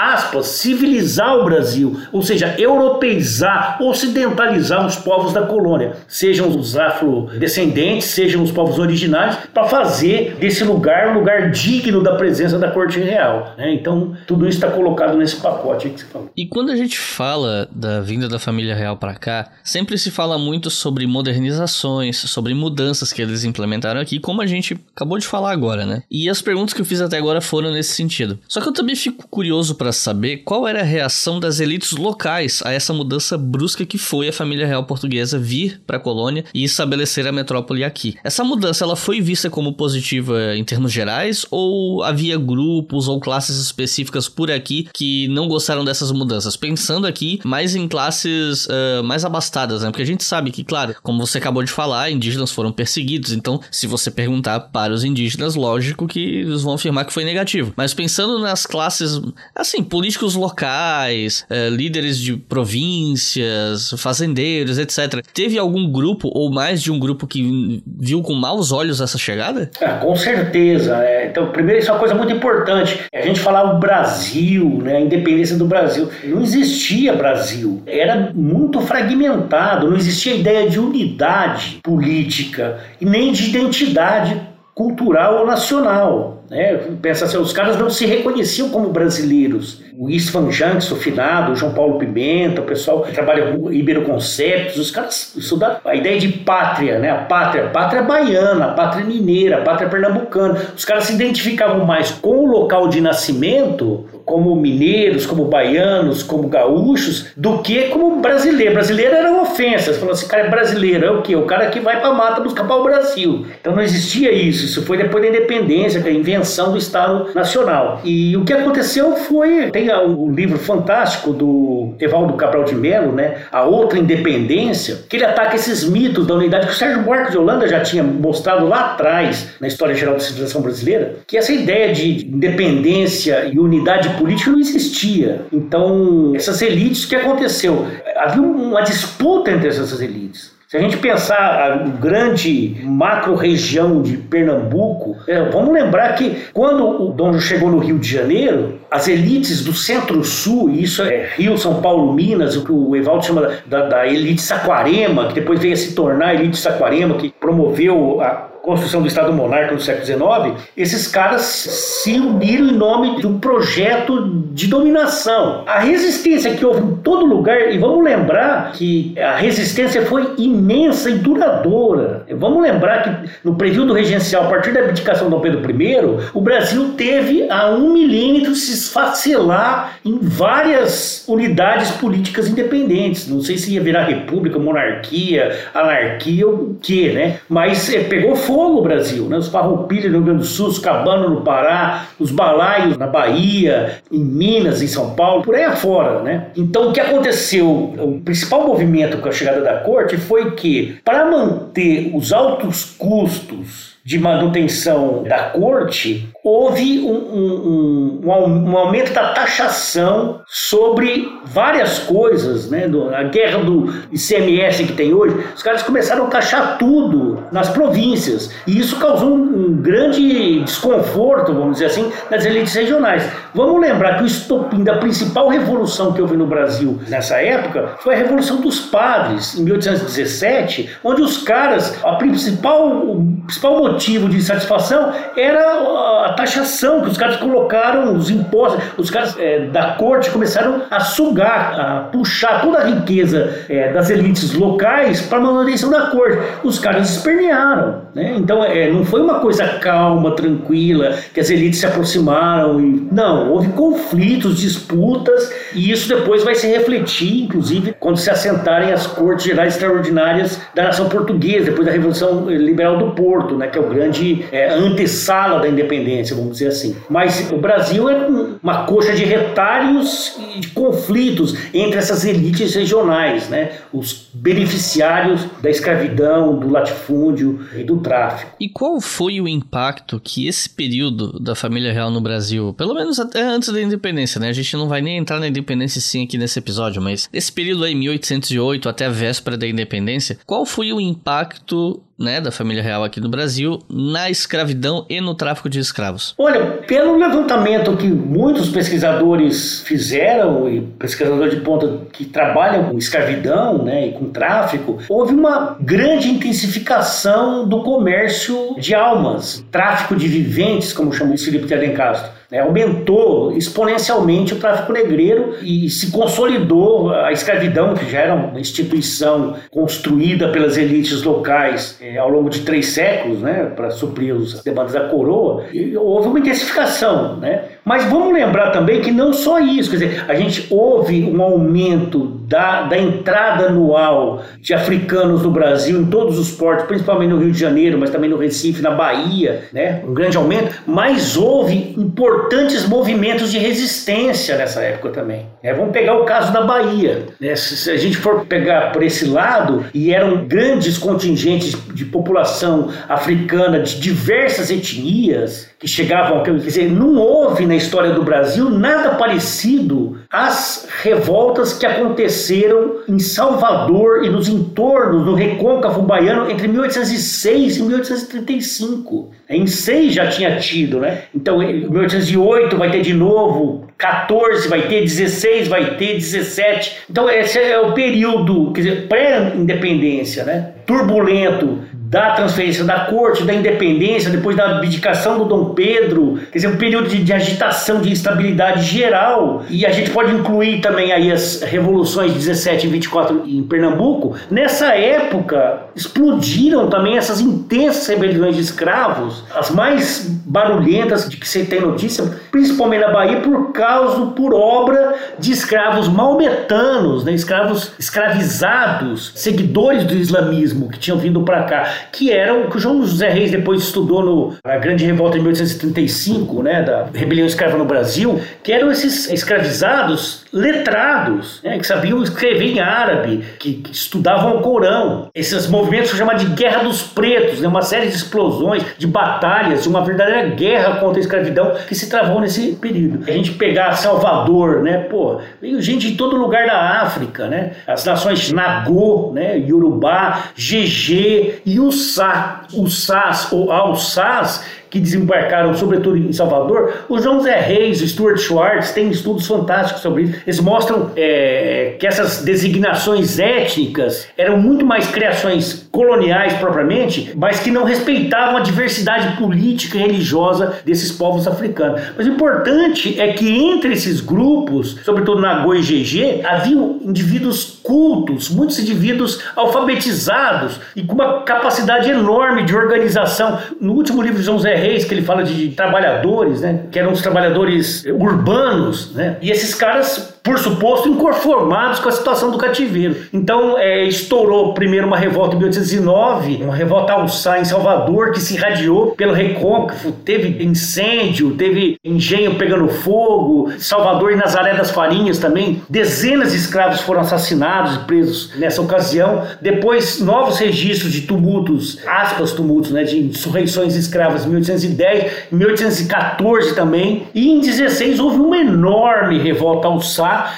civilizar 0.44 1.38
o 1.38 1.46
Brasil, 1.46 2.00
ou 2.12 2.22
seja, 2.22 2.56
europeizar, 2.58 3.78
ocidentalizar 3.82 4.86
os 4.86 4.96
povos 4.96 5.34
da 5.34 5.44
colônia, 5.44 5.94
sejam 6.08 6.50
os 6.50 6.78
afrodescendentes, 6.78 8.08
sejam 8.08 8.44
os 8.44 8.52
povos 8.52 8.80
originários, 8.80 9.38
para 9.54 9.66
fazer 9.66 10.36
desse 10.40 10.64
lugar 10.64 11.10
um 11.10 11.20
lugar 11.20 11.52
digno 11.52 12.02
da 12.02 12.16
presença 12.16 12.58
da 12.58 12.72
corte 12.72 13.00
real. 13.00 13.54
Né? 13.58 13.74
Então, 13.74 14.16
tudo 14.28 14.48
isso 14.48 14.58
está 14.58 14.70
colocado 14.70 15.18
nesse 15.18 15.38
pacote 15.38 15.90
que 15.90 16.00
você 16.00 16.06
falou. 16.06 16.30
E 16.36 16.46
quando 16.46 16.72
a 16.72 16.76
gente 16.76 16.98
fala 16.98 17.68
da 17.72 18.02
vinda 18.02 18.28
da 18.28 18.40
família 18.40 18.76
real 18.76 18.98
para 18.98 19.16
cá, 19.16 19.52
sempre 19.64 19.98
se 19.98 20.12
fala 20.12 20.38
muito 20.38 20.70
sobre 20.70 21.06
modernizações, 21.08 22.18
sobre 22.18 22.54
mudanças 22.54 23.12
que 23.12 23.22
eles 23.22 23.44
implementaram 23.44 24.00
aqui, 24.00 24.20
como 24.20 24.42
a 24.42 24.46
gente 24.46 24.80
acabou 24.96 25.18
de 25.18 25.28
falar 25.28 25.52
agora, 25.52 25.86
né? 25.86 26.04
E 26.10 26.30
as 26.30 26.42
perguntas 26.42 26.74
que 26.74 26.82
eu 26.82 26.86
fiz 26.86 27.02
até 27.02 27.18
agora 27.18 27.42
foram 27.42 27.72
nesse 27.72 27.94
sentido. 27.94 28.40
Só 28.48 28.62
que 28.62 28.68
eu 28.68 28.74
também 28.74 28.96
fico 28.96 29.28
curioso 29.28 29.76
para 29.76 29.92
saber 30.04 30.38
qual 30.38 30.68
era 30.68 30.82
a 30.82 30.84
reação 30.84 31.40
das 31.40 31.60
elites 31.60 31.92
locais 31.92 32.62
a 32.66 32.72
essa 32.72 32.94
mudança 32.94 33.38
brusca 33.38 33.86
que 33.86 33.98
foi 33.98 34.28
a 34.28 34.34
família 34.34 34.68
real 34.68 34.84
portuguesa 34.84 35.40
vir 35.40 35.82
para 35.88 35.98
a 35.98 36.00
colônia 36.00 36.44
e 36.54 36.64
estabelecer 36.64 37.26
a 37.26 37.32
metrópole 37.32 37.84
aqui. 37.84 38.16
Essa 38.24 38.44
mudança 38.44 38.84
ela 38.84 38.96
foi 38.96 39.22
vista 39.22 39.50
como 39.50 39.74
positiva 39.74 40.56
em 40.56 40.64
termos 40.64 40.92
gerais 40.92 41.46
ou 41.50 42.04
havia 42.04 42.38
grupos 42.38 43.08
ou 43.08 43.20
classes 43.20 43.58
específicas 43.58 44.28
por 44.28 44.52
aqui 44.52 44.90
que 44.94 45.28
não 45.30 45.48
gostaram 45.48 45.86
dessas 45.86 46.12
mudanças? 46.12 46.58
Pensando 46.58 47.08
aqui 47.08 47.40
mais 47.46 47.76
em 47.76 47.88
classes 47.88 48.66
uh, 48.66 49.04
mais 49.04 49.24
abastadas, 49.24 49.84
né? 49.84 49.90
Porque 49.90 50.02
a 50.02 50.06
gente 50.06 50.24
sabe 50.24 50.52
que, 50.52 50.64
claro, 50.64 50.96
como 51.02 51.26
você 51.26 51.38
acabou 51.38 51.64
de 51.64 51.72
falar, 51.72 52.12
indígenas 52.12 52.52
foram 52.52 52.72
perseguidos. 52.72 53.32
Então, 53.32 53.62
se 53.72 53.88
você 53.88 54.12
perguntar 54.12 54.60
para 54.60 54.94
os 54.94 55.04
indígenas, 55.04 55.56
lógico 55.56 56.08
que 56.08 56.20
eles 56.20 56.62
vão 56.62 56.74
afirmar 56.74 57.06
que 57.06 57.14
foi 57.14 57.24
negativo. 57.24 57.74
Mas 57.78 57.94
pensando 57.94 58.40
nas 58.40 58.66
classes, 58.66 59.22
assim, 59.56 59.84
políticos 59.94 60.34
locais, 60.34 61.46
uh, 61.52 61.70
líderes 61.70 62.18
de 62.18 62.36
províncias, 62.36 63.94
fazendeiros, 64.00 64.80
etc. 64.80 65.24
Teve 65.32 65.60
algum 65.60 65.88
grupo 65.92 66.32
ou 66.34 66.52
mais 66.52 66.82
de 66.82 66.92
um 66.92 66.98
grupo 66.98 67.28
que 67.28 67.84
viu 67.86 68.24
com 68.24 68.34
maus 68.34 68.72
olhos 68.72 69.00
essa 69.00 69.20
chegada? 69.20 69.70
Ah, 69.80 69.98
com 69.98 70.16
certeza. 70.16 70.98
É. 70.98 71.28
Então, 71.28 71.52
primeiro, 71.52 71.80
isso 71.80 71.92
é 71.92 71.94
uma 71.94 72.00
coisa 72.00 72.16
muito 72.16 72.34
importante. 72.34 73.02
A 73.14 73.22
gente 73.22 73.40
falava 73.40 73.76
o 73.76 73.80
Brasil, 73.80 74.80
né, 74.82 74.98
a 74.98 75.02
independência 75.02 75.56
do 75.56 75.66
Brasil. 75.66 76.10
Não 76.24 76.42
existia 76.42 77.14
Brasil. 77.14 77.84
Era 77.86 78.32
muito 78.34 78.82
fragmentado. 78.82 79.92
Não 79.92 79.96
existia 79.96 80.34
ideia 80.34 80.68
de 80.68 80.80
unidade 80.80 81.82
política 81.84 82.80
e 83.00 83.06
nem 83.06 83.32
de 83.32 83.48
identidade 83.48 84.42
cultural 84.74 85.42
ou 85.42 85.46
nacional. 85.46 86.43
Né? 86.54 86.80
Pensa 87.02 87.26
assim, 87.26 87.38
os 87.38 87.52
caras 87.52 87.78
não 87.80 87.90
se 87.90 88.06
reconheciam 88.06 88.70
como 88.70 88.90
brasileiros 88.90 89.82
o 89.98 90.10
Istvan 90.10 90.52
Janks, 90.52 90.92
o 90.92 90.96
finado, 90.96 91.52
o 91.52 91.56
João 91.56 91.74
Paulo 91.74 92.00
Pimenta, 92.00 92.62
o 92.62 92.66
pessoal 92.66 93.02
que 93.02 93.12
trabalha 93.12 93.52
com 93.52 93.72
Iberoconceptos, 93.72 94.78
os 94.78 94.92
caras 94.92 95.36
estudam 95.36 95.78
a 95.86 95.96
ideia 95.96 96.20
de 96.20 96.30
pátria, 96.30 97.00
né? 97.00 97.12
A 97.12 97.20
pátria, 97.20 97.66
a 97.66 97.70
pátria 97.70 98.02
baiana, 98.02 98.66
a 98.66 98.74
pátria 98.74 99.06
mineira, 99.06 99.58
a 99.58 99.62
pátria 99.62 99.90
pernambucana. 99.90 100.60
Os 100.76 100.84
caras 100.84 101.06
se 101.06 101.14
identificavam 101.14 101.86
mais 101.86 102.12
com 102.12 102.40
o 102.40 102.48
local 102.48 102.88
de 102.88 103.02
nascimento, 103.02 104.06
como 104.26 104.56
mineiros, 104.56 105.26
como 105.26 105.46
baianos, 105.46 106.24
como 106.24 106.48
gaúchos, 106.48 107.28
do 107.36 107.60
que 107.60 107.90
como 107.90 108.22
brasileiro. 108.22 108.74
Brasileiro 108.74 109.16
era 109.16 109.32
uma 109.32 109.44
ofensa. 109.44 109.94
Você 109.94 110.00
falou 110.00 110.14
assim, 110.14 110.28
cara 110.28 110.48
é 110.48 110.50
brasileiro, 110.50 111.06
é 111.06 111.12
o 111.12 111.22
quê? 111.22 111.36
O 111.36 111.46
cara 111.46 111.68
que 111.68 111.80
vai 111.80 112.00
pra 112.00 112.14
mata 112.14 112.42
buscar 112.42 112.66
para 112.66 112.76
o 112.76 112.84
Brasil. 112.84 113.46
Então 113.60 113.76
não 113.76 113.82
existia 113.82 114.32
isso. 114.32 114.66
Isso 114.66 114.84
foi 114.84 114.98
depois 114.98 115.24
da 115.24 115.30
independência, 115.30 116.02
da 116.02 116.12
invenção 116.12 116.72
do 116.72 116.78
Estado 116.78 117.34
Nacional. 117.34 118.02
E 118.04 118.36
o 118.38 118.44
que 118.44 118.54
aconteceu 118.54 119.16
foi. 119.16 119.72
Tem 119.72 119.94
um 119.94 120.32
livro 120.32 120.58
fantástico 120.58 121.32
do 121.32 121.94
Evaldo 122.00 122.34
Cabral 122.34 122.64
de 122.64 122.76
Melo, 122.76 123.12
né? 123.12 123.36
A 123.52 123.64
Outra 123.64 124.00
Independência, 124.00 125.00
que 125.10 125.18
ele 125.18 125.26
ataca 125.26 125.56
esses 125.56 125.88
mitos 125.88 126.26
da 126.26 126.36
unidade 126.36 126.68
que 126.68 126.74
o 126.74 126.76
Sérgio 126.76 127.04
Buarque 127.04 127.32
de 127.32 127.38
Holanda 127.38 127.68
já 127.68 127.82
tinha 127.82 128.04
mostrado 128.04 128.68
lá 128.68 128.92
atrás 128.92 129.54
na 129.60 129.68
história 129.68 129.96
geral 129.96 130.16
da 130.16 130.20
civilização 130.20 130.62
brasileira, 130.62 131.16
que 131.28 131.38
essa 131.38 131.52
ideia 131.52 131.94
de 131.94 132.26
independência 132.26 133.46
e 133.52 133.60
unidade 133.60 134.10
política 134.14 134.52
não 134.52 134.60
existia. 134.60 135.46
Então, 135.52 136.34
essas 136.36 136.62
elites, 136.62 137.06
o 137.06 137.10
que 137.10 137.16
aconteceu? 137.16 137.86
Havia 138.18 138.42
uma 138.42 138.82
disputa 138.82 139.52
entre 139.52 139.68
essas 139.68 140.02
elites. 140.02 140.54
Se 140.74 140.78
a 140.78 140.82
gente 140.82 140.98
pensar 140.98 141.38
a 141.38 141.76
grande 142.00 142.78
macro-região 142.84 144.02
de 144.02 144.18
Pernambuco, 144.18 145.16
é, 145.28 145.48
vamos 145.52 145.72
lembrar 145.72 146.16
que 146.16 146.36
quando 146.52 146.84
o 146.84 147.12
Dom 147.12 147.40
chegou 147.40 147.70
no 147.70 147.78
Rio 147.78 148.00
de 148.00 148.10
Janeiro, 148.10 148.80
as 148.90 149.08
elites 149.08 149.64
do 149.64 149.72
centro-sul, 149.72 150.72
isso 150.72 151.04
é 151.04 151.30
Rio, 151.36 151.60
São 151.60 151.80
Paulo, 151.80 152.12
Minas, 152.12 152.56
o 152.56 152.66
que 152.66 152.72
o 152.72 152.96
Evaldo 152.96 153.24
chama 153.24 153.52
da, 153.68 153.86
da 153.86 154.08
elite 154.08 154.42
saquarema, 154.42 155.28
que 155.28 155.36
depois 155.36 155.60
veio 155.60 155.76
a 155.76 155.78
se 155.78 155.94
tornar 155.94 156.30
a 156.30 156.34
elite 156.34 156.58
saquarema, 156.58 157.18
que 157.18 157.30
promoveu 157.30 158.20
a 158.20 158.50
construção 158.64 159.02
do 159.02 159.10
Estado 159.10 159.34
monarca 159.34 159.74
no 159.74 159.80
século 159.82 160.06
XIX, 160.06 160.70
esses 160.78 161.06
caras 161.06 161.42
se 161.42 162.18
uniram 162.18 162.68
em 162.70 162.72
nome 162.72 163.18
de 163.18 163.28
um 163.28 163.38
projeto 163.38 164.46
de 164.54 164.68
dominação. 164.68 165.64
A 165.68 165.80
resistência 165.80 166.56
que 166.56 166.66
houve 166.66 166.80
em 166.80 166.96
todo 167.04 167.26
lugar, 167.26 167.74
e 167.74 167.78
vamos 167.78 168.02
lembrar 168.02 168.72
que 168.72 169.14
a 169.20 169.36
resistência 169.36 170.06
foi 170.06 170.36
imensa 170.38 171.10
e 171.10 171.16
duradoura. 171.16 172.26
Vamos 172.38 172.64
lembrar 172.64 173.04
que 173.04 173.30
no 173.44 173.56
período 173.56 173.92
regencial, 173.92 174.46
a 174.46 174.50
partir 174.50 174.72
da 174.72 174.80
abdicação 174.80 175.26
de 175.26 175.32
Dom 175.32 175.42
Pedro 175.42 175.70
I, 175.70 176.30
o 176.34 176.40
Brasil 176.40 176.94
teve 176.96 177.50
a 177.50 177.70
um 177.70 177.92
milímetro 177.92 178.56
se 178.56 178.72
esfacelar 178.72 179.98
em 180.06 180.20
várias 180.22 181.26
unidades 181.28 181.92
políticas 181.92 182.48
independentes. 182.48 183.28
Não 183.28 183.42
sei 183.42 183.58
se 183.58 183.74
ia 183.74 183.82
virar 183.82 184.04
república, 184.04 184.58
monarquia, 184.58 185.60
anarquia 185.74 186.48
o 186.48 186.78
que, 186.82 187.12
né? 187.12 187.40
Mas 187.50 187.94
é, 187.94 188.00
pegou 188.00 188.38
fogo 188.38 188.53
fogo 188.54 188.80
o 188.80 188.84
Brasil, 188.84 189.26
né? 189.26 189.38
Os 189.38 189.48
farroupilhas 189.48 190.12
no 190.12 190.20
Rio 190.20 190.26
Grande 190.26 190.40
do 190.40 190.46
Sul, 190.46 190.68
os 190.68 190.78
cabanos 190.78 191.30
no 191.32 191.42
Pará, 191.42 192.06
os 192.20 192.32
balaios 192.32 192.98
na 192.98 193.08
Bahia, 193.08 194.02
em 194.12 194.24
Minas, 194.24 194.82
em 194.82 194.88
São 194.88 195.16
Paulo, 195.16 195.42
por 195.42 195.56
aí 195.56 195.64
afora, 195.64 196.22
né? 196.22 196.48
Então 196.56 196.90
o 196.90 196.94
que 196.94 197.00
aconteceu, 197.00 197.68
o 197.68 198.22
principal 198.24 198.68
movimento 198.68 199.18
com 199.18 199.28
a 199.28 199.32
chegada 199.32 199.62
da 199.62 199.78
corte 199.80 200.18
foi 200.18 200.52
que 200.52 201.00
para 201.04 201.26
manter 201.26 202.12
os 202.14 202.32
altos 202.32 202.94
custos 202.98 203.93
de 204.06 204.20
manutenção 204.20 205.24
da 205.24 205.46
corte, 205.52 206.30
houve 206.44 207.00
um, 207.00 207.14
um, 207.14 208.20
um, 208.22 208.70
um, 208.70 208.78
aumento 208.78 209.14
da 209.14 209.30
taxação 209.30 210.42
sobre 210.46 211.32
várias 211.46 212.00
coisas, 212.00 212.70
né? 212.70 212.90
A 213.16 213.24
guerra 213.24 213.60
do 213.60 213.94
ICMS 214.12 214.84
que 214.84 214.94
tem 214.94 215.14
hoje, 215.14 215.38
os 215.56 215.64
caras 215.64 215.84
começaram 215.84 216.26
a 216.26 216.28
taxar 216.28 216.78
tudo 216.78 217.44
nas 217.50 217.70
províncias 217.70 218.54
e 218.68 218.78
isso 218.78 219.00
causou 219.00 219.36
um, 219.36 219.82
grande 219.82 220.60
desconforto, 220.62 221.54
vamos 221.54 221.74
dizer 221.74 221.86
assim, 221.86 222.12
nas 222.30 222.44
elites 222.46 222.74
regionais. 222.74 223.24
Vamos 223.54 223.80
lembrar 223.80 224.18
que 224.18 224.24
o 224.24 224.28
estopim 224.28 224.84
da 224.84 224.98
principal 224.98 225.48
revolução 225.48 226.12
que 226.12 226.22
houve 226.22 226.36
no 226.36 226.48
Brasil 226.48 227.00
nessa 227.08 227.38
época 227.38 227.96
foi 228.00 228.16
a 228.16 228.18
Revolução 228.18 228.60
dos 228.60 228.80
Padres, 228.80 229.58
em 229.58 229.64
1817, 229.64 230.90
onde 231.04 231.22
os 231.22 231.38
caras, 231.38 231.98
a 232.04 232.16
principal, 232.16 232.88
o 232.88 233.38
principal 233.46 233.78
motivo 233.78 233.93
de 233.98 234.38
insatisfação 234.38 235.14
era 235.36 236.24
a 236.26 236.34
taxação 236.34 237.02
que 237.02 237.10
os 237.10 237.18
caras 237.18 237.38
colocaram, 237.38 238.16
os 238.16 238.30
impostos, 238.30 238.82
os 238.98 239.10
caras 239.10 239.36
é, 239.38 239.68
da 239.68 239.92
corte 239.94 240.30
começaram 240.30 240.84
a 240.90 241.00
sugar, 241.00 241.80
a 241.80 242.00
puxar 242.12 242.62
toda 242.62 242.80
a 242.80 242.86
riqueza 242.86 243.66
é, 243.70 243.92
das 243.92 244.10
elites 244.10 244.54
locais 244.54 245.22
para 245.22 245.38
a 245.38 245.42
manutenção 245.42 245.90
da 245.90 246.08
corte. 246.08 246.38
Os 246.64 246.80
caras 246.80 247.10
espernearam. 247.10 248.04
Né? 248.14 248.36
Então 248.38 248.64
é, 248.64 248.92
não 248.92 249.04
foi 249.04 249.22
uma 249.22 249.40
coisa 249.40 249.66
calma, 249.80 250.32
tranquila, 250.32 251.18
que 251.34 251.40
as 251.40 251.50
elites 251.50 251.80
se 251.80 251.86
aproximaram. 251.86 252.80
E... 252.80 253.08
Não, 253.12 253.52
houve 253.52 253.70
conflitos, 253.70 254.58
disputas, 254.58 255.52
e 255.74 255.92
isso 255.92 256.08
depois 256.08 256.44
vai 256.44 256.56
se 256.56 256.68
refletir, 256.68 257.44
inclusive, 257.44 257.96
quando 258.00 258.18
se 258.18 258.30
assentarem 258.30 258.92
as 258.92 259.08
cortes 259.08 259.46
gerais 259.46 259.74
extraordinárias 259.74 260.60
da 260.74 260.84
nação 260.84 261.10
portuguesa, 261.10 261.66
depois 261.66 261.86
da 261.86 261.92
Revolução 261.92 262.50
Liberal 262.50 262.98
do 262.98 263.12
Porto, 263.12 263.58
né, 263.58 263.68
que 263.68 263.78
é 263.78 263.82
o 263.84 263.90
grande 263.90 264.46
é, 264.52 264.74
antessala 264.74 265.60
da 265.60 265.68
independência 265.68 266.36
vamos 266.36 266.54
dizer 266.54 266.68
assim. 266.68 266.96
Mas 267.10 267.52
o 267.52 267.58
Brasil 267.58 268.10
é 268.10 268.28
uma 268.62 268.86
coxa 268.86 269.14
de 269.14 269.24
retalhos 269.24 270.36
e 270.56 270.60
de 270.60 270.68
conflitos 270.70 271.56
entre 271.74 271.98
essas 271.98 272.26
elites 272.26 272.74
regionais, 272.76 273.50
né? 273.50 273.72
os 273.92 274.30
beneficiários 274.34 275.46
da 275.62 275.70
escravidão, 275.70 276.60
do 276.60 276.70
latifúndio 276.70 277.68
e 277.76 277.84
do 277.84 277.98
tráfico. 277.98 278.52
E 278.60 278.70
qual 278.70 279.00
foi 279.00 279.40
o 279.40 279.48
impacto 279.48 280.20
que 280.20 280.48
esse 280.48 280.70
período 280.70 281.40
da 281.40 281.56
família 281.56 281.94
real 281.94 282.10
no 282.10 282.22
Brasil, 282.22 282.74
pelo 282.74 282.94
menos 282.94 283.20
até 283.20 283.42
antes 283.42 283.70
da 283.70 283.82
independência, 283.82 284.40
né? 284.40 284.50
A 284.50 284.54
gente 284.54 284.76
não 284.76 284.88
vai 284.88 285.02
nem 285.02 285.18
entrar 285.18 285.40
na 285.40 285.48
independência 285.48 286.02
sim 286.02 286.24
aqui 286.24 286.38
nesse 286.38 286.60
episódio, 286.60 287.02
mas 287.02 287.30
esse 287.32 287.52
período 287.52 287.84
aí, 287.84 287.94
1808 287.94 288.90
até 288.90 289.06
a 289.06 289.10
véspera 289.10 289.58
da 289.58 289.68
independência, 289.68 290.38
qual 290.46 290.66
foi 290.66 290.92
o 290.92 291.00
impacto 291.00 292.02
né, 292.24 292.42
da 292.42 292.52
família 292.52 292.82
real 292.82 293.04
aqui 293.04 293.20
no 293.20 293.30
Brasil 293.30 293.80
na 293.90 294.30
escravidão 294.30 295.06
e 295.10 295.20
no 295.20 295.36
tráfico 295.36 295.70
de 295.70 295.80
escravos? 295.80 296.34
Olha, 296.38 296.66
pelo 296.88 297.18
levantamento 297.18 297.96
que 297.98 298.08
muitos 298.08 298.70
pesquisadores 298.70 299.82
fizeram 299.82 300.70
e 300.70 300.82
pesquisadores 300.82 301.54
de 301.54 301.62
ponta 301.62 302.08
que 302.12 302.26
trabalham 302.26 302.90
com 302.90 302.98
escravidão, 302.98 303.84
né, 303.84 304.08
e 304.08 304.12
com 304.14 304.30
tráfico, 304.30 305.00
houve 305.10 305.34
uma 305.34 305.78
grande 305.80 306.30
intensificação 306.30 307.68
do 307.68 307.84
comércio 307.84 308.76
de 308.78 308.96
almas, 308.96 309.64
tráfico 309.70 310.16
de 310.16 310.28
viventes, 310.28 310.94
como 310.94 311.12
chamou 311.12 311.38
Felipe 311.38 311.66
de 311.66 311.74
Alencastro. 311.74 312.32
Né, 312.54 312.60
aumentou 312.60 313.52
exponencialmente 313.58 314.54
o 314.54 314.60
tráfico 314.60 314.94
negreiro 314.94 315.56
e 315.64 315.90
se 315.90 316.12
consolidou 316.12 317.12
a 317.12 317.32
escravidão, 317.32 317.96
que 317.96 318.08
já 318.08 318.20
era 318.20 318.36
uma 318.36 318.60
instituição 318.60 319.56
construída 319.72 320.50
pelas 320.50 320.78
elites 320.78 321.24
locais 321.24 321.98
é, 322.00 322.16
ao 322.18 322.30
longo 322.30 322.52
de 322.52 322.60
três 322.60 322.90
séculos, 322.90 323.40
né, 323.40 323.72
para 323.76 323.90
suprir 323.90 324.36
as 324.36 324.62
demandas 324.62 324.94
da 324.94 325.10
coroa, 325.10 325.64
houve 325.98 326.28
uma 326.28 326.38
intensificação. 326.38 327.38
Né? 327.38 327.64
Mas 327.84 328.06
vamos 328.06 328.32
lembrar 328.32 328.70
também 328.70 329.02
que 329.02 329.10
não 329.10 329.34
só 329.34 329.60
isso, 329.60 329.90
quer 329.90 329.98
dizer, 329.98 330.26
a 330.28 330.36
gente 330.36 330.68
houve 330.70 331.24
um 331.24 331.42
aumento 331.42 332.40
da, 332.48 332.84
da 332.84 332.98
entrada 332.98 333.68
anual 333.68 334.44
de 334.60 334.74
africanos 334.74 335.44
no 335.44 335.52
Brasil, 335.52 336.00
em 336.00 336.06
todos 336.06 336.38
os 336.38 336.52
portos, 336.52 336.86
principalmente 336.86 337.30
no 337.30 337.40
Rio 337.40 337.52
de 337.52 337.60
Janeiro, 337.60 337.98
mas 337.98 338.10
também 338.10 338.30
no 338.30 338.38
Recife, 338.38 338.82
na 338.82 338.92
Bahia, 338.92 339.64
né? 339.72 340.02
um 340.08 340.14
grande 340.14 340.38
aumento, 340.38 340.76
mas 340.86 341.38
houve 341.38 341.94
importantes 341.98 342.88
movimentos 342.88 343.52
de 343.52 343.58
resistência 343.58 344.58
nessa 344.58 344.82
época 344.82 345.10
também. 345.10 345.48
É, 345.62 345.74
vamos 345.74 345.92
pegar 345.92 346.18
o 346.18 346.26
caso 346.26 346.52
da 346.52 346.62
Bahia. 346.62 347.26
Né? 347.40 347.56
Se, 347.56 347.78
se 347.78 347.92
a 347.92 347.98
gente 347.98 348.18
for 348.18 348.46
pegar 348.46 348.92
por 348.92 349.04
esse 349.04 349.26
lado, 349.26 349.86
e 349.94 350.14
eram 350.14 350.46
grandes 350.46 350.98
contingentes 350.98 351.76
de 351.94 352.06
população 352.06 352.90
africana 353.08 353.80
de 353.80 354.00
diversas 354.00 354.70
etnias, 354.70 355.73
que 355.84 355.88
chegavam, 355.90 356.42
quer 356.44 356.56
dizer, 356.56 356.90
não 356.90 357.18
houve 357.18 357.66
na 357.66 357.76
história 357.76 358.12
do 358.12 358.24
Brasil 358.24 358.70
nada 358.70 359.16
parecido 359.16 360.18
às 360.32 360.88
revoltas 361.02 361.74
que 361.74 361.86
aconteceram 361.86 363.02
em 363.06 363.20
Salvador 363.20 364.24
e 364.24 364.30
nos 364.30 364.48
entornos 364.48 365.26
do 365.26 365.36
recôncavo 365.36 366.02
baiano 366.02 366.50
entre 366.50 366.70
1806 366.70 367.76
e 367.78 367.84
1835. 367.84 369.32
Em 369.50 369.68
6 369.68 370.14
já 370.14 370.28
tinha 370.28 370.58
tido, 370.58 371.02
né? 371.02 371.24
Então, 371.36 371.62
em 371.62 371.90
1808 371.90 372.78
vai 372.78 372.90
ter 372.90 373.02
de 373.02 373.14
novo, 373.14 373.86
14 373.98 374.70
vai 374.70 374.84
ter, 374.84 375.02
16 375.02 375.68
vai 375.68 375.98
ter, 375.98 376.14
17. 376.14 377.00
Então, 377.12 377.30
esse 377.30 377.60
é 377.60 377.78
o 377.78 377.92
período, 377.92 378.72
quer 378.72 378.82
dizer, 378.82 379.08
pré-independência, 379.10 380.46
né? 380.46 380.72
Turbulento 380.86 381.80
da 382.14 382.30
transferência 382.34 382.84
da 382.84 383.06
corte, 383.06 383.44
da 383.44 383.52
independência, 383.52 384.30
depois 384.30 384.56
da 384.56 384.78
abdicação 384.78 385.40
do 385.40 385.46
Dom 385.46 385.74
Pedro, 385.74 386.40
quer 386.52 386.60
dizer, 386.60 386.68
um 386.68 386.78
período 386.78 387.10
de, 387.10 387.24
de, 387.24 387.34
agitação, 387.34 388.02
de 388.02 388.12
instabilidade 388.12 388.84
geral. 388.84 389.64
E 389.68 389.84
a 389.84 389.90
gente 389.90 390.12
pode 390.12 390.32
incluir 390.32 390.80
também 390.80 391.12
aí 391.12 391.32
as 391.32 391.64
revoluções 391.64 392.32
17 392.32 392.86
e 392.86 392.90
24 392.92 393.44
em 393.48 393.64
Pernambuco. 393.64 394.36
Nessa 394.52 394.96
época, 394.96 395.88
explodiram 395.96 396.88
também 396.88 397.18
essas 397.18 397.42
intensas 397.42 398.06
rebeliões 398.06 398.56
de 398.58 398.62
escravos, 398.62 399.44
as 399.56 399.72
mais 399.72 400.28
barulhentas 400.46 401.28
de 401.28 401.38
que 401.38 401.50
você 401.50 401.66
tem 401.66 401.82
notícia, 401.82 402.26
principalmente 402.52 403.02
na 403.02 403.12
Bahia, 403.12 403.42
por 403.42 403.72
causa, 403.72 404.28
por 404.28 404.54
obra 404.54 405.16
de 405.40 405.52
escravos 405.52 406.08
maometanos, 406.08 407.24
né? 407.24 407.34
escravos 407.34 407.92
escravizados, 407.98 409.32
seguidores 409.34 410.04
do 410.04 410.14
islamismo 410.14 410.92
que 410.92 411.00
tinham 411.00 411.18
vindo 411.18 411.42
para 411.42 411.64
cá 411.64 412.03
que 412.12 412.32
eram 412.32 412.70
que 412.70 412.78
o 412.78 412.80
João 412.80 413.02
José 413.02 413.30
Reis 413.30 413.52
depois 413.52 413.82
estudou 413.82 414.24
no, 414.24 414.56
na 414.64 414.78
grande 414.78 415.06
revolta 415.06 415.38
de 415.38 415.44
1835, 415.44 416.64
né, 416.64 416.84
da 416.84 417.08
rebelião 417.14 417.46
escrava 417.46 417.78
no 417.78 417.86
Brasil, 417.86 418.40
que 418.62 418.72
eram 418.72 418.92
esses 418.92 419.30
escravizados 419.30 420.44
letrados, 420.54 421.60
né, 421.64 421.80
que 421.80 421.88
sabiam 421.88 422.22
escrever 422.22 422.74
em 422.74 422.80
árabe, 422.80 423.44
que, 423.60 423.74
que 423.74 423.92
estudavam 423.92 424.58
o 424.58 424.62
Corão. 424.62 425.30
Esses 425.34 425.68
movimentos 425.68 426.10
são 426.10 426.20
chamados 426.20 426.44
de 426.44 426.50
Guerra 426.54 426.84
dos 426.84 427.02
Pretos, 427.02 427.60
né, 427.60 427.68
uma 427.68 427.82
série 427.82 428.08
de 428.08 428.16
explosões, 428.16 428.84
de 428.98 429.08
batalhas, 429.08 429.84
de 429.84 429.90
uma 429.90 430.04
verdadeira 430.04 430.50
guerra 430.50 430.98
contra 430.98 431.20
a 431.20 431.22
escravidão 431.22 431.76
que 431.88 431.96
se 431.96 432.10
travou 432.10 432.40
nesse 432.40 432.74
período. 432.74 433.24
A 433.28 433.32
gente 433.32 433.52
pegar 433.54 433.94
Salvador, 433.94 434.82
né, 434.84 435.00
pô, 435.10 435.40
veio 435.62 435.82
gente 435.82 436.12
de 436.12 436.18
todo 436.18 436.36
lugar 436.36 436.68
da 436.68 437.02
África, 437.02 437.48
né, 437.48 437.72
as 437.88 438.06
nações 438.06 438.52
Nagô, 438.52 439.32
né, 439.34 439.58
Yorubá, 439.58 440.52
GG 440.56 441.62
e 441.66 441.80
o 441.80 441.92
Sá, 441.94 442.64
o 442.74 442.90
SAS 442.90 443.52
ou 443.52 443.72
Al-Sás 443.72 444.64
que 444.94 445.00
desembarcaram, 445.00 445.74
sobretudo 445.74 446.18
em 446.18 446.32
Salvador, 446.32 447.06
o 447.10 447.18
João 447.20 447.42
Zé 447.42 447.60
Reis, 447.60 448.00
o 448.00 448.08
Stuart 448.08 448.38
Schwartz, 448.38 448.92
têm 448.92 449.10
estudos 449.10 449.48
fantásticos 449.48 450.04
sobre 450.04 450.22
isso. 450.22 450.36
Eles 450.46 450.60
mostram 450.60 451.10
é, 451.16 451.96
que 452.00 452.06
essas 452.06 452.44
designações 452.44 453.40
étnicas 453.40 454.28
eram 454.38 454.56
muito 454.60 454.86
mais 454.86 455.08
criações 455.08 455.83
coloniais 455.94 456.54
propriamente, 456.54 457.32
mas 457.36 457.60
que 457.60 457.70
não 457.70 457.84
respeitavam 457.84 458.58
a 458.58 458.62
diversidade 458.62 459.38
política 459.38 459.96
e 459.96 460.02
religiosa 460.02 460.80
desses 460.84 461.12
povos 461.12 461.48
africanos. 461.48 462.02
Mas 462.18 462.26
o 462.26 462.32
importante 462.32 463.22
é 463.22 463.32
que 463.34 463.48
entre 463.48 463.94
esses 463.94 464.20
grupos, 464.20 464.98
sobretudo 465.06 465.40
na 465.40 465.60
Goi 465.60 465.82
e 465.82 465.82
GG, 465.84 466.46
haviam 466.46 467.00
indivíduos 467.04 467.80
cultos, 467.84 468.50
muitos 468.50 468.80
indivíduos 468.80 469.44
alfabetizados 469.56 470.80
e 470.96 471.04
com 471.04 471.14
uma 471.14 471.44
capacidade 471.44 472.10
enorme 472.10 472.64
de 472.64 472.76
organização. 472.76 473.60
No 473.80 473.94
último 473.94 474.20
livro 474.20 474.40
de 474.40 474.46
João 474.46 474.58
Zé 474.58 474.74
Reis, 474.74 475.06
que 475.06 475.14
ele 475.14 475.22
fala 475.22 475.44
de 475.44 475.70
trabalhadores, 475.70 476.62
né? 476.62 476.86
Que 476.92 476.98
eram 476.98 477.12
os 477.12 477.22
trabalhadores 477.22 478.04
urbanos, 478.06 479.14
né? 479.14 479.38
E 479.44 479.52
esses 479.52 479.76
caras, 479.76 480.33
por 480.44 480.60
suposto, 480.60 481.08
inconformados 481.08 482.00
com 482.00 482.10
a 482.10 482.12
situação 482.12 482.52
do 482.52 482.58
cativeiro. 482.58 483.16
Então, 483.32 483.78
é, 483.78 484.04
estourou 484.04 484.74
primeiro 484.74 485.08
uma 485.08 485.18
revolta 485.18 485.56
em 485.56 485.60
1809, 485.60 486.64
uma 486.64 486.76
revolta 486.76 487.14
alçá 487.14 487.60
em 487.60 487.66
Salvador, 487.66 488.32
que 488.32 488.42
se 488.42 488.56
irradiou 488.56 489.12
pelo 489.12 489.32
recôncavo, 489.32 490.12
teve 490.12 490.62
incêndio, 490.64 491.56
teve 491.56 491.98
engenho 492.04 492.56
pegando 492.56 492.90
fogo, 492.90 493.72
Salvador 493.80 494.34
e 494.34 494.36
Nazaré 494.36 494.74
das 494.74 494.92
Farinhas 494.92 495.40
também. 495.40 495.82
Dezenas 495.90 496.52
de 496.52 496.58
escravos 496.58 497.00
foram 497.02 497.22
assassinados 497.22 497.96
e 497.96 498.00
presos 498.00 498.52
nessa 498.58 498.82
ocasião. 498.82 499.44
Depois, 499.62 500.20
novos 500.20 500.58
registros 500.58 501.14
de 501.14 501.22
tumultos, 501.22 502.00
aspas 502.06 502.52
tumultos, 502.52 502.92
né? 502.92 503.04
De 503.04 503.18
insurreições 503.18 503.96
escravas 503.96 504.46
em 504.46 504.50
1810, 504.50 505.32
em 505.52 505.56
1814 505.56 506.76
também, 506.76 507.28
e 507.34 507.50
em 507.50 507.62
16 507.62 508.20
houve 508.20 508.38
uma 508.38 508.58
enorme 508.58 509.40
revolta 509.40 509.88
ao 509.88 510.02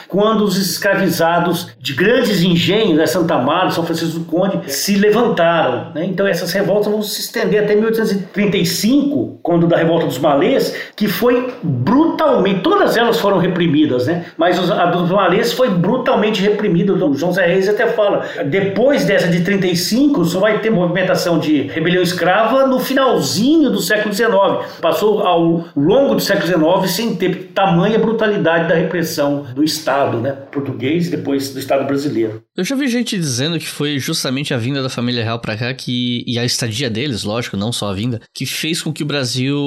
Quando 0.07 0.43
os 0.43 0.57
escravizados 0.57 1.69
de 1.79 1.93
grandes 1.93 2.41
engenhos, 2.41 2.97
né, 2.97 3.05
Santa 3.05 3.35
Amaro, 3.35 3.71
São 3.71 3.85
Francisco 3.85 4.19
do 4.19 4.25
Conde, 4.25 4.71
se 4.71 4.95
levantaram. 4.95 5.91
Né? 5.93 6.05
Então 6.05 6.27
essas 6.27 6.51
revoltas 6.51 6.91
vão 6.91 7.01
se 7.01 7.21
estender 7.21 7.63
até 7.63 7.75
1835, 7.75 9.39
quando 9.41 9.67
da 9.67 9.77
revolta 9.77 10.05
dos 10.05 10.17
malês, 10.17 10.75
que 10.95 11.07
foi 11.07 11.53
brutalmente, 11.61 12.61
todas 12.61 12.97
elas 12.97 13.19
foram 13.19 13.37
reprimidas, 13.37 14.07
né? 14.07 14.25
mas 14.37 14.59
a 14.71 14.85
dos 14.85 15.09
malês 15.09 15.53
foi 15.53 15.69
brutalmente 15.69 16.41
reprimida. 16.41 16.93
O 16.93 17.15
João 17.15 17.31
Zé 17.31 17.45
Reis 17.45 17.67
até 17.67 17.87
fala, 17.87 18.25
depois 18.45 19.05
dessa 19.05 19.27
de 19.27 19.41
35, 19.41 20.23
só 20.25 20.39
vai 20.39 20.59
ter 20.59 20.69
movimentação 20.69 21.39
de 21.39 21.63
rebelião 21.63 22.01
escrava 22.01 22.67
no 22.67 22.79
finalzinho 22.79 23.69
do 23.69 23.81
século 23.81 24.13
XIX. 24.13 24.29
Passou 24.81 25.21
ao 25.21 25.65
longo 25.75 26.15
do 26.15 26.21
século 26.21 26.47
XIX 26.47 26.91
sem 26.91 27.15
ter 27.15 27.51
tamanha 27.53 27.99
brutalidade 27.99 28.67
da 28.67 28.75
repressão 28.75 29.45
do 29.53 29.63
Estado 29.65 30.19
né, 30.21 30.31
português 30.31 31.07
e 31.07 31.11
depois 31.11 31.51
do 31.51 31.59
Estado 31.59 31.85
brasileiro. 31.85 32.43
Eu 32.55 32.63
já 32.63 32.75
vi 32.75 32.87
gente 32.87 33.17
dizendo 33.17 33.59
que 33.59 33.67
foi 33.67 33.99
justamente 33.99 34.53
a 34.53 34.57
vinda 34.57 34.81
da 34.81 34.89
família 34.89 35.23
real 35.23 35.39
para 35.39 35.57
cá 35.57 35.73
que 35.73 36.23
e 36.25 36.39
a 36.39 36.45
estadia 36.45 36.89
deles, 36.89 37.23
lógico, 37.23 37.57
não 37.57 37.71
só 37.71 37.89
a 37.89 37.93
vinda, 37.93 38.21
que 38.33 38.45
fez 38.45 38.81
com 38.81 38.93
que 38.93 39.03
o 39.03 39.05
Brasil 39.05 39.57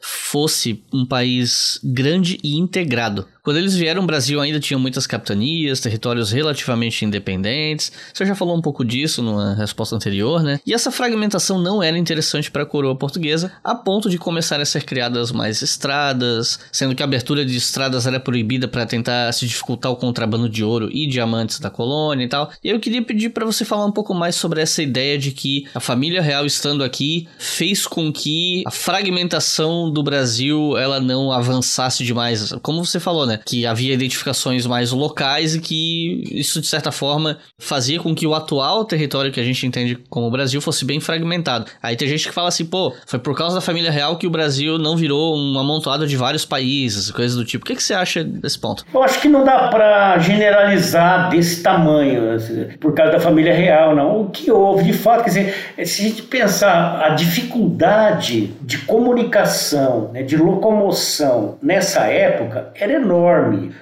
fosse 0.00 0.82
um 0.92 1.06
país 1.06 1.80
grande 1.82 2.38
e 2.42 2.56
integrado. 2.56 3.26
Quando 3.42 3.56
eles 3.56 3.74
vieram, 3.74 4.04
o 4.04 4.06
Brasil 4.06 4.40
ainda 4.40 4.60
tinha 4.60 4.78
muitas 4.78 5.04
capitanias, 5.04 5.80
territórios 5.80 6.30
relativamente 6.30 7.04
independentes. 7.04 7.90
Você 8.14 8.24
já 8.24 8.36
falou 8.36 8.56
um 8.56 8.62
pouco 8.62 8.84
disso 8.84 9.20
numa 9.20 9.54
resposta 9.54 9.96
anterior, 9.96 10.44
né? 10.44 10.60
E 10.64 10.72
essa 10.72 10.92
fragmentação 10.92 11.58
não 11.58 11.82
era 11.82 11.98
interessante 11.98 12.52
para 12.52 12.62
a 12.62 12.66
coroa 12.66 12.94
portuguesa, 12.94 13.50
a 13.64 13.74
ponto 13.74 14.08
de 14.08 14.16
começar 14.16 14.60
a 14.60 14.64
ser 14.64 14.84
criadas 14.84 15.32
mais 15.32 15.60
estradas, 15.60 16.60
sendo 16.70 16.94
que 16.94 17.02
a 17.02 17.04
abertura 17.04 17.44
de 17.44 17.56
estradas 17.56 18.06
era 18.06 18.20
proibida 18.20 18.68
para 18.68 18.86
tentar 18.86 19.32
se 19.32 19.44
dificultar 19.44 19.90
o 19.90 19.96
contrabando 19.96 20.48
de 20.48 20.62
ouro 20.62 20.88
e 20.92 21.08
diamantes 21.08 21.58
da 21.58 21.68
colônia 21.68 22.24
e 22.24 22.28
tal. 22.28 22.48
E 22.62 22.68
eu 22.68 22.78
queria 22.78 23.02
pedir 23.02 23.30
para 23.30 23.44
você 23.44 23.64
falar 23.64 23.86
um 23.86 23.92
pouco 23.92 24.14
mais 24.14 24.36
sobre 24.36 24.60
essa 24.60 24.80
ideia 24.80 25.18
de 25.18 25.32
que 25.32 25.66
a 25.74 25.80
família 25.80 26.22
real 26.22 26.46
estando 26.46 26.84
aqui 26.84 27.26
fez 27.38 27.88
com 27.88 28.12
que 28.12 28.62
a 28.64 28.70
fragmentação 28.70 29.90
do 29.90 30.00
Brasil 30.00 30.78
ela 30.78 31.00
não 31.00 31.32
avançasse 31.32 32.04
demais. 32.04 32.52
Como 32.62 32.84
você 32.84 33.00
falou, 33.00 33.26
né? 33.26 33.31
Né? 33.32 33.40
Que 33.44 33.66
havia 33.66 33.94
identificações 33.94 34.66
mais 34.66 34.92
locais 34.92 35.54
e 35.54 35.60
que 35.60 36.24
isso, 36.30 36.60
de 36.60 36.66
certa 36.66 36.92
forma, 36.92 37.38
fazia 37.58 37.98
com 38.00 38.14
que 38.14 38.26
o 38.26 38.34
atual 38.34 38.84
território 38.84 39.32
que 39.32 39.40
a 39.40 39.44
gente 39.44 39.66
entende 39.66 39.98
como 40.08 40.30
Brasil 40.30 40.60
fosse 40.60 40.84
bem 40.84 41.00
fragmentado. 41.00 41.66
Aí 41.82 41.96
tem 41.96 42.08
gente 42.08 42.28
que 42.28 42.34
fala 42.34 42.48
assim, 42.48 42.64
pô, 42.64 42.94
foi 43.06 43.18
por 43.18 43.36
causa 43.36 43.54
da 43.56 43.60
família 43.60 43.90
real 43.90 44.16
que 44.16 44.26
o 44.26 44.30
Brasil 44.30 44.78
não 44.78 44.96
virou 44.96 45.36
um 45.36 45.58
amontoado 45.58 46.06
de 46.06 46.16
vários 46.16 46.44
países, 46.44 47.10
coisas 47.10 47.36
do 47.36 47.44
tipo. 47.44 47.64
O 47.64 47.66
que, 47.66 47.76
que 47.76 47.82
você 47.82 47.94
acha 47.94 48.22
desse 48.22 48.58
ponto? 48.58 48.84
Eu 48.92 49.02
acho 49.02 49.20
que 49.20 49.28
não 49.28 49.44
dá 49.44 49.68
para 49.68 50.18
generalizar 50.18 51.30
desse 51.30 51.62
tamanho, 51.62 52.32
assim, 52.32 52.68
por 52.80 52.94
causa 52.94 53.12
da 53.12 53.20
família 53.20 53.54
real, 53.54 53.94
não. 53.94 54.22
O 54.22 54.30
que 54.30 54.50
houve, 54.50 54.84
de 54.84 54.92
fato, 54.92 55.24
quer 55.24 55.30
dizer, 55.30 55.54
se 55.84 56.02
a 56.02 56.08
gente 56.08 56.22
pensar 56.22 57.00
a 57.02 57.10
dificuldade 57.10 58.52
de 58.60 58.78
comunicação, 58.78 60.10
né, 60.12 60.22
de 60.22 60.36
locomoção 60.36 61.58
nessa 61.62 62.02
época, 62.06 62.70
era 62.74 62.94
enorme. 62.94 63.21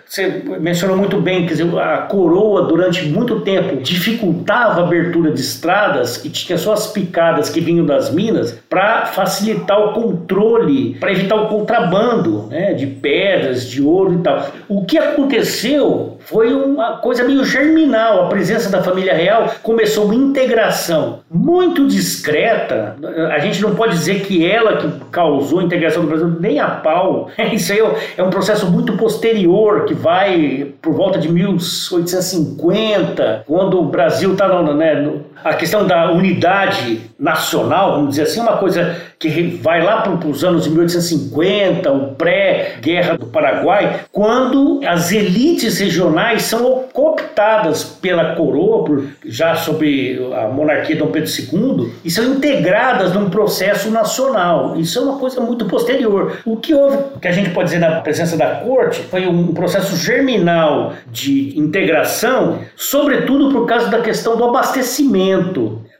Você 0.07 0.43
mencionou 0.61 0.97
muito 0.97 1.21
bem, 1.21 1.47
dizer, 1.47 1.67
a 1.79 1.99
coroa 1.99 2.67
durante 2.67 3.07
muito 3.07 3.41
tempo 3.41 3.77
dificultava 3.77 4.81
a 4.81 4.85
abertura 4.85 5.31
de 5.31 5.41
estradas 5.41 6.25
e 6.25 6.31
tinha 6.31 6.59
só 6.59 6.73
as 6.73 6.89
picadas 6.89 7.49
que 7.49 7.61
vinham 7.61 7.87
das 7.87 8.13
minas 8.13 8.59
para 8.69 9.07
facilitar 9.07 9.79
o 9.81 9.93
controle, 9.93 10.95
para 11.01 11.13
evitar 11.13 11.37
o 11.37 11.49
contrabando 11.49 12.47
né, 12.49 12.75
de 12.75 12.87
pedras, 12.87 13.69
de 13.69 13.83
ouro 13.83 14.15
e 14.15 14.19
tal. 14.19 14.51
O 14.69 14.85
que 14.85 14.99
aconteceu 14.99 16.19
foi 16.21 16.53
uma 16.53 16.99
coisa 16.99 17.25
meio 17.25 17.45
germinal. 17.45 18.25
A 18.25 18.29
presença 18.29 18.71
da 18.71 18.83
família 18.83 19.15
real 19.15 19.51
começou 19.63 20.05
uma 20.05 20.15
integração 20.15 21.21
muito 21.31 21.87
discreta. 21.87 22.97
A 23.33 23.39
gente 23.39 23.63
não 23.63 23.75
pode 23.75 23.95
dizer 23.95 24.21
que 24.23 24.47
ela 24.49 24.77
que 24.77 24.89
causou 25.11 25.61
a 25.61 25.65
integração 25.65 26.03
do 26.03 26.09
Brasil, 26.09 26.29
nem 26.41 26.61
a 26.61 26.69
pau. 26.69 27.31
Isso 27.53 27.73
aí 27.73 27.81
é 28.17 28.23
um 28.23 28.31
processo 28.31 28.71
muito 28.71 28.97
posterior, 28.97 29.85
que 29.85 29.95
vai 29.95 30.73
por 30.81 30.95
volta 30.95 31.19
de 31.19 31.29
1850, 31.31 33.45
quando 33.47 33.81
o 33.81 33.87
Brasil 33.87 34.33
está 34.33 34.51
né, 34.75 35.11
a 35.45 35.55
questão 35.55 35.87
da 35.87 36.11
unidade 36.13 37.01
nacional, 37.19 37.93
vamos 37.93 38.11
dizer 38.11 38.23
assim, 38.23 38.41
uma 38.41 38.57
coisa 38.57 38.97
que 39.19 39.59
vai 39.63 39.83
lá 39.85 40.01
para 40.01 40.29
os 40.29 40.43
anos 40.43 40.65
de 40.65 40.71
1850, 40.71 41.93
o 41.93 42.15
pré-guerra 42.15 43.19
do 43.19 43.27
Paraguai, 43.27 44.01
quando 44.11 44.81
as 44.87 45.13
elites 45.13 45.79
regionais 45.79 46.45
são 46.45 46.85
cooptadas 46.91 47.85
pela 47.85 48.35
coroa, 48.35 48.85
por, 48.85 49.05
já 49.27 49.55
sob 49.55 50.33
a 50.35 50.49
monarquia 50.49 50.95
de 50.95 51.03
Dom 51.03 51.09
Pedro 51.09 51.31
II, 51.31 51.93
e 52.03 52.11
são 52.11 52.25
integradas 52.25 53.13
num 53.13 53.29
processo 53.29 53.91
nacional. 53.91 54.75
Isso 54.79 54.99
é 54.99 55.03
uma 55.03 55.19
coisa 55.19 55.41
muito 55.43 55.67
posterior. 55.67 56.39
O 56.47 56.57
que 56.57 56.75
houve, 56.75 56.97
que 57.21 57.29
a 57.29 57.33
gente 57.33 57.51
pode 57.51 57.67
dizer 57.69 57.81
na 57.81 58.01
presença 58.01 58.39
da 58.39 58.47
corte, 58.57 59.03
foi 59.03 59.27
um 59.27 59.53
processo 59.53 59.97
germinal 59.99 60.95
de 61.07 61.59
integração, 61.59 62.61
sobretudo 62.75 63.53
por 63.53 63.67
causa 63.67 63.89
da 63.89 64.01
questão 64.01 64.35
do 64.35 64.45
abastecimento. 64.45 65.30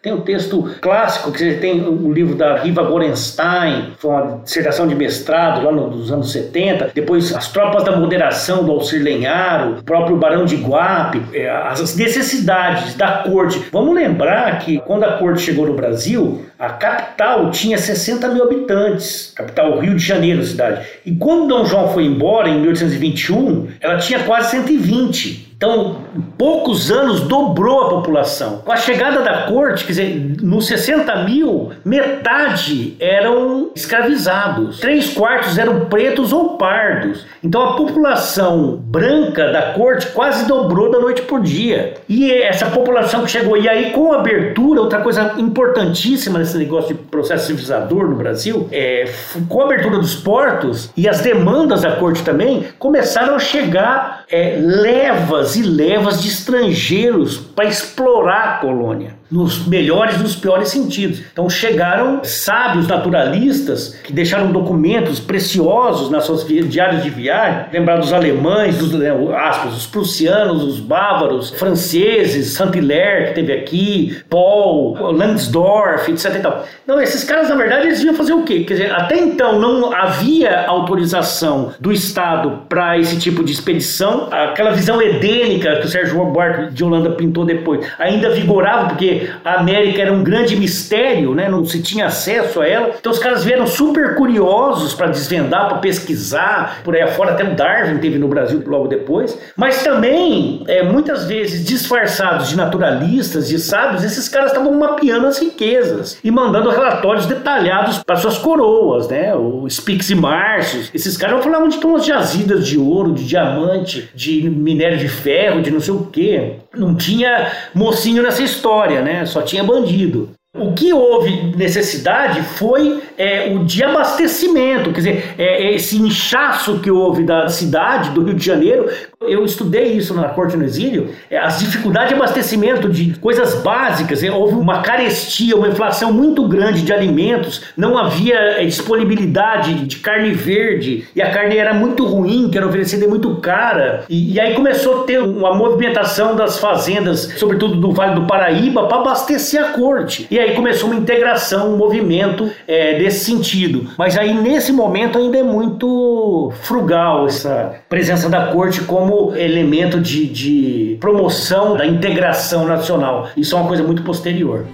Tem 0.03 0.15
um 0.15 0.23
texto 0.23 0.71
clássico, 0.81 1.31
que 1.31 1.57
tem 1.57 1.87
um 1.87 2.11
livro 2.11 2.35
da 2.35 2.57
Riva 2.57 2.83
Gorenstein, 2.83 3.93
foi 3.99 4.11
uma 4.11 4.41
dissertação 4.43 4.89
de 4.89 4.95
mestrado 4.95 5.63
lá 5.63 5.71
nos 5.71 6.11
anos 6.11 6.33
70. 6.33 6.93
Depois, 6.95 7.35
As 7.35 7.53
Tropas 7.53 7.85
da 7.85 7.95
Moderação, 7.95 8.65
do 8.65 8.73
Alcir 8.73 9.03
Lenharo, 9.03 9.79
o 9.79 9.83
próprio 9.83 10.17
Barão 10.17 10.47
de 10.47 10.57
Guape, 10.57 11.21
é, 11.35 11.51
as 11.51 11.95
necessidades 11.97 12.95
da 12.95 13.25
corte. 13.25 13.63
Vamos 13.71 13.95
lembrar 13.95 14.61
que 14.61 14.79
quando 14.79 15.05
a 15.05 15.19
corte 15.19 15.43
chegou 15.43 15.67
no 15.67 15.75
Brasil, 15.75 16.47
a 16.59 16.71
capital 16.71 17.51
tinha 17.51 17.77
60 17.77 18.29
mil 18.29 18.45
habitantes, 18.45 19.33
capital 19.37 19.79
Rio 19.81 19.95
de 19.95 20.03
Janeiro, 20.03 20.43
cidade. 20.43 20.87
E 21.05 21.15
quando 21.15 21.47
Dom 21.47 21.67
João 21.67 21.89
foi 21.89 22.07
embora, 22.07 22.49
em 22.49 22.59
1821, 22.61 23.69
ela 23.81 23.99
tinha 23.99 24.21
quase 24.21 24.53
120. 24.53 25.50
Então, 25.61 25.97
em 26.17 26.23
poucos 26.39 26.91
anos 26.91 27.21
dobrou 27.21 27.83
a 27.83 27.89
população. 27.91 28.63
Com 28.65 28.73
a 28.73 28.79
chegada 28.79 29.21
da 29.21 29.43
corte, 29.43 29.85
quer 29.85 29.93
dizer, 29.93 30.37
nos 30.41 30.67
60 30.67 31.15
mil, 31.25 31.71
metade 31.85 32.97
eram 32.99 33.71
escravizados, 33.75 34.81
três 34.81 35.13
quartos 35.13 35.59
eram 35.59 35.81
pretos 35.81 36.33
ou 36.33 36.57
pardos. 36.57 37.27
Então, 37.45 37.63
a 37.63 37.73
população 37.75 38.77
branca 38.83 39.53
da 39.53 39.75
corte 39.75 40.07
quase 40.13 40.47
dobrou 40.47 40.91
da 40.91 40.99
noite 40.99 41.21
por 41.21 41.43
dia. 41.43 41.93
E 42.09 42.33
essa 42.33 42.65
população 42.71 43.25
que 43.25 43.31
chegou, 43.31 43.55
e 43.55 43.69
aí 43.69 43.91
com 43.91 44.15
a 44.15 44.21
abertura, 44.21 44.81
outra 44.81 45.03
coisa 45.03 45.35
importantíssima 45.37 46.39
nesse 46.39 46.57
negócio 46.57 46.95
de 46.95 47.03
processo 47.03 47.49
civilizador 47.49 48.09
no 48.09 48.17
Brasil, 48.17 48.67
é, 48.73 49.13
com 49.47 49.61
a 49.61 49.67
abertura 49.67 49.99
dos 49.99 50.15
portos 50.15 50.91
e 50.97 51.07
as 51.07 51.21
demandas 51.21 51.83
da 51.83 51.97
corte 51.97 52.23
também, 52.23 52.65
começaram 52.79 53.35
a 53.35 53.39
chegar 53.39 54.25
é, 54.31 54.57
levas 54.59 55.50
e 55.57 55.63
levas 55.63 56.23
de 56.23 56.29
estrangeiros 56.29 57.37
para 57.37 57.67
explorar 57.67 58.57
a 58.57 58.59
colônia 58.59 59.20
nos 59.31 59.67
melhores 59.67 60.17
e 60.17 60.23
nos 60.23 60.35
piores 60.35 60.69
sentidos. 60.69 61.21
Então 61.33 61.49
chegaram 61.49 62.21
sábios 62.25 62.87
naturalistas 62.87 63.95
que 64.03 64.13
deixaram 64.13 64.51
documentos 64.51 65.21
preciosos 65.21 66.11
nas 66.11 66.25
suas 66.25 66.47
diários 66.47 67.03
de 67.03 67.11
viagem, 67.11 67.67
lembrar 67.73 67.99
dos 67.99 68.13
alemães, 68.13 68.79
dos 68.79 68.93
né, 68.93 69.11
aspas, 69.37 69.77
os 69.77 69.87
prussianos, 69.87 70.65
os 70.65 70.81
bávaros, 70.81 71.51
franceses, 71.51 72.53
Saint-Hilaire 72.53 73.29
que 73.29 73.35
teve 73.35 73.53
aqui, 73.53 74.17
Paul, 74.29 75.13
Langsdorff, 75.13 76.11
etc. 76.11 76.65
Então 76.83 77.01
esses 77.01 77.25
caras 77.25 77.49
na 77.49 77.55
verdade 77.55 77.87
eles 77.87 78.03
iam 78.03 78.15
fazer 78.15 78.33
o 78.33 78.43
quê? 78.43 78.65
Quer 78.65 78.75
dizer, 78.75 78.93
até 78.93 79.19
então 79.19 79.59
não 79.59 79.93
havia 79.93 80.67
autorização 80.67 81.73
do 81.79 81.93
Estado 81.93 82.63
para 82.69 82.99
esse 82.99 83.19
tipo 83.19 83.45
de 83.45 83.53
expedição. 83.53 84.29
Aquela 84.31 84.71
visão 84.71 85.01
edênica 85.01 85.77
que 85.77 85.87
o 85.87 85.89
Sérgio 85.89 86.25
Buarque 86.25 86.73
de 86.73 86.85
Holanda 86.85 87.11
pintou 87.11 87.45
depois 87.45 87.87
ainda 87.99 88.31
vigorava 88.31 88.89
porque 88.89 89.20
a 89.45 89.61
América 89.61 90.03
era 90.03 90.13
um 90.13 90.23
grande 90.23 90.57
mistério, 90.57 91.35
né? 91.35 91.49
não 91.49 91.65
se 91.65 91.83
tinha 91.83 92.07
acesso 92.07 92.61
a 92.61 92.67
ela. 92.67 92.91
Então 92.99 93.13
os 93.13 93.19
caras 93.19 93.45
vieram 93.45 93.67
super 93.67 94.15
curiosos 94.15 94.95
para 94.95 95.09
desvendar, 95.09 95.69
para 95.69 95.79
pesquisar, 95.79 96.81
por 96.85 96.95
aí 96.95 97.03
afora. 97.03 97.33
Até 97.33 97.45
o 97.45 97.55
Darwin 97.55 97.99
teve 97.99 98.19
no 98.19 98.29
Brasil 98.29 98.63
logo 98.67 98.89
depois. 98.89 99.39
Mas 99.57 99.83
também, 99.83 100.65
é, 100.69 100.83
muitas 100.83 101.25
vezes, 101.25 101.65
disfarçados 101.65 102.49
de 102.49 102.57
naturalistas, 102.57 103.49
de 103.49 103.59
sábios, 103.59 104.05
esses 104.05 104.29
caras 104.29 104.53
estavam 104.53 104.73
mapeando 104.73 105.27
as 105.27 105.39
riquezas 105.39 106.19
e 106.23 106.31
mandando 106.31 106.71
relatórios 106.71 107.27
detalhados 107.27 107.99
para 107.99 108.17
suas 108.17 108.39
coroas, 108.39 109.09
né? 109.09 109.35
O 109.35 109.69
Spix 109.69 110.11
e 110.11 110.15
Márcios. 110.15 110.91
Esses 110.95 111.17
caras 111.17 111.41
falar 111.43 111.65
onde 111.65 111.75
estão 111.75 111.97
as 111.97 112.07
jazidas 112.07 112.67
de 112.67 112.79
ouro, 112.79 113.13
de 113.13 113.25
diamante, 113.25 114.11
de 114.15 114.49
minério 114.49 114.99
de 114.99 115.09
ferro, 115.09 115.63
de 115.63 115.71
não 115.71 115.81
sei 115.81 115.95
o 115.95 116.07
quê. 116.07 116.57
Não 116.75 116.95
tinha 116.95 117.51
mocinho 117.75 118.23
nessa 118.23 118.43
história, 118.43 119.03
né? 119.03 119.27
Só 119.27 119.43
tinha 119.43 119.65
bandido. 119.65 120.31
O 120.57 120.73
que 120.73 120.93
houve 120.93 121.57
necessidade 121.57 122.43
foi 122.43 123.01
é, 123.17 123.53
o 123.55 123.65
de 123.65 123.85
abastecimento, 123.85 124.91
quer 124.91 124.99
dizer, 124.99 125.35
é, 125.39 125.75
esse 125.75 125.97
inchaço 125.97 126.81
que 126.81 126.91
houve 126.91 127.23
da 127.23 127.49
cidade, 127.49 128.11
do 128.11 128.25
Rio 128.25 128.35
de 128.35 128.45
Janeiro, 128.45 128.91
eu 129.29 129.45
estudei 129.45 129.93
isso 129.93 130.15
na 130.15 130.31
Corte 130.31 130.57
no 130.57 130.65
Exílio, 130.65 131.11
é, 131.31 131.37
as 131.37 131.59
dificuldades 131.59 132.09
de 132.09 132.15
abastecimento 132.15 132.89
de 132.89 133.19
coisas 133.19 133.63
básicas, 133.63 134.23
é, 134.23 134.31
houve 134.31 134.55
uma 134.55 134.81
carestia, 134.81 135.55
uma 135.55 135.69
inflação 135.69 136.11
muito 136.11 136.49
grande 136.49 136.81
de 136.81 136.91
alimentos, 136.91 137.65
não 137.77 137.99
havia 137.99 138.35
é, 138.35 138.65
disponibilidade 138.65 139.75
de 139.87 139.97
carne 139.97 140.33
verde, 140.33 141.07
e 141.15 141.21
a 141.21 141.31
carne 141.31 141.59
era 141.59 141.75
muito 141.75 142.07
ruim, 142.07 142.49
que 142.49 142.57
era 142.57 142.67
oferecida 142.67 143.07
muito 143.07 143.37
cara, 143.37 144.05
e, 144.09 144.33
e 144.33 144.41
aí 144.41 144.55
começou 144.55 145.03
a 145.03 145.05
ter 145.05 145.21
uma 145.21 145.55
movimentação 145.55 146.35
das 146.35 146.59
fazendas, 146.59 147.35
sobretudo 147.37 147.77
do 147.77 147.93
Vale 147.93 148.15
do 148.15 148.27
Paraíba, 148.27 148.87
para 148.87 149.01
abastecer 149.01 149.63
a 149.63 149.69
corte. 149.73 150.27
E 150.31 150.39
aí 150.39 150.55
começou 150.55 150.89
uma 150.89 150.99
integração, 150.99 151.75
um 151.75 151.77
movimento 151.77 152.51
é, 152.67 152.99
desse 152.99 153.27
sentido. 153.27 153.91
Mas 153.99 154.17
aí 154.17 154.33
nesse 154.33 154.73
momento 154.73 155.19
ainda 155.19 155.37
é 155.37 155.43
muito 155.43 156.53
frugal 156.63 157.27
essa 157.27 157.75
presença 157.87 158.31
da 158.31 158.47
corte 158.47 158.81
como 158.83 159.10
elemento 159.35 160.01
de, 160.01 160.27
de 160.27 160.97
promoção 161.01 161.77
da 161.77 161.87
integração 161.87 162.67
nacional. 162.67 163.29
Isso 163.37 163.55
é 163.55 163.59
uma 163.59 163.69
coisa 163.69 163.83
muito 163.83 164.03
posterior. 164.03 164.67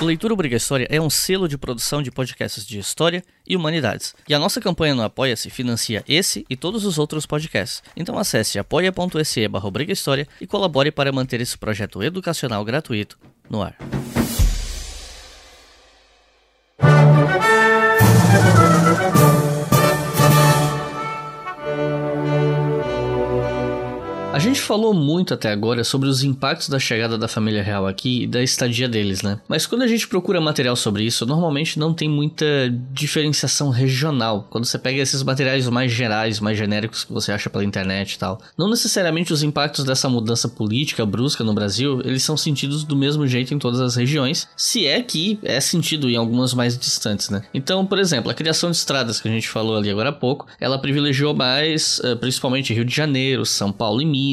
Leitura 0.00 0.32
Obrigatória 0.32 0.86
é 0.90 1.00
um 1.00 1.10
selo 1.10 1.48
de 1.48 1.58
produção 1.58 2.02
de 2.02 2.10
podcasts 2.10 2.64
de 2.64 2.78
história 2.78 3.22
e 3.46 3.56
humanidades. 3.56 4.14
E 4.28 4.34
a 4.34 4.38
nossa 4.38 4.60
campanha 4.60 4.94
no 4.94 5.02
Apoia-se 5.02 5.50
financia 5.50 6.04
esse 6.08 6.46
e 6.48 6.56
todos 6.56 6.84
os 6.84 6.98
outros 6.98 7.26
podcasts. 7.26 7.82
Então 7.96 8.16
acesse 8.16 8.58
apoia.se 8.58 9.48
barra 9.48 9.68
e 10.40 10.46
colabore 10.46 10.92
para 10.92 11.12
manter 11.12 11.40
esse 11.40 11.58
projeto 11.58 12.02
educacional 12.02 12.64
gratuito 12.64 13.18
no 13.50 13.60
ar. 13.60 13.76
Gente 24.38 24.58
gente 24.58 24.66
falou 24.66 24.92
muito 24.92 25.32
até 25.32 25.52
agora 25.52 25.84
sobre 25.84 26.08
os 26.08 26.24
impactos 26.24 26.68
da 26.68 26.78
chegada 26.78 27.16
da 27.16 27.28
família 27.28 27.62
real 27.62 27.86
aqui 27.86 28.24
e 28.24 28.26
da 28.26 28.42
estadia 28.42 28.88
deles, 28.88 29.22
né? 29.22 29.40
Mas 29.46 29.66
quando 29.66 29.82
a 29.82 29.86
gente 29.86 30.08
procura 30.08 30.40
material 30.40 30.74
sobre 30.74 31.04
isso, 31.04 31.24
normalmente 31.24 31.78
não 31.78 31.94
tem 31.94 32.08
muita 32.08 32.44
diferenciação 32.92 33.70
regional. 33.70 34.46
Quando 34.50 34.64
você 34.64 34.78
pega 34.78 35.00
esses 35.00 35.22
materiais 35.22 35.68
mais 35.68 35.92
gerais, 35.92 36.40
mais 36.40 36.58
genéricos 36.58 37.04
que 37.04 37.12
você 37.12 37.30
acha 37.30 37.48
pela 37.48 37.64
internet 37.64 38.14
e 38.14 38.18
tal, 38.18 38.40
não 38.56 38.68
necessariamente 38.68 39.32
os 39.32 39.42
impactos 39.42 39.84
dessa 39.84 40.08
mudança 40.08 40.48
política 40.48 41.06
brusca 41.06 41.44
no 41.44 41.54
Brasil, 41.54 42.00
eles 42.04 42.22
são 42.22 42.36
sentidos 42.36 42.82
do 42.82 42.96
mesmo 42.96 43.26
jeito 43.26 43.54
em 43.54 43.58
todas 43.58 43.80
as 43.80 43.94
regiões, 43.94 44.48
se 44.56 44.86
é 44.86 45.00
que 45.02 45.38
é 45.42 45.60
sentido 45.60 46.10
em 46.10 46.16
algumas 46.16 46.52
mais 46.52 46.76
distantes, 46.76 47.30
né? 47.30 47.42
Então, 47.54 47.86
por 47.86 47.98
exemplo, 47.98 48.30
a 48.30 48.34
criação 48.34 48.70
de 48.70 48.76
estradas 48.76 49.20
que 49.20 49.28
a 49.28 49.30
gente 49.30 49.48
falou 49.48 49.76
ali 49.76 49.90
agora 49.90 50.08
há 50.08 50.12
pouco, 50.12 50.46
ela 50.60 50.78
privilegiou 50.78 51.34
mais, 51.34 52.00
eh, 52.02 52.14
principalmente 52.16 52.74
Rio 52.74 52.84
de 52.84 52.94
Janeiro, 52.94 53.44
São 53.46 53.70
Paulo 53.70 54.00
e 54.00 54.06
Minas, 54.06 54.27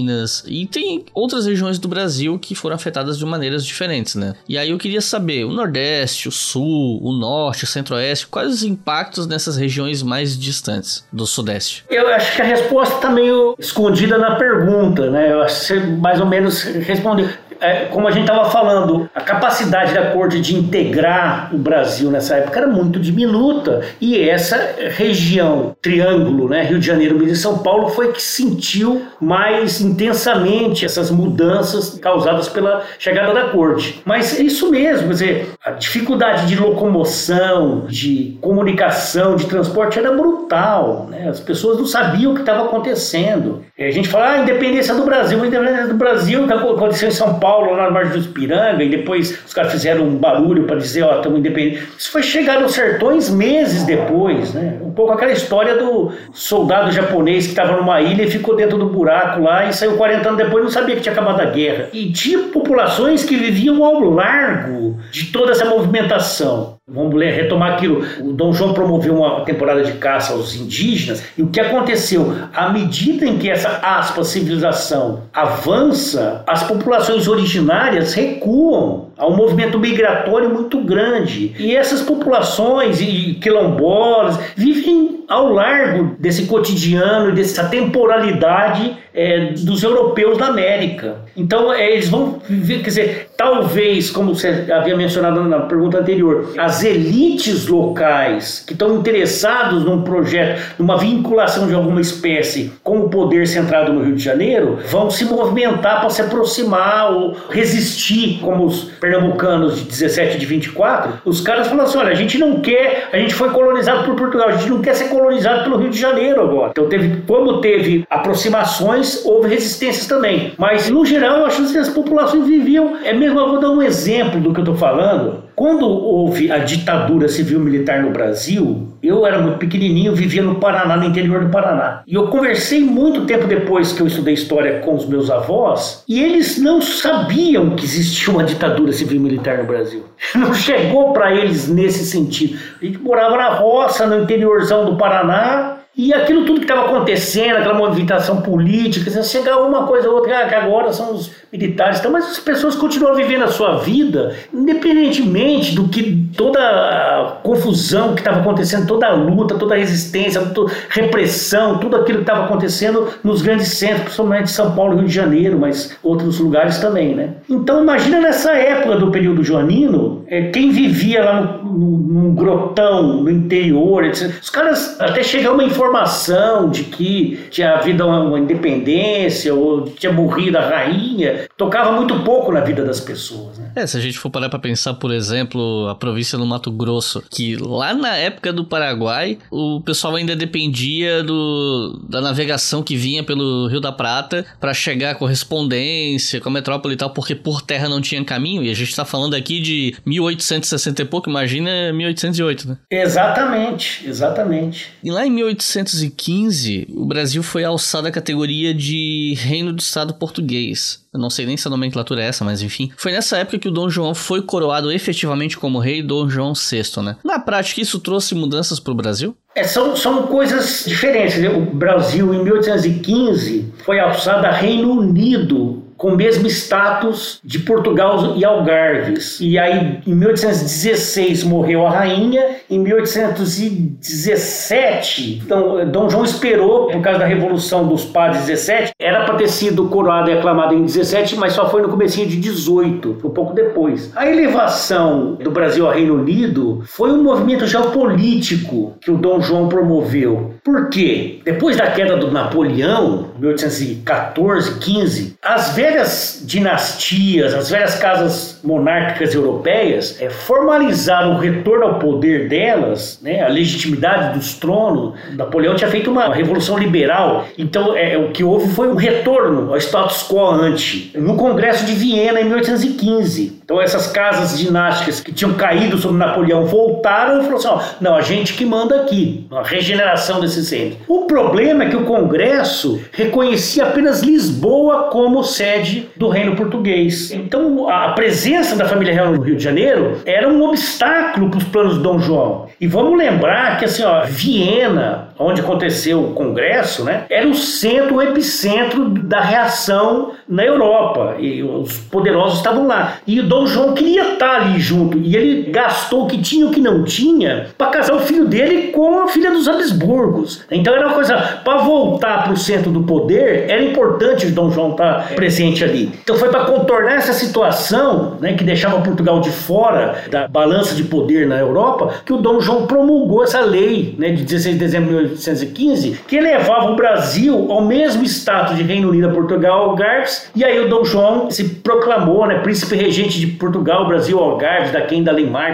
e 0.47 0.65
tem 0.65 1.05
outras 1.13 1.45
regiões 1.45 1.79
do 1.79 1.87
Brasil 1.87 2.37
que 2.39 2.55
foram 2.55 2.75
afetadas 2.75 3.17
de 3.17 3.25
maneiras 3.25 3.65
diferentes, 3.65 4.15
né? 4.15 4.35
E 4.47 4.57
aí 4.57 4.69
eu 4.69 4.77
queria 4.77 5.01
saber, 5.01 5.45
o 5.45 5.51
Nordeste, 5.51 6.27
o 6.27 6.31
Sul, 6.31 6.99
o 7.01 7.13
Norte, 7.13 7.63
o 7.63 7.67
Centro-Oeste, 7.67 8.27
quais 8.27 8.51
os 8.51 8.63
impactos 8.63 9.27
nessas 9.27 9.57
regiões 9.57 10.01
mais 10.01 10.37
distantes 10.37 11.05
do 11.11 11.25
Sudeste? 11.25 11.83
Eu 11.89 12.07
acho 12.09 12.35
que 12.35 12.41
a 12.41 12.45
resposta 12.45 12.95
está 12.95 13.09
meio 13.09 13.55
escondida 13.59 14.17
na 14.17 14.35
pergunta, 14.35 15.09
né? 15.09 15.31
Eu 15.31 15.41
acho 15.41 15.67
que 15.67 15.79
mais 15.79 16.19
ou 16.19 16.25
menos 16.25 16.63
respondeu 16.63 17.29
é, 17.59 17.85
como 17.85 18.07
a 18.07 18.11
gente 18.11 18.29
estava 18.29 18.49
falando, 18.49 19.09
a 19.13 19.21
capacidade 19.21 19.93
da 19.93 20.11
corte 20.11 20.39
de 20.39 20.55
integrar 20.55 21.49
o 21.53 21.57
Brasil 21.57 22.11
nessa 22.11 22.35
época 22.35 22.59
era 22.59 22.67
muito 22.67 22.99
diminuta 22.99 23.81
e 23.99 24.27
essa 24.27 24.75
região, 24.95 25.75
triângulo, 25.81 26.49
né, 26.49 26.63
Rio 26.63 26.79
de 26.79 26.85
Janeiro, 26.85 27.17
Minas 27.17 27.37
e 27.37 27.41
São 27.41 27.59
Paulo, 27.59 27.89
foi 27.89 28.11
que 28.11 28.21
sentiu 28.21 29.03
mais 29.19 29.81
intensamente 29.81 30.85
essas 30.85 31.09
mudanças 31.09 31.97
causadas 31.99 32.47
pela 32.47 32.83
chegada 32.99 33.33
da 33.33 33.49
corte. 33.49 34.01
Mas 34.05 34.39
é 34.39 34.43
isso 34.43 34.69
mesmo, 34.69 35.07
quer 35.07 35.13
dizer, 35.13 35.49
a 35.63 35.71
dificuldade 35.71 36.47
de 36.47 36.55
locomoção, 36.55 37.85
de 37.87 38.37
comunicação, 38.41 39.35
de 39.35 39.45
transporte 39.45 39.97
era 39.99 40.11
brutal. 40.11 41.07
Né? 41.09 41.29
As 41.29 41.39
pessoas 41.39 41.77
não 41.77 41.85
sabiam 41.85 42.31
o 42.31 42.35
que 42.35 42.41
estava 42.41 42.65
acontecendo. 42.65 43.63
E 43.77 43.83
a 43.83 43.91
gente 43.91 44.07
fala, 44.07 44.31
ah, 44.31 44.37
independência 44.37 44.95
do 44.95 45.03
Brasil, 45.03 45.43
a 45.43 45.47
independência 45.47 45.87
do 45.87 45.95
Brasil 45.95 46.47
que 46.47 46.53
aconteceu 46.53 47.09
em 47.09 47.11
São 47.11 47.37
Paulo 47.39 47.71
lá 47.71 47.83
na 47.83 47.91
margem 47.91 48.21
do 48.21 48.25
Ipiranga, 48.25 48.81
e 48.81 48.87
depois 48.87 49.43
os 49.45 49.53
caras 49.53 49.69
fizeram 49.69 50.05
um 50.05 50.15
barulho 50.15 50.63
para 50.63 50.77
dizer, 50.77 51.03
ó, 51.03 51.17
estamos 51.17 51.39
independentes. 51.39 51.83
Isso 51.97 52.09
foi 52.09 52.23
chegar 52.23 52.61
nos 52.61 52.73
sertões 52.73 53.29
meses 53.29 53.83
depois, 53.83 54.53
né? 54.53 54.79
Um 54.81 54.91
pouco 54.91 55.11
aquela 55.11 55.33
história 55.33 55.75
do 55.75 56.13
soldado 56.31 56.89
japonês 56.93 57.47
que 57.47 57.51
estava 57.51 57.75
numa 57.75 57.99
ilha 57.99 58.23
e 58.23 58.31
ficou 58.31 58.55
dentro 58.55 58.77
do 58.77 58.85
buraco 58.85 59.41
lá 59.41 59.65
e 59.65 59.73
saiu 59.73 59.97
40 59.97 60.25
anos 60.25 60.41
depois 60.41 60.63
não 60.63 60.71
sabia 60.71 60.95
que 60.95 61.01
tinha 61.01 61.11
acabado 61.11 61.41
a 61.41 61.45
guerra. 61.45 61.89
E 61.91 62.13
tinha 62.13 62.43
populações 62.43 63.25
que 63.25 63.35
viviam 63.35 63.83
ao 63.83 63.99
largo 63.99 64.97
de 65.11 65.33
toda 65.33 65.51
essa 65.51 65.65
movimentação. 65.65 66.74
Vamos 66.87 67.15
ler, 67.15 67.33
retomar 67.33 67.73
aquilo. 67.73 68.05
O 68.21 68.31
Dom 68.31 68.53
João 68.53 68.71
promoveu 68.71 69.15
uma 69.15 69.43
temporada 69.43 69.83
de 69.83 69.93
caça 69.93 70.33
aos 70.33 70.53
indígenas 70.53 71.23
e 71.35 71.41
o 71.41 71.47
que 71.47 71.59
aconteceu? 71.59 72.31
À 72.53 72.69
medida 72.69 73.25
em 73.25 73.39
que 73.39 73.49
essa 73.49 73.79
aspa 73.81 74.23
civilização 74.23 75.23
avança, 75.33 76.43
as 76.45 76.61
populações 76.61 77.27
originárias 77.27 78.13
recuam. 78.13 79.04
Há 79.17 79.27
um 79.27 79.35
movimento 79.35 79.79
migratório 79.79 80.49
muito 80.49 80.79
grande. 80.81 81.55
E 81.57 81.75
essas 81.75 82.01
populações 82.01 82.99
e 83.01 83.37
quilombolas 83.41 84.37
vivem 84.55 85.23
ao 85.27 85.51
largo 85.51 86.15
desse 86.19 86.45
cotidiano 86.45 87.33
dessa 87.33 87.67
temporalidade 87.67 88.97
é, 89.15 89.53
dos 89.53 89.81
europeus 89.81 90.37
da 90.37 90.47
América. 90.47 91.21
Então, 91.37 91.71
é, 91.71 91.93
eles 91.93 92.09
vão 92.09 92.39
viver, 92.47 92.79
quer 92.79 92.89
dizer, 92.89 93.29
talvez, 93.37 94.09
como 94.09 94.35
você 94.35 94.69
havia 94.71 94.95
mencionado 94.95 95.41
na 95.43 95.61
pergunta 95.61 95.99
anterior, 95.99 96.53
as 96.57 96.83
elites 96.83 97.65
locais 97.67 98.63
que 98.67 98.73
estão 98.73 98.97
interessados 98.97 99.85
num 99.85 100.01
projeto, 100.01 100.75
numa 100.77 100.97
vinculação 100.97 101.67
de 101.67 101.73
alguma 101.73 102.01
espécie 102.01 102.73
com 102.83 102.99
o 102.99 103.09
poder 103.09 103.47
centrado 103.47 103.93
no 103.93 104.03
Rio 104.03 104.15
de 104.15 104.23
Janeiro, 104.23 104.79
vão 104.89 105.09
se 105.09 105.23
movimentar 105.23 106.01
para 106.01 106.09
se 106.09 106.21
aproximar 106.21 107.13
ou 107.13 107.37
resistir, 107.49 108.39
como 108.41 108.65
os 108.65 108.83
pernambucanos 109.05 109.77
de 109.77 109.85
17 109.85 110.39
de 110.39 110.45
24. 110.47 111.21
Os 111.23 111.39
caras 111.41 111.67
falam 111.67 111.85
assim: 111.85 111.97
olha, 111.97 112.11
a 112.11 112.15
gente 112.15 112.37
não 112.39 112.59
quer, 112.59 113.09
a 113.13 113.17
gente 113.17 113.35
foi 113.35 113.49
colonizado 113.51 114.03
por 114.05 114.15
Portugal, 114.15 114.49
a 114.49 114.53
gente 114.53 114.69
não 114.69 114.81
quer 114.81 114.95
ser 114.95 115.09
colonizado 115.09 115.63
pelo 115.63 115.77
Rio 115.77 115.91
de 115.91 115.99
Janeiro 115.99 116.41
agora. 116.41 116.71
Então, 116.71 116.89
teve, 116.89 117.21
como 117.27 117.61
teve 117.61 118.05
aproximações, 118.09 119.23
houve 119.23 119.49
resistências 119.49 120.07
também. 120.07 120.53
Mas, 120.57 120.89
no 120.89 121.05
geral, 121.05 121.39
eu 121.39 121.45
acho 121.45 121.71
que 121.71 121.77
as 121.77 121.89
populações 121.89 122.47
viviam. 122.47 122.97
É 123.03 123.13
mesmo, 123.13 123.39
eu 123.39 123.49
vou 123.49 123.59
dar 123.59 123.69
um 123.69 123.81
exemplo 123.81 124.39
do 124.39 124.51
que 124.51 124.59
eu 124.59 124.63
estou 124.63 124.75
falando. 124.75 125.44
Quando 125.55 125.87
houve 125.87 126.51
a 126.51 126.57
ditadura 126.57 127.29
civil-militar 127.29 128.01
no 128.03 128.09
Brasil, 128.09 128.89
eu 129.01 129.25
era 129.25 129.39
muito 129.39 129.57
pequenininho, 129.57 130.13
vivia 130.13 130.43
no 130.43 130.55
Paraná, 130.55 130.97
no 130.97 131.05
interior 131.05 131.45
do 131.45 131.49
Paraná. 131.49 132.03
E 132.05 132.13
eu 132.13 132.27
conversei 132.27 132.81
muito 132.81 133.25
tempo 133.25 133.47
depois 133.47 133.93
que 133.93 134.01
eu 134.01 134.07
estudei 134.07 134.33
história 134.33 134.79
com 134.79 134.95
os 134.95 135.05
meus 135.05 135.29
avós, 135.29 136.03
e 136.09 136.21
eles 136.21 136.57
não 136.57 136.81
sabiam 136.81 137.69
que 137.69 137.85
existia 137.85 138.33
uma 138.33 138.43
ditadura 138.43 138.91
civil-militar 138.91 139.59
no 139.59 139.65
Brasil. 139.65 140.03
Não 140.35 140.53
chegou 140.53 141.13
para 141.13 141.33
eles 141.33 141.67
nesse 141.67 142.05
sentido. 142.05 142.57
A 142.81 142.85
gente 142.85 142.97
morava 142.97 143.37
na 143.37 143.49
roça, 143.49 144.05
no 144.05 144.23
interiorzão 144.23 144.85
do 144.85 144.97
Paraná, 144.97 145.74
e 145.97 146.13
aquilo 146.13 146.43
tudo 146.43 146.59
que 146.59 146.65
estava 146.65 146.87
acontecendo, 146.87 147.55
aquela 147.55 147.73
movimentação 147.73 148.41
política, 148.41 149.23
chegava 149.23 149.65
uma 149.65 149.87
coisa 149.87 150.09
ou 150.09 150.15
outra, 150.15 150.39
ah, 150.39 150.47
que 150.47 150.53
agora 150.53 150.91
são 150.91 151.13
os 151.13 151.31
militares, 151.51 151.99
então, 151.99 152.11
mas 152.11 152.25
as 152.25 152.39
pessoas 152.39 152.75
continuam 152.75 153.15
vivendo 153.15 153.43
a 153.43 153.47
sua 153.47 153.77
vida, 153.77 154.35
independentemente 154.53 155.73
do 155.73 155.87
que 155.87 156.27
toda 156.35 156.59
a 156.59 157.37
confusão 157.41 158.13
que 158.13 158.19
estava 158.19 158.41
acontecendo, 158.41 158.85
toda 158.87 159.07
a 159.07 159.13
luta, 159.13 159.55
toda 159.55 159.73
a 159.73 159.77
resistência, 159.77 160.41
toda 160.47 160.71
a 160.71 160.75
repressão, 160.89 161.77
tudo 161.79 161.95
aquilo 161.95 162.17
que 162.17 162.23
estava 162.23 162.43
acontecendo 162.43 163.07
nos 163.23 163.41
grandes 163.41 163.69
centros, 163.69 164.01
principalmente 164.03 164.51
São 164.51 164.75
Paulo, 164.75 164.97
Rio 164.97 165.07
de 165.07 165.13
Janeiro, 165.13 165.57
mas 165.57 165.97
outros 166.03 166.39
lugares 166.39 166.77
também, 166.79 167.15
né? 167.15 167.35
Então 167.49 167.81
imagina 167.81 168.19
nessa 168.19 168.51
época 168.51 168.97
do 168.97 169.11
período 169.11 169.43
joanino, 169.43 170.25
é, 170.27 170.49
quem 170.49 170.71
vivia 170.71 171.23
lá 171.23 171.41
no, 171.41 171.63
no, 171.63 171.97
num 171.97 172.35
grotão, 172.35 173.21
no 173.23 173.29
interior, 173.29 174.03
etc. 174.03 174.29
Os 174.41 174.49
caras 174.49 174.99
até 174.99 175.23
chegaram 175.23 175.53
uma 175.53 175.63
informação 175.63 175.84
informação 175.85 176.69
de 176.69 176.83
que 176.85 177.47
tinha 177.49 177.75
havido 177.75 178.05
uma 178.05 178.39
independência 178.39 179.53
ou 179.53 179.85
tinha 179.85 180.11
morrido 180.11 180.57
a 180.57 180.61
rainha, 180.61 181.47
tocava 181.55 181.91
muito 181.91 182.19
pouco 182.23 182.51
na 182.51 182.61
vida 182.61 182.83
das 182.83 182.99
pessoas. 182.99 183.57
Né? 183.57 183.71
É, 183.75 183.85
se 183.85 183.97
a 183.97 183.99
gente 183.99 184.17
for 184.17 184.29
parar 184.29 184.49
para 184.49 184.59
pensar, 184.59 184.95
por 184.95 185.11
exemplo, 185.11 185.87
a 185.87 185.95
província 185.95 186.37
do 186.37 186.45
Mato 186.45 186.71
Grosso, 186.71 187.23
que 187.29 187.55
lá 187.55 187.93
na 187.93 188.15
época 188.15 188.51
do 188.51 188.65
Paraguai, 188.65 189.37
o 189.51 189.81
pessoal 189.81 190.15
ainda 190.15 190.35
dependia 190.35 191.23
do, 191.23 192.05
da 192.09 192.21
navegação 192.21 192.81
que 192.81 192.95
vinha 192.95 193.23
pelo 193.23 193.67
Rio 193.67 193.79
da 193.79 193.91
Prata 193.91 194.45
para 194.59 194.73
chegar 194.73 195.11
a 195.11 195.15
correspondência 195.15 196.41
com 196.41 196.49
a 196.49 196.51
metrópole 196.51 196.95
e 196.95 196.97
tal, 196.97 197.11
porque 197.11 197.35
por 197.35 197.61
terra 197.61 197.87
não 197.87 198.01
tinha 198.01 198.23
caminho, 198.23 198.63
e 198.63 198.71
a 198.71 198.73
gente 198.73 198.95
tá 198.95 199.05
falando 199.05 199.35
aqui 199.35 199.59
de 199.59 199.95
1860 200.05 201.01
e 201.01 201.05
pouco, 201.05 201.29
imagina 201.29 201.93
1808, 201.93 202.69
né? 202.69 202.77
Exatamente, 202.89 204.07
exatamente. 204.07 204.87
E 205.03 205.11
lá 205.11 205.25
em 205.25 205.29
1800 205.29 205.74
1915, 205.75 206.87
o 206.95 207.05
Brasil 207.05 207.43
foi 207.43 207.63
alçado 207.63 208.07
à 208.07 208.11
categoria 208.11 208.73
de 208.73 209.35
Reino 209.37 209.73
do 209.73 209.79
Estado 209.79 210.13
Português. 210.13 211.03
Eu 211.13 211.19
não 211.19 211.29
sei 211.29 211.45
nem 211.45 211.57
se 211.57 211.67
a 211.67 211.71
nomenclatura 211.71 212.21
é 212.21 212.27
essa, 212.27 212.43
mas 212.43 212.61
enfim. 212.61 212.91
Foi 212.97 213.11
nessa 213.11 213.37
época 213.37 213.59
que 213.59 213.67
o 213.67 213.71
Dom 213.71 213.89
João 213.89 214.13
foi 214.13 214.41
coroado 214.41 214.91
efetivamente 214.91 215.57
como 215.57 215.79
rei 215.79 216.01
Dom 216.01 216.29
João 216.29 216.53
VI, 216.53 217.01
né? 217.01 217.17
Na 217.23 217.39
prática, 217.39 217.81
isso 217.81 217.99
trouxe 217.99 218.35
mudanças 218.35 218.79
para 218.79 218.91
o 218.91 218.95
Brasil? 218.95 219.35
É, 219.55 219.63
são, 219.63 219.95
são 219.95 220.23
coisas 220.23 220.83
diferentes. 220.85 221.37
O 221.37 221.61
Brasil, 221.61 222.33
em 222.33 222.43
1815, 222.43 223.73
foi 223.85 223.99
alçado 223.99 224.45
a 224.45 224.51
Reino 224.51 224.91
Unido 224.91 225.84
com 225.97 226.09
o 226.09 226.15
mesmo 226.15 226.45
status 226.47 227.39
de 227.43 227.59
Portugal 227.59 228.35
e 228.35 228.45
Algarves. 228.45 229.39
E 229.39 229.57
aí, 229.57 229.99
em 230.05 230.13
1816, 230.13 231.43
morreu 231.43 231.85
a 231.85 231.89
rainha, 231.89 232.57
em 232.69 232.79
1817, 232.79 235.41
então, 235.43 235.89
Dom 235.89 236.09
João 236.09 236.23
esperou, 236.23 236.87
por 236.87 237.01
causa 237.01 237.19
da 237.19 237.25
Revolução 237.25 237.87
dos 237.87 238.05
Padres 238.05 238.45
17, 238.45 238.91
era 238.99 239.25
para 239.25 239.35
ter 239.35 239.47
sido 239.47 239.87
coroado 239.87 240.29
e 240.29 240.33
aclamado 240.33 240.73
em 240.73 240.83
17, 240.83 241.35
mas 241.37 241.53
só 241.53 241.69
foi 241.69 241.81
no 241.81 241.89
comecinho 241.89 242.27
de 242.27 242.37
18, 242.37 243.21
um 243.23 243.29
pouco 243.29 243.53
depois. 243.53 244.11
A 244.15 244.29
elevação 244.29 245.35
do 245.35 245.51
Brasil 245.51 245.85
ao 245.85 245.93
Reino 245.93 246.15
Unido 246.15 246.83
foi 246.85 247.11
um 247.11 247.23
movimento 247.23 247.65
geopolítico 247.65 248.93
que 248.99 249.11
o 249.11 249.17
Dom 249.17 249.41
João 249.41 249.69
promoveu. 249.69 250.55
Por 250.63 250.89
quê? 250.89 251.39
Depois 251.43 251.77
da 251.77 251.91
queda 251.91 252.17
do 252.17 252.31
Napoleão, 252.31 253.29
1814, 253.39 254.79
15, 254.79 255.35
as 255.41 255.69
velhas 255.85 256.39
dinastias, 256.41 257.53
as 257.53 257.69
velhas 257.69 257.95
casas 257.95 258.54
monárquicas 258.65 259.33
europeias 259.33 260.19
é, 260.19 260.29
formalizaram 260.29 261.35
o 261.35 261.37
retorno 261.37 261.85
ao 261.85 261.99
poder 261.99 262.49
delas, 262.49 263.19
né, 263.21 263.43
a 263.43 263.47
legitimidade 263.47 264.37
dos 264.37 264.55
tronos. 264.55 265.13
Napoleão 265.33 265.75
tinha 265.75 265.89
feito 265.89 266.09
uma 266.09 266.33
revolução 266.33 266.77
liberal, 266.77 267.47
então 267.57 267.95
é, 267.95 268.17
o 268.17 268.31
que 268.31 268.43
houve 268.43 268.69
foi 268.73 268.87
um 268.87 268.95
retorno 268.95 269.71
ao 269.71 269.77
status 269.77 270.27
quo 270.27 270.49
ante. 270.49 271.11
No 271.15 271.35
Congresso 271.35 271.85
de 271.85 271.93
Viena, 271.93 272.41
em 272.41 272.45
1815, 272.45 273.61
então 273.63 273.81
essas 273.81 274.07
casas 274.07 274.57
dinásticas 274.57 275.19
que 275.19 275.31
tinham 275.31 275.53
caído 275.53 275.97
sobre 275.97 276.17
Napoleão 276.17 276.65
voltaram 276.65 277.41
e 277.41 277.45
falaram 277.45 277.57
assim, 277.57 277.67
ó, 277.67 277.81
não, 278.01 278.15
a 278.15 278.21
gente 278.21 278.53
que 278.53 278.65
manda 278.65 278.95
aqui, 279.01 279.45
a 279.51 279.63
regeneração 279.63 280.39
desse 280.39 280.65
centro. 280.65 280.97
O 281.07 281.25
problema 281.25 281.83
é 281.83 281.89
que 281.89 281.95
o 281.95 282.05
Congresso 282.05 283.01
reconhecia 283.11 283.83
apenas 283.83 284.21
Lisboa 284.21 285.09
como 285.11 285.43
sede 285.43 286.09
do 286.15 286.29
reino 286.29 286.55
português. 286.55 287.31
Então 287.31 287.89
a 287.89 288.09
presença 288.09 288.54
da 288.55 288.85
família 288.85 289.13
real 289.13 289.31
no 289.31 289.41
Rio 289.41 289.57
de 289.57 289.63
Janeiro 289.63 290.21
era 290.25 290.47
um 290.47 290.63
obstáculo 290.63 291.49
para 291.49 291.57
os 291.57 291.63
planos 291.65 291.93
de 291.95 291.99
Dom 291.99 292.19
João. 292.19 292.67
E 292.79 292.87
vamos 292.87 293.17
lembrar 293.17 293.77
que 293.77 293.85
assim, 293.85 294.03
ó, 294.03 294.23
Viena, 294.25 295.29
onde 295.37 295.61
aconteceu 295.61 296.23
o 296.23 296.33
Congresso, 296.33 297.03
né, 297.03 297.25
era 297.29 297.47
o 297.47 297.53
centro, 297.53 298.15
o 298.15 298.21
epicentro 298.21 299.09
da 299.09 299.41
reação 299.41 300.31
na 300.47 300.63
Europa. 300.63 301.35
E 301.37 301.61
os 301.61 301.97
poderosos 301.97 302.59
estavam 302.59 302.87
lá. 302.87 303.17
E 303.27 303.39
o 303.39 303.43
Dom 303.43 303.67
João 303.67 303.93
queria 303.93 304.33
estar 304.33 304.61
ali 304.61 304.79
junto. 304.79 305.17
E 305.17 305.35
ele 305.35 305.69
gastou 305.71 306.23
o 306.23 306.27
que 306.27 306.37
tinha 306.37 306.65
e 306.65 306.67
o 306.67 306.71
que 306.71 306.79
não 306.79 307.03
tinha 307.03 307.67
para 307.77 307.87
casar 307.87 308.15
o 308.15 308.19
filho 308.19 308.45
dele 308.45 308.91
com 308.91 309.19
a 309.19 309.27
filha 309.27 309.51
dos 309.51 309.67
Habsburgos. 309.67 310.63
Então 310.71 310.95
era 310.95 311.07
uma 311.07 311.15
coisa, 311.15 311.35
para 311.63 311.77
voltar 311.79 312.43
para 312.43 312.53
o 312.53 312.57
centro 312.57 312.91
do 312.91 313.03
poder, 313.03 313.69
era 313.69 313.83
importante 313.83 314.45
o 314.45 314.51
Dom 314.51 314.71
João 314.71 314.91
estar 314.91 315.33
presente 315.35 315.83
ali. 315.83 316.11
Então 316.23 316.35
foi 316.37 316.49
para 316.49 316.65
contornar 316.65 317.15
essa 317.15 317.33
situação, 317.33 318.37
né, 318.45 318.53
que 318.53 318.63
deixava 318.63 319.01
Portugal 319.01 319.39
de 319.39 319.49
fora 319.49 320.23
da 320.29 320.47
balança 320.47 320.93
de 320.93 321.03
poder 321.03 321.47
na 321.47 321.57
Europa, 321.57 322.13
que 322.23 322.31
o 322.31 322.37
Dom 322.37 322.61
João 322.61 322.85
promulgou 322.85 323.43
essa 323.43 323.61
lei 323.61 324.13
né, 324.19 324.29
de 324.29 324.43
16 324.43 324.75
de 324.75 324.79
dezembro 324.79 325.09
de 325.09 325.15
1815, 325.15 326.19
que 326.27 326.35
elevava 326.35 326.91
o 326.91 326.95
Brasil 326.95 327.71
ao 327.71 327.81
mesmo 327.81 328.23
status 328.23 328.77
de 328.77 328.83
Reino 328.83 329.09
Unido, 329.09 329.31
Portugal, 329.31 329.89
Algarves, 329.89 330.51
e 330.55 330.63
aí 330.63 330.79
o 330.79 330.87
Dom 330.87 331.03
João 331.03 331.49
se 331.49 331.63
proclamou 331.63 332.45
né, 332.45 332.59
príncipe 332.59 332.95
regente 332.95 333.39
de 333.39 333.47
Portugal, 333.47 334.07
Brasil, 334.07 334.37
Algarves, 334.37 334.91
da 334.91 335.01
Quem 335.01 335.23
da 335.23 335.31
Leimar, 335.31 335.65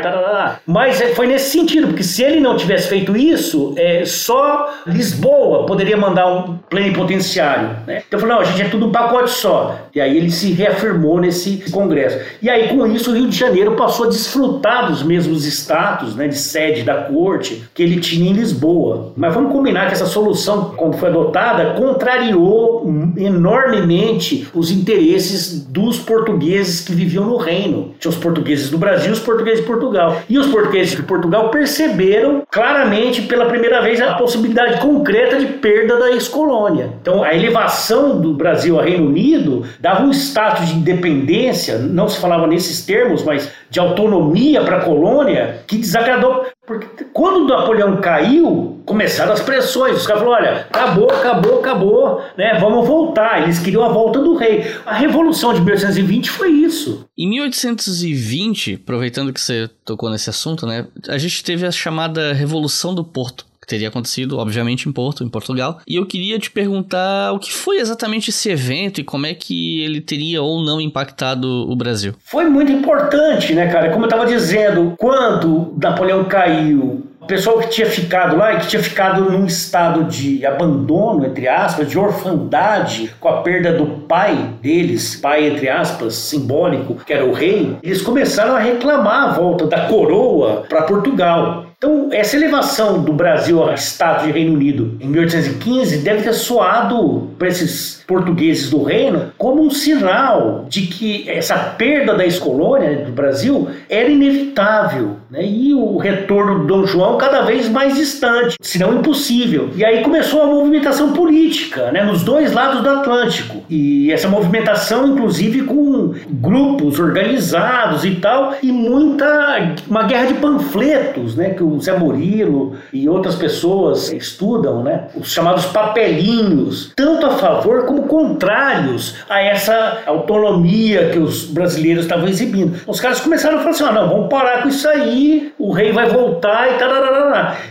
mas 0.66 1.02
é, 1.02 1.08
foi 1.08 1.28
nesse 1.28 1.50
sentido, 1.50 1.88
porque 1.88 2.04
se 2.04 2.24
ele 2.24 2.40
não 2.40 2.56
tivesse 2.56 2.88
feito 2.88 3.18
isso, 3.18 3.74
é, 3.76 4.06
só 4.06 4.70
Lisboa 4.88 5.66
poderia 5.66 5.98
mandar 5.98 6.28
um 6.28 6.58
plenipotenciário. 6.70 7.70
Né? 7.86 8.04
Então 8.08 8.18
falou, 8.18 8.36
não, 8.36 8.42
a 8.42 8.46
gente 8.46 8.62
é 8.62 8.70
tudo 8.70 8.88
um 8.88 8.92
pacote 8.92 9.32
só. 9.32 9.78
E 9.94 10.00
aí 10.00 10.16
ele 10.16 10.32
se 10.32 10.54
reafirmou 10.54 11.20
nesse 11.20 11.70
congresso. 11.72 12.20
E 12.42 12.50
aí 12.50 12.61
com 12.70 12.86
isso 12.88 13.12
o 13.12 13.14
Rio 13.14 13.28
de 13.28 13.38
Janeiro 13.38 13.76
passou 13.76 14.06
a 14.06 14.10
desfrutar 14.10 14.88
dos 14.88 15.04
mesmos 15.04 15.46
status 15.46 16.16
né, 16.16 16.28
de 16.28 16.38
sede 16.38 16.84
da 16.84 16.96
corte 16.96 17.64
que 17.74 17.84
ele 17.84 18.00
tinha 18.00 18.30
em 18.30 18.34
Lisboa. 18.34 19.14
Mas 19.16 19.34
vamos 19.34 19.52
combinar 19.52 19.88
que 19.88 19.94
essa 19.94 20.06
solução, 20.06 20.74
quando 20.76 20.98
foi 20.98 21.10
adotada, 21.10 21.74
contrariou 21.74 22.86
enormemente 23.18 24.48
os 24.54 24.72
interesses 24.72 25.64
dos 25.66 26.00
portugueses 26.00 26.82
que 26.82 26.94
viviam 26.94 27.26
no 27.26 27.38
reino. 27.38 27.94
Tinha 28.00 28.10
os 28.10 28.18
portugueses 28.18 28.70
do 28.70 28.78
Brasil 28.78 29.10
e 29.10 29.14
os 29.14 29.20
portugueses 29.20 29.62
de 29.62 29.68
Portugal. 29.68 30.22
E 30.30 30.38
os 30.38 30.48
portugueses 30.48 30.96
de 30.96 31.04
Portugal 31.04 31.50
perceberam 31.50 32.44
claramente 32.50 33.22
pela 33.24 33.46
primeira 33.46 33.82
vez 33.82 34.02
a 34.02 34.14
possibilidade 34.14 34.82
concreta 34.82 35.38
de 35.40 35.46
perda 35.46 35.98
da 35.98 36.12
ex-colônia. 36.12 36.94
Então 37.02 37.24
a 37.24 37.34
elevação 37.34 38.20
do 38.20 38.34
Brasil 38.34 38.78
ao 38.78 38.86
Reino 38.86 39.08
Unido 39.08 39.64
dava 39.80 40.04
um 40.04 40.12
status 40.12 40.70
de 40.70 40.76
independência, 40.76 41.78
não 41.78 42.08
se 42.08 42.20
falava 42.20 42.41
nesses 42.48 42.86
termos, 42.86 43.24
mas 43.24 43.52
de 43.70 43.80
autonomia 43.80 44.62
para 44.64 44.78
a 44.78 44.86
colônia, 44.86 45.64
que 45.68 45.78
desagradou. 45.78 46.46
Porque 46.66 47.06
quando 47.12 47.48
Napoleão 47.48 47.98
caiu, 47.98 48.82
começaram 48.86 49.34
as 49.34 49.42
pressões. 49.42 49.98
Os 49.98 50.08
caras 50.08 50.24
falaram: 50.24 50.44
olha, 50.44 50.68
acabou, 50.70 51.10
acabou, 51.10 51.60
acabou, 51.60 52.22
né? 52.38 52.58
Vamos 52.60 52.88
voltar. 52.88 53.44
Eles 53.44 53.60
queriam 53.60 53.84
a 53.84 53.90
volta 53.90 54.20
do 54.20 54.36
rei. 54.36 54.66
A 54.86 54.94
Revolução 54.94 55.54
de 55.54 55.62
1820 55.62 56.30
foi 56.30 56.50
isso. 56.50 57.06
Em 57.18 57.30
1820, 57.30 58.82
aproveitando 58.84 59.34
que 59.34 59.42
você 59.42 59.70
tocou 59.84 60.10
nesse 60.10 60.30
assunto, 60.30 60.66
né? 60.66 60.88
A 61.08 61.18
gente 61.18 61.44
teve 61.44 61.66
a 61.66 61.72
chamada 61.72 62.34
Revolução 62.34 62.94
do 62.94 63.04
Porto 63.04 63.51
que 63.62 63.68
teria 63.68 63.90
acontecido, 63.90 64.40
obviamente, 64.40 64.90
em 64.90 64.92
Porto, 64.92 65.24
em 65.24 65.30
Portugal. 65.30 65.80
E 65.88 65.96
eu 65.96 66.06
queria 66.06 66.40
te 66.40 66.50
perguntar 66.50 67.32
o 67.32 67.40
que 67.40 67.54
foi 67.54 67.78
exatamente 67.78 68.32
esse 68.32 68.50
evento 68.50 69.00
e 69.00 69.04
como 69.04 69.28
é 69.28 69.34
que 69.36 69.82
ele 69.82 70.02
teria 70.02 70.42
ou 70.42 70.64
não 70.64 70.82
impactado 70.82 71.48
o 71.48 71.76
Brasil. 71.76 72.16
Foi 72.24 72.46
muito 72.46 72.72
importante, 72.72 73.54
né, 73.54 73.72
cara? 73.72 73.92
Como 73.92 74.06
eu 74.06 74.10
estava 74.10 74.26
dizendo, 74.26 74.96
quando 74.98 75.74
Napoleão 75.80 76.24
caiu, 76.24 77.06
o 77.22 77.26
pessoal 77.28 77.60
que 77.60 77.70
tinha 77.70 77.86
ficado 77.86 78.36
lá, 78.36 78.56
que 78.56 78.68
tinha 78.68 78.82
ficado 78.82 79.30
num 79.30 79.46
estado 79.46 80.06
de 80.06 80.44
abandono, 80.44 81.24
entre 81.24 81.48
aspas, 81.48 81.88
de 81.88 81.98
orfandade, 81.98 83.14
com 83.20 83.30
a 83.30 83.42
perda 83.44 83.72
do 83.72 83.86
pai 84.08 84.56
deles, 84.60 85.18
pai, 85.18 85.48
entre 85.48 85.70
aspas, 85.70 86.16
simbólico, 86.16 86.96
que 86.96 87.14
era 87.14 87.24
o 87.24 87.32
rei, 87.32 87.78
eles 87.84 88.02
começaram 88.02 88.56
a 88.56 88.60
reclamar 88.60 89.30
a 89.30 89.34
volta 89.34 89.68
da 89.68 89.86
coroa 89.88 90.66
para 90.68 90.82
Portugal. 90.82 91.68
Então, 91.84 92.10
essa 92.12 92.38
elevação 92.38 93.02
do 93.02 93.12
Brasil 93.12 93.60
ao 93.60 93.74
Estado 93.74 94.28
de 94.28 94.32
Reino 94.32 94.54
Unido 94.54 94.98
em 95.00 95.08
1815 95.08 95.98
deve 96.04 96.22
ter 96.22 96.34
soado 96.34 97.32
para 97.40 97.48
esses 97.48 98.04
portugueses 98.06 98.70
do 98.70 98.84
reino 98.84 99.32
como 99.36 99.64
um 99.64 99.72
sinal 99.72 100.66
de 100.70 100.84
que 100.84 101.28
essa 101.28 101.58
perda 101.58 102.14
da 102.14 102.24
ex-colônia 102.24 102.98
do 102.98 103.12
Brasil 103.12 103.68
era 103.90 104.08
inevitável. 104.08 105.18
Né? 105.32 105.44
E 105.44 105.74
o 105.74 105.98
retorno 105.98 106.60
do 106.60 106.68
Dom 106.68 106.86
João 106.86 107.18
cada 107.18 107.42
vez 107.42 107.68
mais 107.68 107.96
distante, 107.96 108.58
se 108.62 108.78
não 108.78 109.00
impossível. 109.00 109.72
E 109.76 109.84
aí 109.84 110.04
começou 110.04 110.44
a 110.44 110.46
movimentação 110.46 111.14
política 111.14 111.92
né? 111.92 112.04
nos 112.04 112.22
dois 112.22 112.52
lados 112.52 112.84
do 112.84 112.90
Atlântico. 112.90 113.64
E 113.68 114.12
essa 114.12 114.28
movimentação, 114.28 115.08
inclusive, 115.08 115.64
com 115.64 116.14
grupos 116.30 117.00
organizados 117.00 118.06
e 118.06 118.16
tal, 118.16 118.56
e 118.62 118.72
muita. 118.72 119.74
uma 119.90 120.04
guerra 120.04 120.26
de 120.26 120.34
panfletos, 120.36 121.36
né? 121.36 121.52
Que 121.52 121.64
o 121.64 121.71
Zé 121.80 121.98
Murilo 121.98 122.76
e 122.92 123.08
outras 123.08 123.36
pessoas 123.36 124.12
estudam, 124.12 124.84
né? 124.84 125.08
Os 125.16 125.32
chamados 125.32 125.66
papelinhos, 125.68 126.92
tanto 126.96 127.26
a 127.26 127.32
favor 127.32 127.86
como 127.86 128.04
contrários 128.04 129.16
a 129.30 129.42
essa 129.42 130.00
autonomia 130.06 131.10
que 131.10 131.20
os 131.20 131.46
brasileiros 131.46 132.04
estavam 132.04 132.28
exibindo. 132.28 132.80
Os 132.88 133.00
caras 133.00 133.20
começaram 133.20 133.58
a 133.58 133.60
falar 133.60 133.72
assim: 133.72 133.84
ah, 133.84 133.92
não, 133.92 134.10
vamos 134.10 134.30
parar 134.30 134.62
com 134.62 134.70
isso 134.70 134.88
aí, 134.88 135.54
o 135.58 135.72
rei 135.72 135.92
vai 135.92 136.10
voltar 136.10 136.72
e 136.72 136.78
tal. 136.78 136.92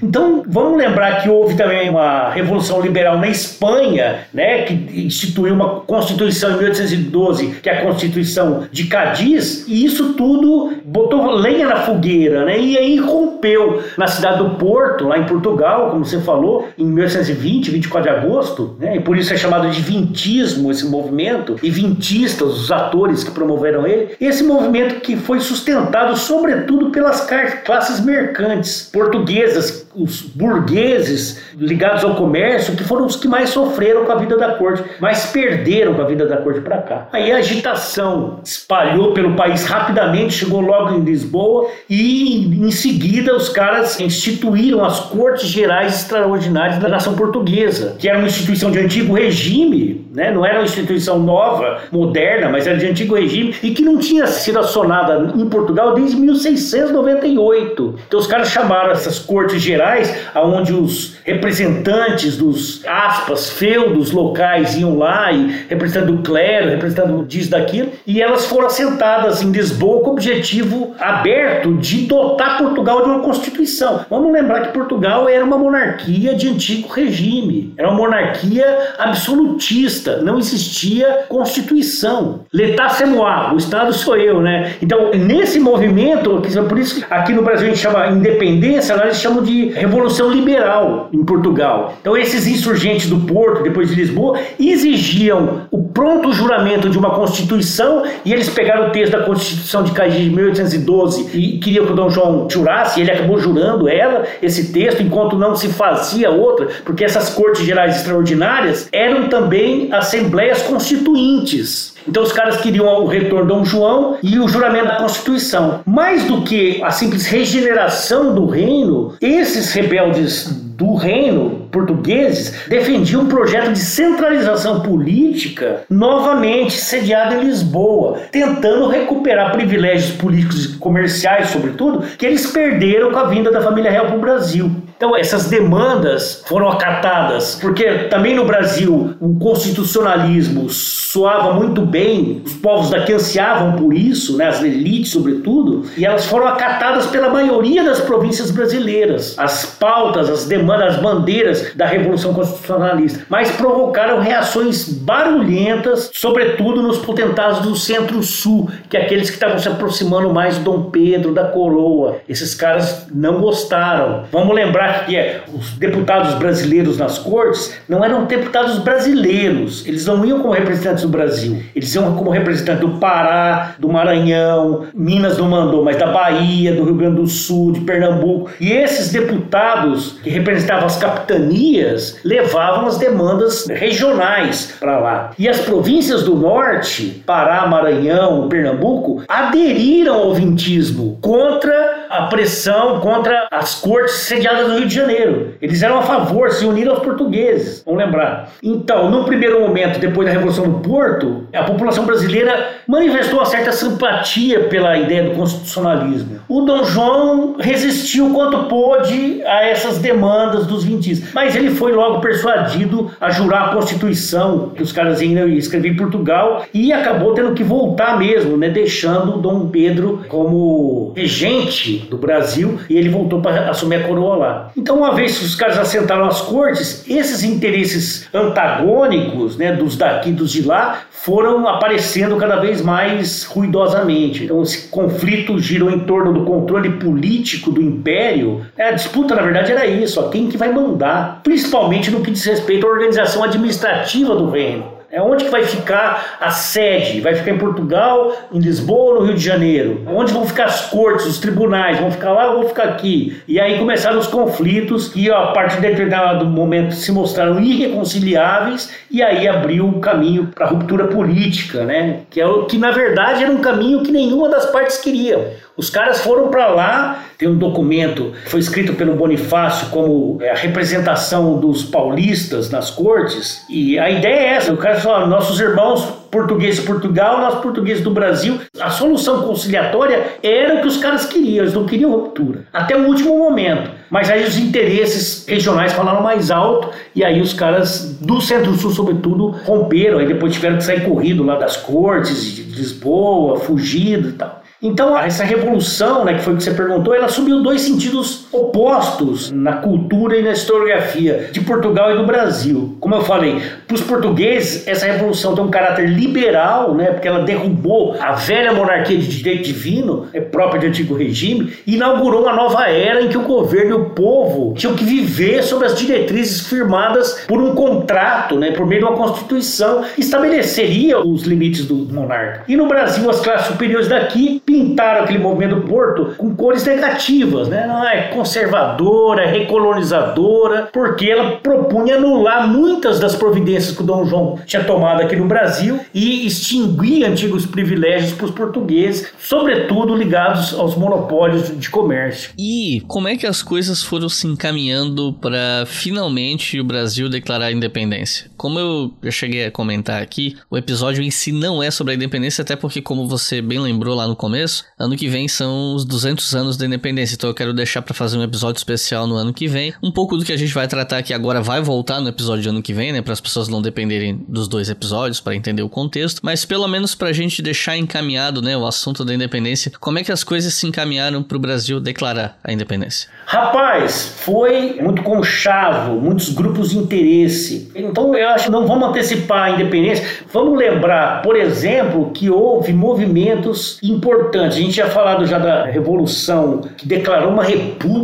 Então, 0.02 0.42
vamos 0.46 0.78
lembrar 0.78 1.22
que 1.22 1.28
houve 1.28 1.56
também 1.56 1.90
uma 1.90 2.30
revolução 2.30 2.80
liberal 2.80 3.18
na 3.18 3.28
Espanha, 3.28 4.20
né? 4.32 4.62
Que 4.62 4.74
instituiu 5.06 5.54
uma 5.54 5.80
constituição 5.80 6.52
em 6.52 6.58
1812, 6.58 7.46
que 7.62 7.68
é 7.68 7.78
a 7.78 7.82
Constituição 7.82 8.64
de 8.70 8.84
Cadiz, 8.84 9.66
e 9.68 9.84
isso 9.84 10.14
tudo 10.14 10.72
botou 10.84 11.30
lenha 11.32 11.66
na 11.66 11.76
fogueira, 11.76 12.44
né? 12.44 12.58
E 12.58 12.76
aí 12.76 12.96
rompeu 12.98 13.82
na 13.96 14.06
cidade 14.06 14.38
do 14.38 14.50
Porto, 14.50 15.06
lá 15.06 15.18
em 15.18 15.24
Portugal, 15.24 15.90
como 15.90 16.04
você 16.04 16.20
falou, 16.20 16.68
em 16.76 16.84
1820, 16.84 17.70
24 17.70 18.10
de 18.10 18.16
agosto, 18.18 18.76
né? 18.78 18.96
E 18.96 19.00
por 19.00 19.16
isso 19.16 19.32
é 19.32 19.36
chamado 19.36 19.70
de 19.70 19.80
vintismo 19.80 20.70
esse 20.70 20.86
movimento, 20.86 21.56
e 21.62 21.70
vintistas, 21.70 22.48
os 22.48 22.72
atores 22.72 23.24
que 23.24 23.30
promoveram 23.30 23.86
ele. 23.86 24.16
Esse 24.20 24.42
movimento 24.42 25.00
que 25.00 25.16
foi 25.16 25.40
sustentado 25.40 26.16
sobretudo 26.16 26.90
pelas 26.90 27.26
classes 27.64 28.00
mercantes 28.00 28.88
portuguesas, 28.92 29.86
os 29.94 30.22
burgueses 30.22 31.42
ligados 31.56 32.04
ao 32.04 32.14
comércio, 32.14 32.76
que 32.76 32.84
foram 32.84 33.06
os 33.06 33.16
que 33.16 33.26
mais 33.26 33.50
sofreram 33.50 34.04
com 34.04 34.12
a 34.12 34.16
vida 34.16 34.36
da 34.36 34.54
corte, 34.54 34.84
mais 35.00 35.26
perderam 35.26 35.94
com 35.94 36.02
a 36.02 36.06
vida 36.06 36.26
da 36.26 36.36
corte 36.36 36.60
para 36.60 36.78
cá. 36.78 37.08
Aí 37.12 37.32
a 37.32 37.38
agitação 37.38 38.40
espalhou 38.44 39.12
pelo 39.12 39.34
país 39.34 39.64
rapidamente, 39.64 40.34
chegou 40.34 40.60
logo 40.60 40.94
em 40.94 41.00
Lisboa 41.00 41.68
e 41.88 42.46
em 42.46 42.70
seguida 42.70 43.34
os 43.34 43.48
caras 43.48 43.98
instituíram 43.98 44.84
as 44.84 45.00
Cortes 45.00 45.48
Gerais 45.48 45.94
Extraordinárias 46.00 46.78
da 46.78 46.88
nação 46.88 47.14
portuguesa, 47.14 47.96
que 47.98 48.08
era 48.08 48.18
uma 48.18 48.28
instituição 48.28 48.70
de 48.70 48.78
antigo 48.78 49.14
regime, 49.14 50.08
né? 50.12 50.30
não 50.30 50.44
era 50.44 50.58
uma 50.58 50.64
instituição 50.64 51.18
nova, 51.18 51.82
moderna, 51.90 52.48
mas 52.48 52.66
era 52.66 52.76
de 52.76 52.86
antigo 52.86 53.14
regime 53.14 53.54
e 53.62 53.70
que 53.70 53.82
não 53.82 53.98
tinha 53.98 54.26
sido 54.26 54.58
acionada 54.58 55.32
em 55.36 55.48
Portugal 55.48 55.94
desde 55.94 56.16
1698. 56.16 57.94
Então 58.06 58.20
os 58.20 58.26
caras 58.26 58.48
chamaram 58.48 58.90
essas 58.90 59.18
Cortes 59.18 59.60
Gerais 59.60 59.80
Gerais, 59.80 60.14
onde 60.36 60.72
os 60.72 61.16
representantes 61.24 62.36
dos 62.36 62.84
aspas, 62.86 63.50
feudos 63.50 64.10
locais 64.10 64.76
iam 64.76 64.98
lá 64.98 65.32
e 65.32 65.64
representando 65.68 66.14
o 66.14 66.22
clero, 66.22 66.70
representando 66.70 67.24
disso, 67.24 67.50
daquilo, 67.50 67.90
e 68.06 68.20
elas 68.20 68.46
foram 68.46 68.66
assentadas 68.66 69.42
em 69.42 69.50
Lisboa 69.50 70.02
com 70.02 70.10
o 70.10 70.12
objetivo 70.12 70.94
aberto 70.98 71.74
de 71.76 72.06
dotar 72.06 72.58
Portugal 72.58 73.02
de 73.02 73.10
uma 73.10 73.20
constituição. 73.20 74.04
Vamos 74.10 74.32
lembrar 74.32 74.62
que 74.62 74.72
Portugal 74.72 75.28
era 75.28 75.44
uma 75.44 75.56
monarquia 75.56 76.34
de 76.34 76.48
antigo 76.48 76.88
regime, 76.88 77.72
era 77.76 77.88
uma 77.88 77.96
monarquia 77.96 78.94
absolutista, 78.98 79.99
não 80.22 80.38
existia 80.38 81.24
constituição. 81.28 82.40
L'État 82.52 82.90
c'est 82.90 83.06
moi, 83.06 83.52
o 83.54 83.56
Estado 83.56 83.92
sou 83.92 84.16
eu, 84.16 84.40
né? 84.40 84.74
Então, 84.82 85.10
nesse 85.12 85.58
movimento, 85.58 86.42
por 86.68 86.78
isso 86.78 86.96
que 86.96 87.04
aqui 87.12 87.32
no 87.32 87.42
Brasil 87.42 87.66
a 87.66 87.70
gente 87.70 87.80
chama 87.80 88.08
independência, 88.08 88.96
lá 88.96 89.04
eles 89.04 89.20
chamam 89.20 89.42
de 89.42 89.70
Revolução 89.70 90.30
Liberal 90.30 91.08
em 91.12 91.24
Portugal. 91.24 91.94
Então, 92.00 92.16
esses 92.16 92.46
insurgentes 92.46 93.08
do 93.08 93.18
Porto, 93.20 93.62
depois 93.62 93.88
de 93.88 93.94
Lisboa, 93.94 94.38
exigiam 94.58 95.66
o 95.70 95.82
pronto 95.84 96.32
juramento 96.32 96.88
de 96.88 96.98
uma 96.98 97.10
Constituição 97.10 98.04
e 98.24 98.32
eles 98.32 98.48
pegaram 98.48 98.88
o 98.88 98.90
texto 98.90 99.12
da 99.12 99.24
Constituição 99.24 99.82
de 99.82 99.92
Caxias 99.92 100.22
de 100.22 100.30
1812 100.30 101.36
e 101.36 101.58
queriam 101.58 101.86
que 101.86 101.92
o 101.92 101.94
Dom 101.96 102.10
João 102.10 102.48
jurasse, 102.50 102.98
e 102.98 103.02
ele 103.02 103.10
acabou 103.10 103.38
jurando 103.38 103.88
ela, 103.88 104.24
esse 104.42 104.72
texto, 104.72 105.02
enquanto 105.02 105.36
não 105.36 105.54
se 105.54 105.68
fazia 105.68 106.30
outra, 106.30 106.68
porque 106.84 107.04
essas 107.04 107.30
cortes 107.30 107.64
gerais 107.64 107.96
extraordinárias 107.96 108.88
eram 108.92 109.28
também 109.28 109.88
assembleias 109.92 110.62
constituintes. 110.62 111.94
Então 112.10 112.24
os 112.24 112.32
caras 112.32 112.60
queriam 112.60 112.86
o 113.04 113.06
retorno 113.06 113.46
de 113.46 113.54
Dom 113.54 113.64
João 113.64 114.16
e 114.20 114.36
o 114.40 114.48
juramento 114.48 114.86
da 114.86 114.96
Constituição. 114.96 115.80
Mais 115.86 116.24
do 116.24 116.42
que 116.42 116.82
a 116.82 116.90
simples 116.90 117.24
regeneração 117.26 118.34
do 118.34 118.46
reino, 118.46 119.14
esses 119.20 119.72
rebeldes 119.72 120.48
do 120.80 120.94
reino 120.94 121.68
portugueses 121.70 122.66
defendiam 122.66 123.22
um 123.22 123.26
projeto 123.26 123.70
de 123.70 123.78
centralização 123.78 124.80
política 124.80 125.82
novamente 125.88 126.72
sediado 126.72 127.34
em 127.36 127.44
Lisboa, 127.44 128.18
tentando 128.32 128.88
recuperar 128.88 129.52
privilégios 129.52 130.16
políticos 130.16 130.64
e 130.64 130.78
comerciais, 130.78 131.50
sobretudo, 131.50 132.02
que 132.16 132.26
eles 132.26 132.46
perderam 132.46 133.12
com 133.12 133.18
a 133.18 133.24
vinda 133.24 133.52
da 133.52 133.60
família 133.60 133.90
real 133.90 134.06
para 134.06 134.16
o 134.16 134.20
Brasil. 134.20 134.70
Então, 134.96 135.16
essas 135.16 135.46
demandas 135.46 136.42
foram 136.46 136.68
acatadas, 136.68 137.54
porque 137.60 137.84
também 138.10 138.34
no 138.34 138.44
Brasil 138.44 139.14
o 139.18 139.38
constitucionalismo 139.38 140.68
soava 140.68 141.54
muito 141.54 141.82
bem, 141.82 141.99
os 142.44 142.54
povos 142.54 142.90
daqui 142.90 143.12
ansiavam 143.12 143.72
por 143.72 143.94
isso, 143.94 144.36
né, 144.36 144.48
as 144.48 144.62
elites, 144.62 145.12
sobretudo, 145.12 145.84
e 145.96 146.04
elas 146.04 146.26
foram 146.26 146.46
acatadas 146.46 147.06
pela 147.06 147.28
maioria 147.28 147.82
das 147.82 148.00
províncias 148.00 148.50
brasileiras. 148.50 149.38
As 149.38 149.64
pautas, 149.64 150.28
as 150.28 150.44
demandas, 150.46 150.96
as 150.96 151.02
bandeiras 151.02 151.74
da 151.74 151.86
Revolução 151.86 152.34
Constitucionalista, 152.34 153.24
mas 153.28 153.50
provocaram 153.52 154.20
reações 154.20 154.88
barulhentas, 154.88 156.10
sobretudo 156.12 156.82
nos 156.82 156.98
potentados 156.98 157.60
do 157.60 157.76
Centro-Sul, 157.76 158.70
que 158.88 158.96
é 158.96 159.02
aqueles 159.02 159.28
que 159.28 159.36
estavam 159.36 159.58
se 159.58 159.68
aproximando 159.68 160.32
mais 160.32 160.58
do 160.58 160.64
Dom 160.64 160.90
Pedro, 160.90 161.32
da 161.32 161.44
coroa. 161.44 162.18
Esses 162.28 162.54
caras 162.54 163.06
não 163.12 163.40
gostaram. 163.40 164.24
Vamos 164.30 164.54
lembrar 164.54 165.06
que 165.06 165.16
é, 165.16 165.42
os 165.52 165.70
deputados 165.72 166.34
brasileiros 166.34 166.96
nas 166.98 167.18
cortes 167.18 167.74
não 167.88 168.04
eram 168.04 168.24
deputados 168.24 168.78
brasileiros, 168.78 169.86
eles 169.86 170.06
não 170.06 170.24
iam 170.24 170.40
como 170.40 170.52
representantes 170.52 171.02
do 171.02 171.08
Brasil, 171.08 171.62
eles 171.80 171.94
iam 171.94 172.14
como 172.14 172.30
representantes 172.30 172.80
do 172.80 172.98
Pará, 172.98 173.74
do 173.78 173.88
Maranhão, 173.88 174.86
Minas 174.92 175.38
não 175.38 175.48
mandou, 175.48 175.82
mas 175.82 175.96
da 175.96 176.08
Bahia, 176.08 176.74
do 176.74 176.84
Rio 176.84 176.94
Grande 176.94 177.16
do 177.16 177.26
Sul, 177.26 177.72
de 177.72 177.80
Pernambuco. 177.80 178.50
E 178.60 178.70
esses 178.70 179.10
deputados 179.10 180.18
que 180.22 180.28
representavam 180.28 180.84
as 180.84 180.98
capitanias 180.98 182.18
levavam 182.22 182.86
as 182.86 182.98
demandas 182.98 183.66
regionais 183.66 184.74
para 184.78 184.98
lá. 184.98 185.30
E 185.38 185.48
as 185.48 185.60
províncias 185.60 186.22
do 186.22 186.36
norte, 186.36 187.22
Pará, 187.24 187.66
Maranhão, 187.66 188.46
Pernambuco, 188.48 189.22
aderiram 189.26 190.16
ao 190.16 190.34
vintismo 190.34 191.16
contra 191.22 191.99
a 192.10 192.22
pressão, 192.22 192.98
contra 193.00 193.46
as 193.52 193.76
cortes 193.76 194.14
sediadas 194.14 194.68
no 194.68 194.78
Rio 194.78 194.88
de 194.88 194.94
Janeiro. 194.94 195.54
Eles 195.62 195.80
eram 195.82 196.00
a 196.00 196.02
favor, 196.02 196.50
se 196.50 196.64
uniram 196.64 196.92
aos 196.92 197.02
portugueses, 197.04 197.82
vamos 197.86 198.04
lembrar. 198.04 198.50
Então, 198.62 199.08
no 199.08 199.24
primeiro 199.24 199.60
momento, 199.60 200.00
depois 200.00 200.26
da 200.26 200.32
Revolução 200.32 200.68
do 200.68 200.80
Porto, 200.80 201.46
a 201.54 201.62
população 201.62 202.04
brasileira 202.04 202.70
manifestou 202.86 203.38
uma 203.38 203.46
certa 203.46 203.70
simpatia 203.70 204.64
pela 204.64 204.98
ideia 204.98 205.30
do 205.30 205.36
constitucionalismo. 205.36 206.40
O 206.48 206.62
Dom 206.62 206.82
João 206.82 207.56
resistiu 207.60 208.30
quanto 208.30 208.64
pôde 208.64 209.42
a 209.44 209.64
essas 209.64 209.98
demandas 209.98 210.66
dos 210.66 210.82
vintis, 210.82 211.32
mas 211.32 211.54
ele 211.54 211.70
foi 211.70 211.92
logo 211.92 212.20
persuadido 212.20 213.10
a 213.20 213.30
jurar 213.30 213.68
a 213.68 213.74
Constituição 213.74 214.70
que 214.74 214.82
os 214.82 214.90
caras 214.90 215.20
iam 215.22 215.48
escrever 215.48 215.90
em 215.90 215.96
Portugal 215.96 216.64
e 216.74 216.92
acabou 216.92 217.34
tendo 217.34 217.54
que 217.54 217.62
voltar 217.62 218.18
mesmo, 218.18 218.56
né, 218.56 218.68
deixando 218.68 219.38
Dom 219.38 219.68
Pedro 219.68 220.24
como 220.28 221.12
regente 221.14 221.99
do 222.08 222.16
Brasil 222.16 222.78
e 222.88 222.96
ele 222.96 223.08
voltou 223.08 223.40
para 223.40 223.70
assumir 223.70 223.96
a 223.96 224.06
coroa 224.06 224.36
lá. 224.36 224.70
Então, 224.76 224.98
uma 224.98 225.14
vez 225.14 225.38
que 225.38 225.44
os 225.44 225.54
caras 225.54 225.78
assentaram 225.78 226.24
as 226.24 226.40
cortes, 226.40 227.04
esses 227.08 227.42
interesses 227.42 228.28
antagônicos, 228.32 229.56
né, 229.56 229.72
dos 229.72 229.96
daqui 229.96 230.30
e 230.30 230.32
dos 230.32 230.52
de 230.52 230.62
lá, 230.62 231.00
foram 231.10 231.68
aparecendo 231.68 232.36
cada 232.36 232.56
vez 232.56 232.80
mais 232.80 233.44
ruidosamente. 233.44 234.44
Então, 234.44 234.62
esse 234.62 234.88
conflito 234.88 235.58
girou 235.58 235.90
em 235.90 236.00
torno 236.00 236.32
do 236.32 236.44
controle 236.44 236.90
político 236.92 237.70
do 237.70 237.82
império. 237.82 238.64
É, 238.76 238.88
a 238.88 238.92
disputa, 238.92 239.34
na 239.34 239.42
verdade, 239.42 239.72
era 239.72 239.86
isso: 239.86 240.20
ó, 240.20 240.28
quem 240.28 240.48
que 240.48 240.56
vai 240.56 240.72
mandar, 240.72 241.40
principalmente 241.42 242.10
no 242.10 242.20
que 242.20 242.30
diz 242.30 242.44
respeito 242.44 242.86
à 242.86 242.90
organização 242.90 243.44
administrativa 243.44 244.34
do 244.34 244.50
reino. 244.50 244.89
É 245.12 245.20
onde 245.20 245.44
que 245.44 245.50
vai 245.50 245.64
ficar 245.64 246.38
a 246.40 246.52
sede? 246.52 247.20
Vai 247.20 247.34
ficar 247.34 247.50
em 247.50 247.58
Portugal, 247.58 248.32
em 248.52 248.60
Lisboa 248.60 249.14
ou 249.14 249.20
no 249.20 249.26
Rio 249.26 249.34
de 249.34 249.44
Janeiro? 249.44 250.04
Onde 250.06 250.32
vão 250.32 250.46
ficar 250.46 250.66
as 250.66 250.82
cortes, 250.88 251.26
os 251.26 251.40
tribunais? 251.40 251.98
Vão 251.98 252.12
ficar 252.12 252.30
lá 252.30 252.50
ou 252.50 252.60
vão 252.60 252.68
ficar 252.68 252.84
aqui? 252.84 253.42
E 253.48 253.58
aí 253.58 253.76
começaram 253.76 254.20
os 254.20 254.28
conflitos 254.28 255.08
que 255.08 255.28
a 255.28 255.48
partir 255.48 255.80
de 255.80 255.88
determinado 255.88 256.46
momento 256.46 256.94
se 256.94 257.10
mostraram 257.10 257.58
irreconciliáveis 257.58 258.92
e 259.10 259.20
aí 259.20 259.48
abriu 259.48 259.88
o 259.88 259.98
caminho 259.98 260.46
para 260.54 260.66
a 260.66 260.68
ruptura 260.68 261.08
política, 261.08 261.84
né? 261.84 262.20
Que 262.30 262.40
é 262.40 262.46
o 262.46 262.66
que 262.66 262.78
na 262.78 262.92
verdade 262.92 263.42
era 263.42 263.52
um 263.52 263.60
caminho 263.60 264.04
que 264.04 264.12
nenhuma 264.12 264.48
das 264.48 264.66
partes 264.66 264.98
queria. 264.98 265.58
Os 265.80 265.88
caras 265.88 266.20
foram 266.20 266.48
para 266.48 266.66
lá, 266.66 267.24
tem 267.38 267.48
um 267.48 267.56
documento 267.56 268.34
que 268.44 268.50
foi 268.50 268.60
escrito 268.60 268.92
pelo 268.92 269.14
Bonifácio 269.14 269.88
como 269.88 270.36
é, 270.42 270.50
a 270.50 270.54
representação 270.54 271.58
dos 271.58 271.82
paulistas 271.82 272.68
nas 272.68 272.90
cortes, 272.90 273.64
e 273.66 273.98
a 273.98 274.10
ideia 274.10 274.40
é 274.40 274.46
essa: 274.56 274.74
o 274.74 274.76
cara 274.76 275.00
falou, 275.00 275.26
nossos 275.26 275.58
irmãos 275.58 276.04
portugueses 276.30 276.80
de 276.80 276.86
Portugal, 276.86 277.40
nós 277.40 277.62
portugueses 277.62 278.04
do 278.04 278.10
Brasil. 278.10 278.60
A 278.78 278.90
solução 278.90 279.40
conciliatória 279.40 280.22
era 280.42 280.74
o 280.74 280.80
que 280.82 280.86
os 280.86 280.98
caras 280.98 281.24
queriam, 281.24 281.64
eles 281.64 281.72
não 281.72 281.86
queriam 281.86 282.10
ruptura, 282.10 282.66
até 282.70 282.94
o 282.94 283.06
último 283.06 283.38
momento. 283.38 283.90
Mas 284.10 284.30
aí 284.30 284.44
os 284.44 284.58
interesses 284.58 285.46
regionais 285.48 285.94
falaram 285.94 286.22
mais 286.22 286.50
alto, 286.50 286.90
e 287.16 287.24
aí 287.24 287.40
os 287.40 287.54
caras 287.54 288.18
do 288.20 288.38
Centro-Sul, 288.38 288.90
sobretudo, 288.90 289.48
romperam, 289.64 290.18
aí 290.18 290.26
depois 290.26 290.52
tiveram 290.52 290.76
que 290.76 290.84
sair 290.84 291.04
corrido 291.04 291.42
lá 291.42 291.56
das 291.56 291.78
cortes, 291.78 292.44
de 292.54 292.62
Lisboa, 292.64 293.58
fugido 293.60 294.28
e 294.28 294.32
tal. 294.32 294.59
Então, 294.82 295.18
essa 295.18 295.44
revolução, 295.44 296.24
né, 296.24 296.34
que 296.34 296.40
foi 296.42 296.54
o 296.54 296.56
que 296.56 296.62
você 296.62 296.72
perguntou, 296.72 297.14
ela 297.14 297.26
assumiu 297.26 297.62
dois 297.62 297.82
sentidos 297.82 298.46
opostos 298.52 299.50
na 299.50 299.74
cultura 299.74 300.36
e 300.36 300.42
na 300.42 300.52
historiografia 300.52 301.50
de 301.52 301.60
Portugal 301.60 302.12
e 302.12 302.16
do 302.16 302.24
Brasil. 302.24 302.96
Como 303.00 303.14
eu 303.14 303.22
falei, 303.22 303.60
para 303.86 303.94
os 303.94 304.02
portugueses, 304.02 304.86
essa 304.86 305.06
revolução 305.06 305.54
tem 305.54 305.64
um 305.64 305.70
caráter 305.70 306.08
liberal, 306.08 306.94
né, 306.94 307.10
porque 307.10 307.28
ela 307.28 307.40
derrubou 307.40 308.16
a 308.20 308.32
velha 308.32 308.72
monarquia 308.72 309.16
de 309.16 309.26
direito 309.26 309.64
divino, 309.64 310.28
é 310.32 310.40
própria 310.40 310.80
de 310.80 310.86
antigo 310.88 311.14
regime, 311.14 311.72
e 311.86 311.94
inaugurou 311.96 312.42
uma 312.42 312.52
nova 312.52 312.88
era 312.88 313.22
em 313.22 313.28
que 313.28 313.38
o 313.38 313.42
governo 313.42 313.90
e 313.90 313.94
o 313.94 314.04
povo 314.10 314.74
tinham 314.74 314.94
que 314.94 315.04
viver 315.04 315.62
sob 315.62 315.84
as 315.84 315.96
diretrizes 315.96 316.66
firmadas 316.66 317.44
por 317.46 317.60
um 317.60 317.74
contrato, 317.74 318.58
né, 318.58 318.72
por 318.72 318.86
meio 318.86 319.02
de 319.02 319.06
uma 319.06 319.16
constituição 319.16 320.02
que 320.14 320.20
estabeleceria 320.20 321.20
os 321.20 321.42
limites 321.42 321.84
do 321.86 321.94
monarca. 321.94 322.64
E 322.68 322.76
no 322.76 322.86
Brasil, 322.86 323.28
as 323.28 323.40
classes 323.40 323.66
superiores 323.68 324.08
daqui 324.08 324.62
pintaram 324.64 325.24
aquele 325.24 325.38
movimento 325.38 325.76
do 325.76 325.82
Porto 325.82 326.34
com 326.36 326.54
cores 326.54 326.84
negativas, 326.84 327.68
né? 327.68 327.86
Não 327.86 328.06
é 328.06 328.28
conservadora, 328.40 329.46
recolonizadora, 329.46 330.88
porque 330.90 331.26
ela 331.26 331.56
propunha 331.56 332.16
anular 332.16 332.66
muitas 332.66 333.20
das 333.20 333.36
providências 333.36 333.94
que 333.94 334.02
o 334.02 334.06
Dom 334.06 334.24
João 334.24 334.58
tinha 334.64 334.82
tomado 334.82 335.20
aqui 335.20 335.36
no 335.36 335.46
Brasil 335.46 336.00
e 336.14 336.46
extinguir 336.46 337.24
antigos 337.24 337.66
privilégios 337.66 338.32
para 338.32 338.46
os 338.46 338.50
portugueses, 338.50 339.30
sobretudo 339.38 340.16
ligados 340.16 340.72
aos 340.72 340.96
monopólios 340.96 341.78
de 341.78 341.90
comércio. 341.90 342.50
E 342.58 343.02
como 343.06 343.28
é 343.28 343.36
que 343.36 343.46
as 343.46 343.62
coisas 343.62 344.02
foram 344.02 344.28
se 344.30 344.46
encaminhando 344.46 345.34
para 345.34 345.84
finalmente 345.86 346.80
o 346.80 346.84
Brasil 346.84 347.28
declarar 347.28 347.66
a 347.66 347.72
independência? 347.72 348.50
Como 348.56 348.78
eu 348.78 349.12
cheguei 349.30 349.66
a 349.66 349.70
comentar 349.70 350.22
aqui, 350.22 350.56
o 350.70 350.78
episódio 350.78 351.22
em 351.22 351.30
si 351.30 351.52
não 351.52 351.82
é 351.82 351.90
sobre 351.90 352.14
a 352.14 352.16
independência, 352.16 352.62
até 352.62 352.74
porque, 352.74 353.02
como 353.02 353.28
você 353.28 353.60
bem 353.60 353.78
lembrou 353.78 354.14
lá 354.14 354.26
no 354.26 354.34
começo. 354.36 354.84
Ano 354.98 355.16
que 355.16 355.28
vem 355.28 355.46
são 355.46 355.94
os 355.94 356.06
200 356.06 356.54
anos 356.54 356.76
da 356.78 356.86
independência, 356.86 357.34
então 357.34 357.50
eu 357.50 357.54
quero 357.54 357.74
deixar 357.74 358.00
para 358.00 358.14
fazer 358.14 358.29
fazer 358.30 358.38
um 358.38 358.44
episódio 358.44 358.78
especial 358.78 359.26
no 359.26 359.34
ano 359.34 359.52
que 359.52 359.66
vem. 359.66 359.92
Um 360.00 360.12
pouco 360.12 360.36
do 360.36 360.44
que 360.44 360.52
a 360.52 360.56
gente 360.56 360.72
vai 360.72 360.86
tratar 360.86 361.18
aqui 361.18 361.34
agora 361.34 361.60
vai 361.60 361.80
voltar 361.80 362.20
no 362.20 362.28
episódio 362.28 362.62
de 362.62 362.68
ano 362.68 362.80
que 362.80 362.92
vem, 362.92 363.12
né? 363.12 363.20
Para 363.20 363.32
as 363.32 363.40
pessoas 363.40 363.66
não 363.66 363.82
dependerem 363.82 364.40
dos 364.46 364.68
dois 364.68 364.88
episódios 364.88 365.40
para 365.40 365.54
entender 365.54 365.82
o 365.82 365.88
contexto, 365.88 366.40
mas 366.44 366.64
pelo 366.64 366.86
menos 366.86 367.14
para 367.14 367.28
a 367.28 367.32
gente 367.32 367.60
deixar 367.60 367.96
encaminhado, 367.96 368.62
né, 368.62 368.76
o 368.76 368.86
assunto 368.86 369.24
da 369.24 369.34
independência. 369.34 369.90
Como 369.98 370.18
é 370.18 370.22
que 370.22 370.30
as 370.30 370.44
coisas 370.44 370.72
se 370.74 370.86
encaminharam 370.86 371.42
para 371.42 371.56
o 371.56 371.60
Brasil 371.60 371.98
declarar 371.98 372.56
a 372.62 372.72
independência? 372.72 373.28
Rapaz, 373.46 374.34
foi 374.44 375.00
muito 375.00 375.22
conchavo, 375.22 376.20
muitos 376.20 376.50
grupos 376.50 376.90
de 376.90 376.98
interesse. 376.98 377.90
Então 377.96 378.36
eu 378.36 378.48
acho 378.50 378.66
que 378.66 378.70
não 378.70 378.86
vamos 378.86 379.08
antecipar 379.08 379.64
a 379.64 379.70
independência. 379.70 380.24
Vamos 380.52 380.78
lembrar, 380.78 381.42
por 381.42 381.56
exemplo, 381.56 382.30
que 382.30 382.48
houve 382.48 382.92
movimentos 382.92 383.98
importantes. 384.02 384.76
A 384.76 384.80
gente 384.80 384.94
tinha 384.94 385.08
falado 385.08 385.44
já 385.46 385.58
da 385.58 385.86
Revolução, 385.86 386.80
que 386.96 387.08
declarou 387.08 387.50
uma 387.50 387.64
república 387.64 388.19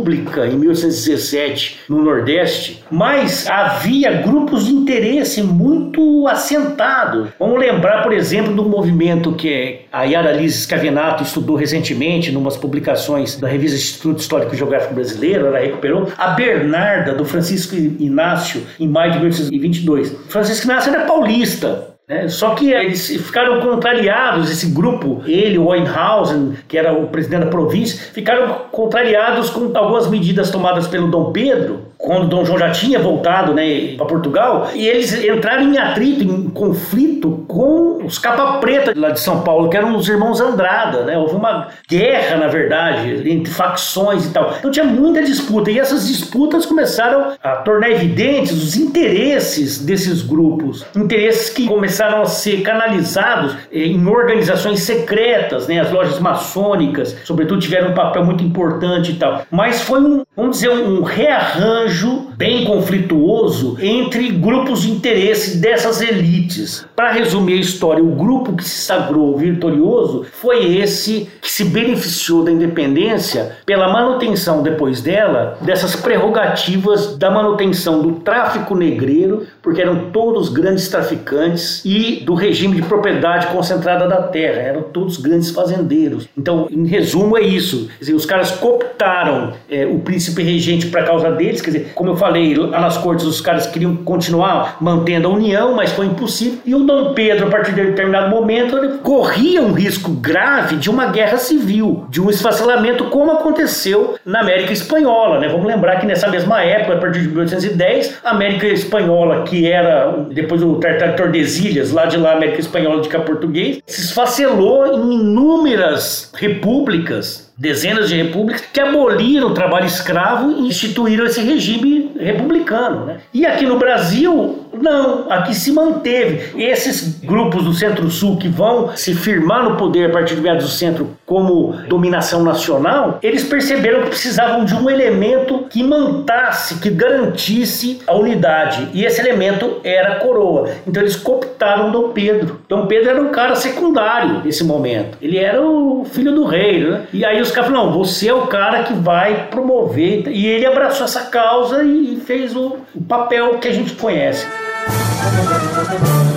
em 0.47 0.57
1817 0.57 1.81
no 1.89 2.01
Nordeste, 2.01 2.83
mas 2.89 3.47
havia 3.49 4.11
grupos 4.21 4.65
de 4.65 4.73
interesse 4.73 5.41
muito 5.41 6.27
assentados. 6.27 7.29
Vamos 7.39 7.59
lembrar, 7.59 8.03
por 8.03 8.13
exemplo, 8.13 8.53
do 8.53 8.63
movimento 8.63 9.33
que 9.33 9.81
a 9.91 10.03
Yara 10.03 10.31
Liz 10.31 10.55
Scavenato 10.55 11.23
estudou 11.23 11.55
recentemente, 11.55 12.31
em 12.31 12.35
umas 12.35 12.57
publicações 12.57 13.35
da 13.37 13.47
revista 13.47 13.77
Instituto 13.77 14.19
Histórico 14.19 14.53
e 14.53 14.57
Geográfico 14.57 14.93
Brasileiro 14.93 15.17
brasileiro, 15.17 15.47
ela 15.47 15.59
recuperou, 15.59 16.11
a 16.17 16.27
Bernarda, 16.29 17.13
do 17.13 17.25
Francisco 17.25 17.75
Inácio, 17.75 18.63
em 18.79 18.87
maio 18.87 19.11
de 19.13 19.17
1822. 19.19 20.15
Francisco 20.29 20.65
Inácio 20.65 20.93
era 20.93 21.05
paulista, 21.05 21.96
né? 22.07 22.29
Só 22.29 22.55
que 22.55 22.71
eles 22.71 23.07
ficaram 23.07 23.59
contrariados, 23.59 24.49
esse 24.49 24.67
grupo, 24.67 25.21
ele, 25.25 25.57
o 25.57 25.67
Weinhausen, 25.67 26.53
que 26.67 26.77
era 26.77 26.93
o 26.93 27.07
presidente 27.07 27.45
da 27.45 27.51
província, 27.51 27.99
ficaram 28.13 28.69
contrariados 28.71 29.49
com 29.49 29.75
algumas 29.77 30.09
medidas 30.09 30.49
tomadas 30.49 30.87
pelo 30.87 31.11
Dom 31.11 31.33
Pedro, 31.33 31.86
quando 31.97 32.27
Dom 32.27 32.45
João 32.45 32.59
já 32.59 32.71
tinha 32.71 32.99
voltado 32.99 33.53
né, 33.53 33.95
para 33.97 34.05
Portugal, 34.05 34.69
e 34.73 34.87
eles 34.87 35.13
entraram 35.13 35.63
em 35.63 35.77
atrito, 35.77 36.23
em 36.23 36.49
conflito 36.49 37.43
com 37.47 38.05
os 38.05 38.19
capa 38.19 38.59
preta 38.59 38.93
lá 38.95 39.09
de 39.09 39.19
São 39.19 39.41
Paulo, 39.41 39.69
que 39.69 39.75
eram 39.75 39.95
os 39.95 40.07
irmãos 40.07 40.39
Andrada. 40.39 41.03
Né? 41.03 41.17
Houve 41.17 41.35
uma 41.35 41.67
guerra, 41.89 42.37
na 42.37 42.47
verdade, 42.47 43.29
entre 43.29 43.51
facções 43.51 44.25
e 44.25 44.31
tal. 44.31 44.53
Então 44.57 44.71
tinha 44.71 44.85
muita 44.85 45.23
disputa, 45.23 45.71
e 45.71 45.79
essas 45.79 46.07
disputas 46.07 46.65
começaram 46.65 47.33
a 47.43 47.57
tornar 47.57 47.89
evidentes 47.89 48.51
os 48.51 48.77
interesses 48.77 49.79
desses 49.79 50.21
grupos, 50.21 50.85
interesses 50.95 51.49
que 51.49 51.65
começaram 51.65 52.21
a 52.21 52.25
ser 52.25 52.61
canalizados 52.61 53.55
em 53.71 54.05
organizações 54.07 54.81
secretas, 54.81 55.67
né? 55.67 55.79
as 55.79 55.91
lojas 55.91 56.19
maçônicas, 56.19 57.17
sobretudo, 57.23 57.59
tiveram 57.59 57.89
um 57.89 57.93
papel 57.93 58.23
muito 58.23 58.43
importante 58.43 59.11
e 59.11 59.15
tal. 59.15 59.41
Mas 59.49 59.81
foi 59.81 59.99
um, 59.99 60.23
vamos 60.35 60.57
dizer, 60.57 60.69
um 60.69 61.01
rearranjo 61.03 61.86
arranjo 61.87 62.27
bem 62.35 62.65
conflituoso 62.65 63.77
entre 63.81 64.29
grupos 64.29 64.81
de 64.81 64.91
interesse 64.91 65.57
dessas 65.57 66.01
elites. 66.01 66.85
Para 66.95 67.11
resumir 67.11 67.53
a 67.53 67.61
história, 67.61 68.03
o 68.03 68.11
grupo 68.11 68.53
que 68.53 68.63
se 68.63 68.85
sagrou 68.85 69.35
vitorioso 69.37 70.25
foi 70.31 70.77
esse 70.77 71.27
que 71.41 71.49
se 71.49 71.63
beneficiou 71.63 72.43
da 72.43 72.51
independência 72.51 73.57
pela 73.65 73.91
manutenção 73.91 74.61
depois 74.61 75.01
dela 75.01 75.57
dessas 75.61 75.95
prerrogativas 75.95 77.17
da 77.17 77.31
manutenção 77.31 78.01
do 78.01 78.13
tráfico 78.19 78.75
negreiro, 78.75 79.47
porque 79.61 79.81
eram 79.81 80.11
todos 80.11 80.49
grandes 80.49 80.87
traficantes, 80.89 81.83
e 81.85 82.23
do 82.23 82.33
regime 82.33 82.75
de 82.75 82.81
propriedade 82.83 83.47
concentrada 83.47 84.07
da 84.07 84.23
terra, 84.23 84.61
eram 84.61 84.83
todos 84.83 85.17
grandes 85.17 85.49
fazendeiros. 85.49 86.27
Então, 86.37 86.67
em 86.69 86.85
resumo, 86.85 87.37
é 87.37 87.41
isso. 87.41 87.89
Dizer, 87.99 88.13
os 88.13 88.25
caras 88.25 88.51
cooptaram 88.51 89.53
é, 89.69 89.85
o 89.85 89.99
príncipe 89.99 90.43
regente 90.43 90.87
para 90.87 91.03
causa 91.03 91.31
deles, 91.31 91.61
quer 91.61 91.71
dizer, 91.71 91.76
como 91.95 92.11
eu 92.11 92.15
falei, 92.15 92.55
nas 92.55 92.97
cortes 92.97 93.25
os 93.25 93.41
caras 93.41 93.67
queriam 93.67 93.95
continuar 93.95 94.77
mantendo 94.79 95.27
a 95.27 95.31
união, 95.31 95.75
mas 95.75 95.91
foi 95.91 96.05
impossível. 96.05 96.59
E 96.65 96.75
o 96.75 96.79
Dom 96.79 97.13
Pedro, 97.13 97.47
a 97.47 97.49
partir 97.49 97.73
de 97.73 97.85
determinado 97.85 98.29
momento, 98.29 98.77
ele 98.77 98.97
corria 98.99 99.61
um 99.61 99.73
risco 99.73 100.11
grave 100.11 100.75
de 100.75 100.89
uma 100.89 101.07
guerra 101.07 101.37
civil, 101.37 102.05
de 102.09 102.21
um 102.21 102.29
esfacelamento, 102.29 103.05
como 103.05 103.31
aconteceu 103.31 104.15
na 104.25 104.41
América 104.41 104.73
Espanhola. 104.73 105.39
Né? 105.39 105.47
Vamos 105.47 105.65
lembrar 105.67 105.99
que 105.99 106.05
nessa 106.05 106.27
mesma 106.27 106.61
época, 106.61 106.93
a 106.93 106.97
partir 106.97 107.21
de 107.21 107.27
1810, 107.27 108.19
a 108.23 108.31
América 108.31 108.67
Espanhola, 108.67 109.43
que 109.43 109.69
era 109.69 110.25
depois 110.31 110.61
o 110.61 110.75
Tratado 110.75 111.11
de 111.11 111.17
Tordesilhas, 111.17 111.91
lá 111.91 112.05
de 112.05 112.17
lá, 112.17 112.31
a 112.31 112.35
América 112.35 112.59
Espanhola 112.59 113.01
de 113.01 113.09
cá 113.09 113.19
português, 113.19 113.81
se 113.85 114.01
esfacelou 114.01 114.87
em 114.87 115.13
inúmeras 115.13 116.31
repúblicas 116.35 117.46
dezenas 117.57 118.09
de 118.09 118.15
repúblicas 118.15 118.61
que 118.61 118.79
aboliram 118.79 119.47
o 119.47 119.53
trabalho 119.53 119.87
escravo 119.87 120.51
e 120.51 120.67
instituíram 120.67 121.25
esse 121.25 121.41
regime 121.41 122.11
republicano. 122.19 123.05
Né? 123.05 123.17
E 123.33 123.45
aqui 123.45 123.65
no 123.65 123.79
Brasil, 123.79 124.66
não, 124.73 125.31
aqui 125.31 125.53
se 125.53 125.71
manteve. 125.71 126.61
Esses 126.61 127.19
grupos 127.19 127.63
do 127.63 127.73
Centro-Sul 127.73 128.37
que 128.37 128.47
vão 128.47 128.95
se 128.95 129.13
firmar 129.13 129.63
no 129.63 129.75
poder 129.75 130.09
a 130.09 130.13
partir 130.13 130.35
do 130.35 130.41
meados 130.41 130.65
do 130.65 130.69
centro 130.69 131.17
como 131.25 131.73
dominação 131.87 132.43
nacional, 132.43 133.19
eles 133.21 133.43
perceberam 133.43 134.03
que 134.03 134.09
precisavam 134.09 134.65
de 134.65 134.73
um 134.73 134.89
elemento 134.89 135.65
que 135.69 135.83
mantasse, 135.83 136.79
que 136.79 136.89
garantisse 136.89 138.01
a 138.07 138.15
unidade. 138.15 138.89
E 138.93 139.05
esse 139.05 139.19
elemento 139.19 139.79
era 139.83 140.13
a 140.13 140.15
coroa. 140.19 140.69
Então 140.85 141.01
eles 141.01 141.15
cooptaram 141.15 141.91
Dom 141.91 142.09
Pedro. 142.09 142.61
Dom 142.67 142.87
Pedro 142.87 143.09
era 143.09 143.21
um 143.21 143.29
cara 143.29 143.55
secundário 143.55 144.41
nesse 144.43 144.63
momento. 144.63 145.17
Ele 145.21 145.37
era 145.37 145.61
o 145.61 146.05
filho 146.05 146.33
do 146.33 146.45
rei. 146.45 146.83
Né? 146.83 147.01
E 147.13 147.25
aí 147.25 147.41
os 147.41 147.51
caras 147.51 147.69
falaram: 147.69 147.91
não, 147.91 147.97
você 147.97 148.29
é 148.29 148.33
o 148.33 148.47
cara 148.47 148.83
que 148.83 148.93
vai 148.93 149.47
promover. 149.47 150.27
E 150.27 150.45
ele 150.45 150.65
abraçou 150.65 151.05
essa 151.05 151.25
causa 151.25 151.83
e 151.83 152.21
fez 152.25 152.55
o, 152.55 152.77
o 152.95 153.01
papel 153.01 153.57
que 153.57 153.67
a 153.67 153.73
gente 153.73 153.93
conhece. 153.93 154.47
Thank 154.89 156.31
you. 156.31 156.36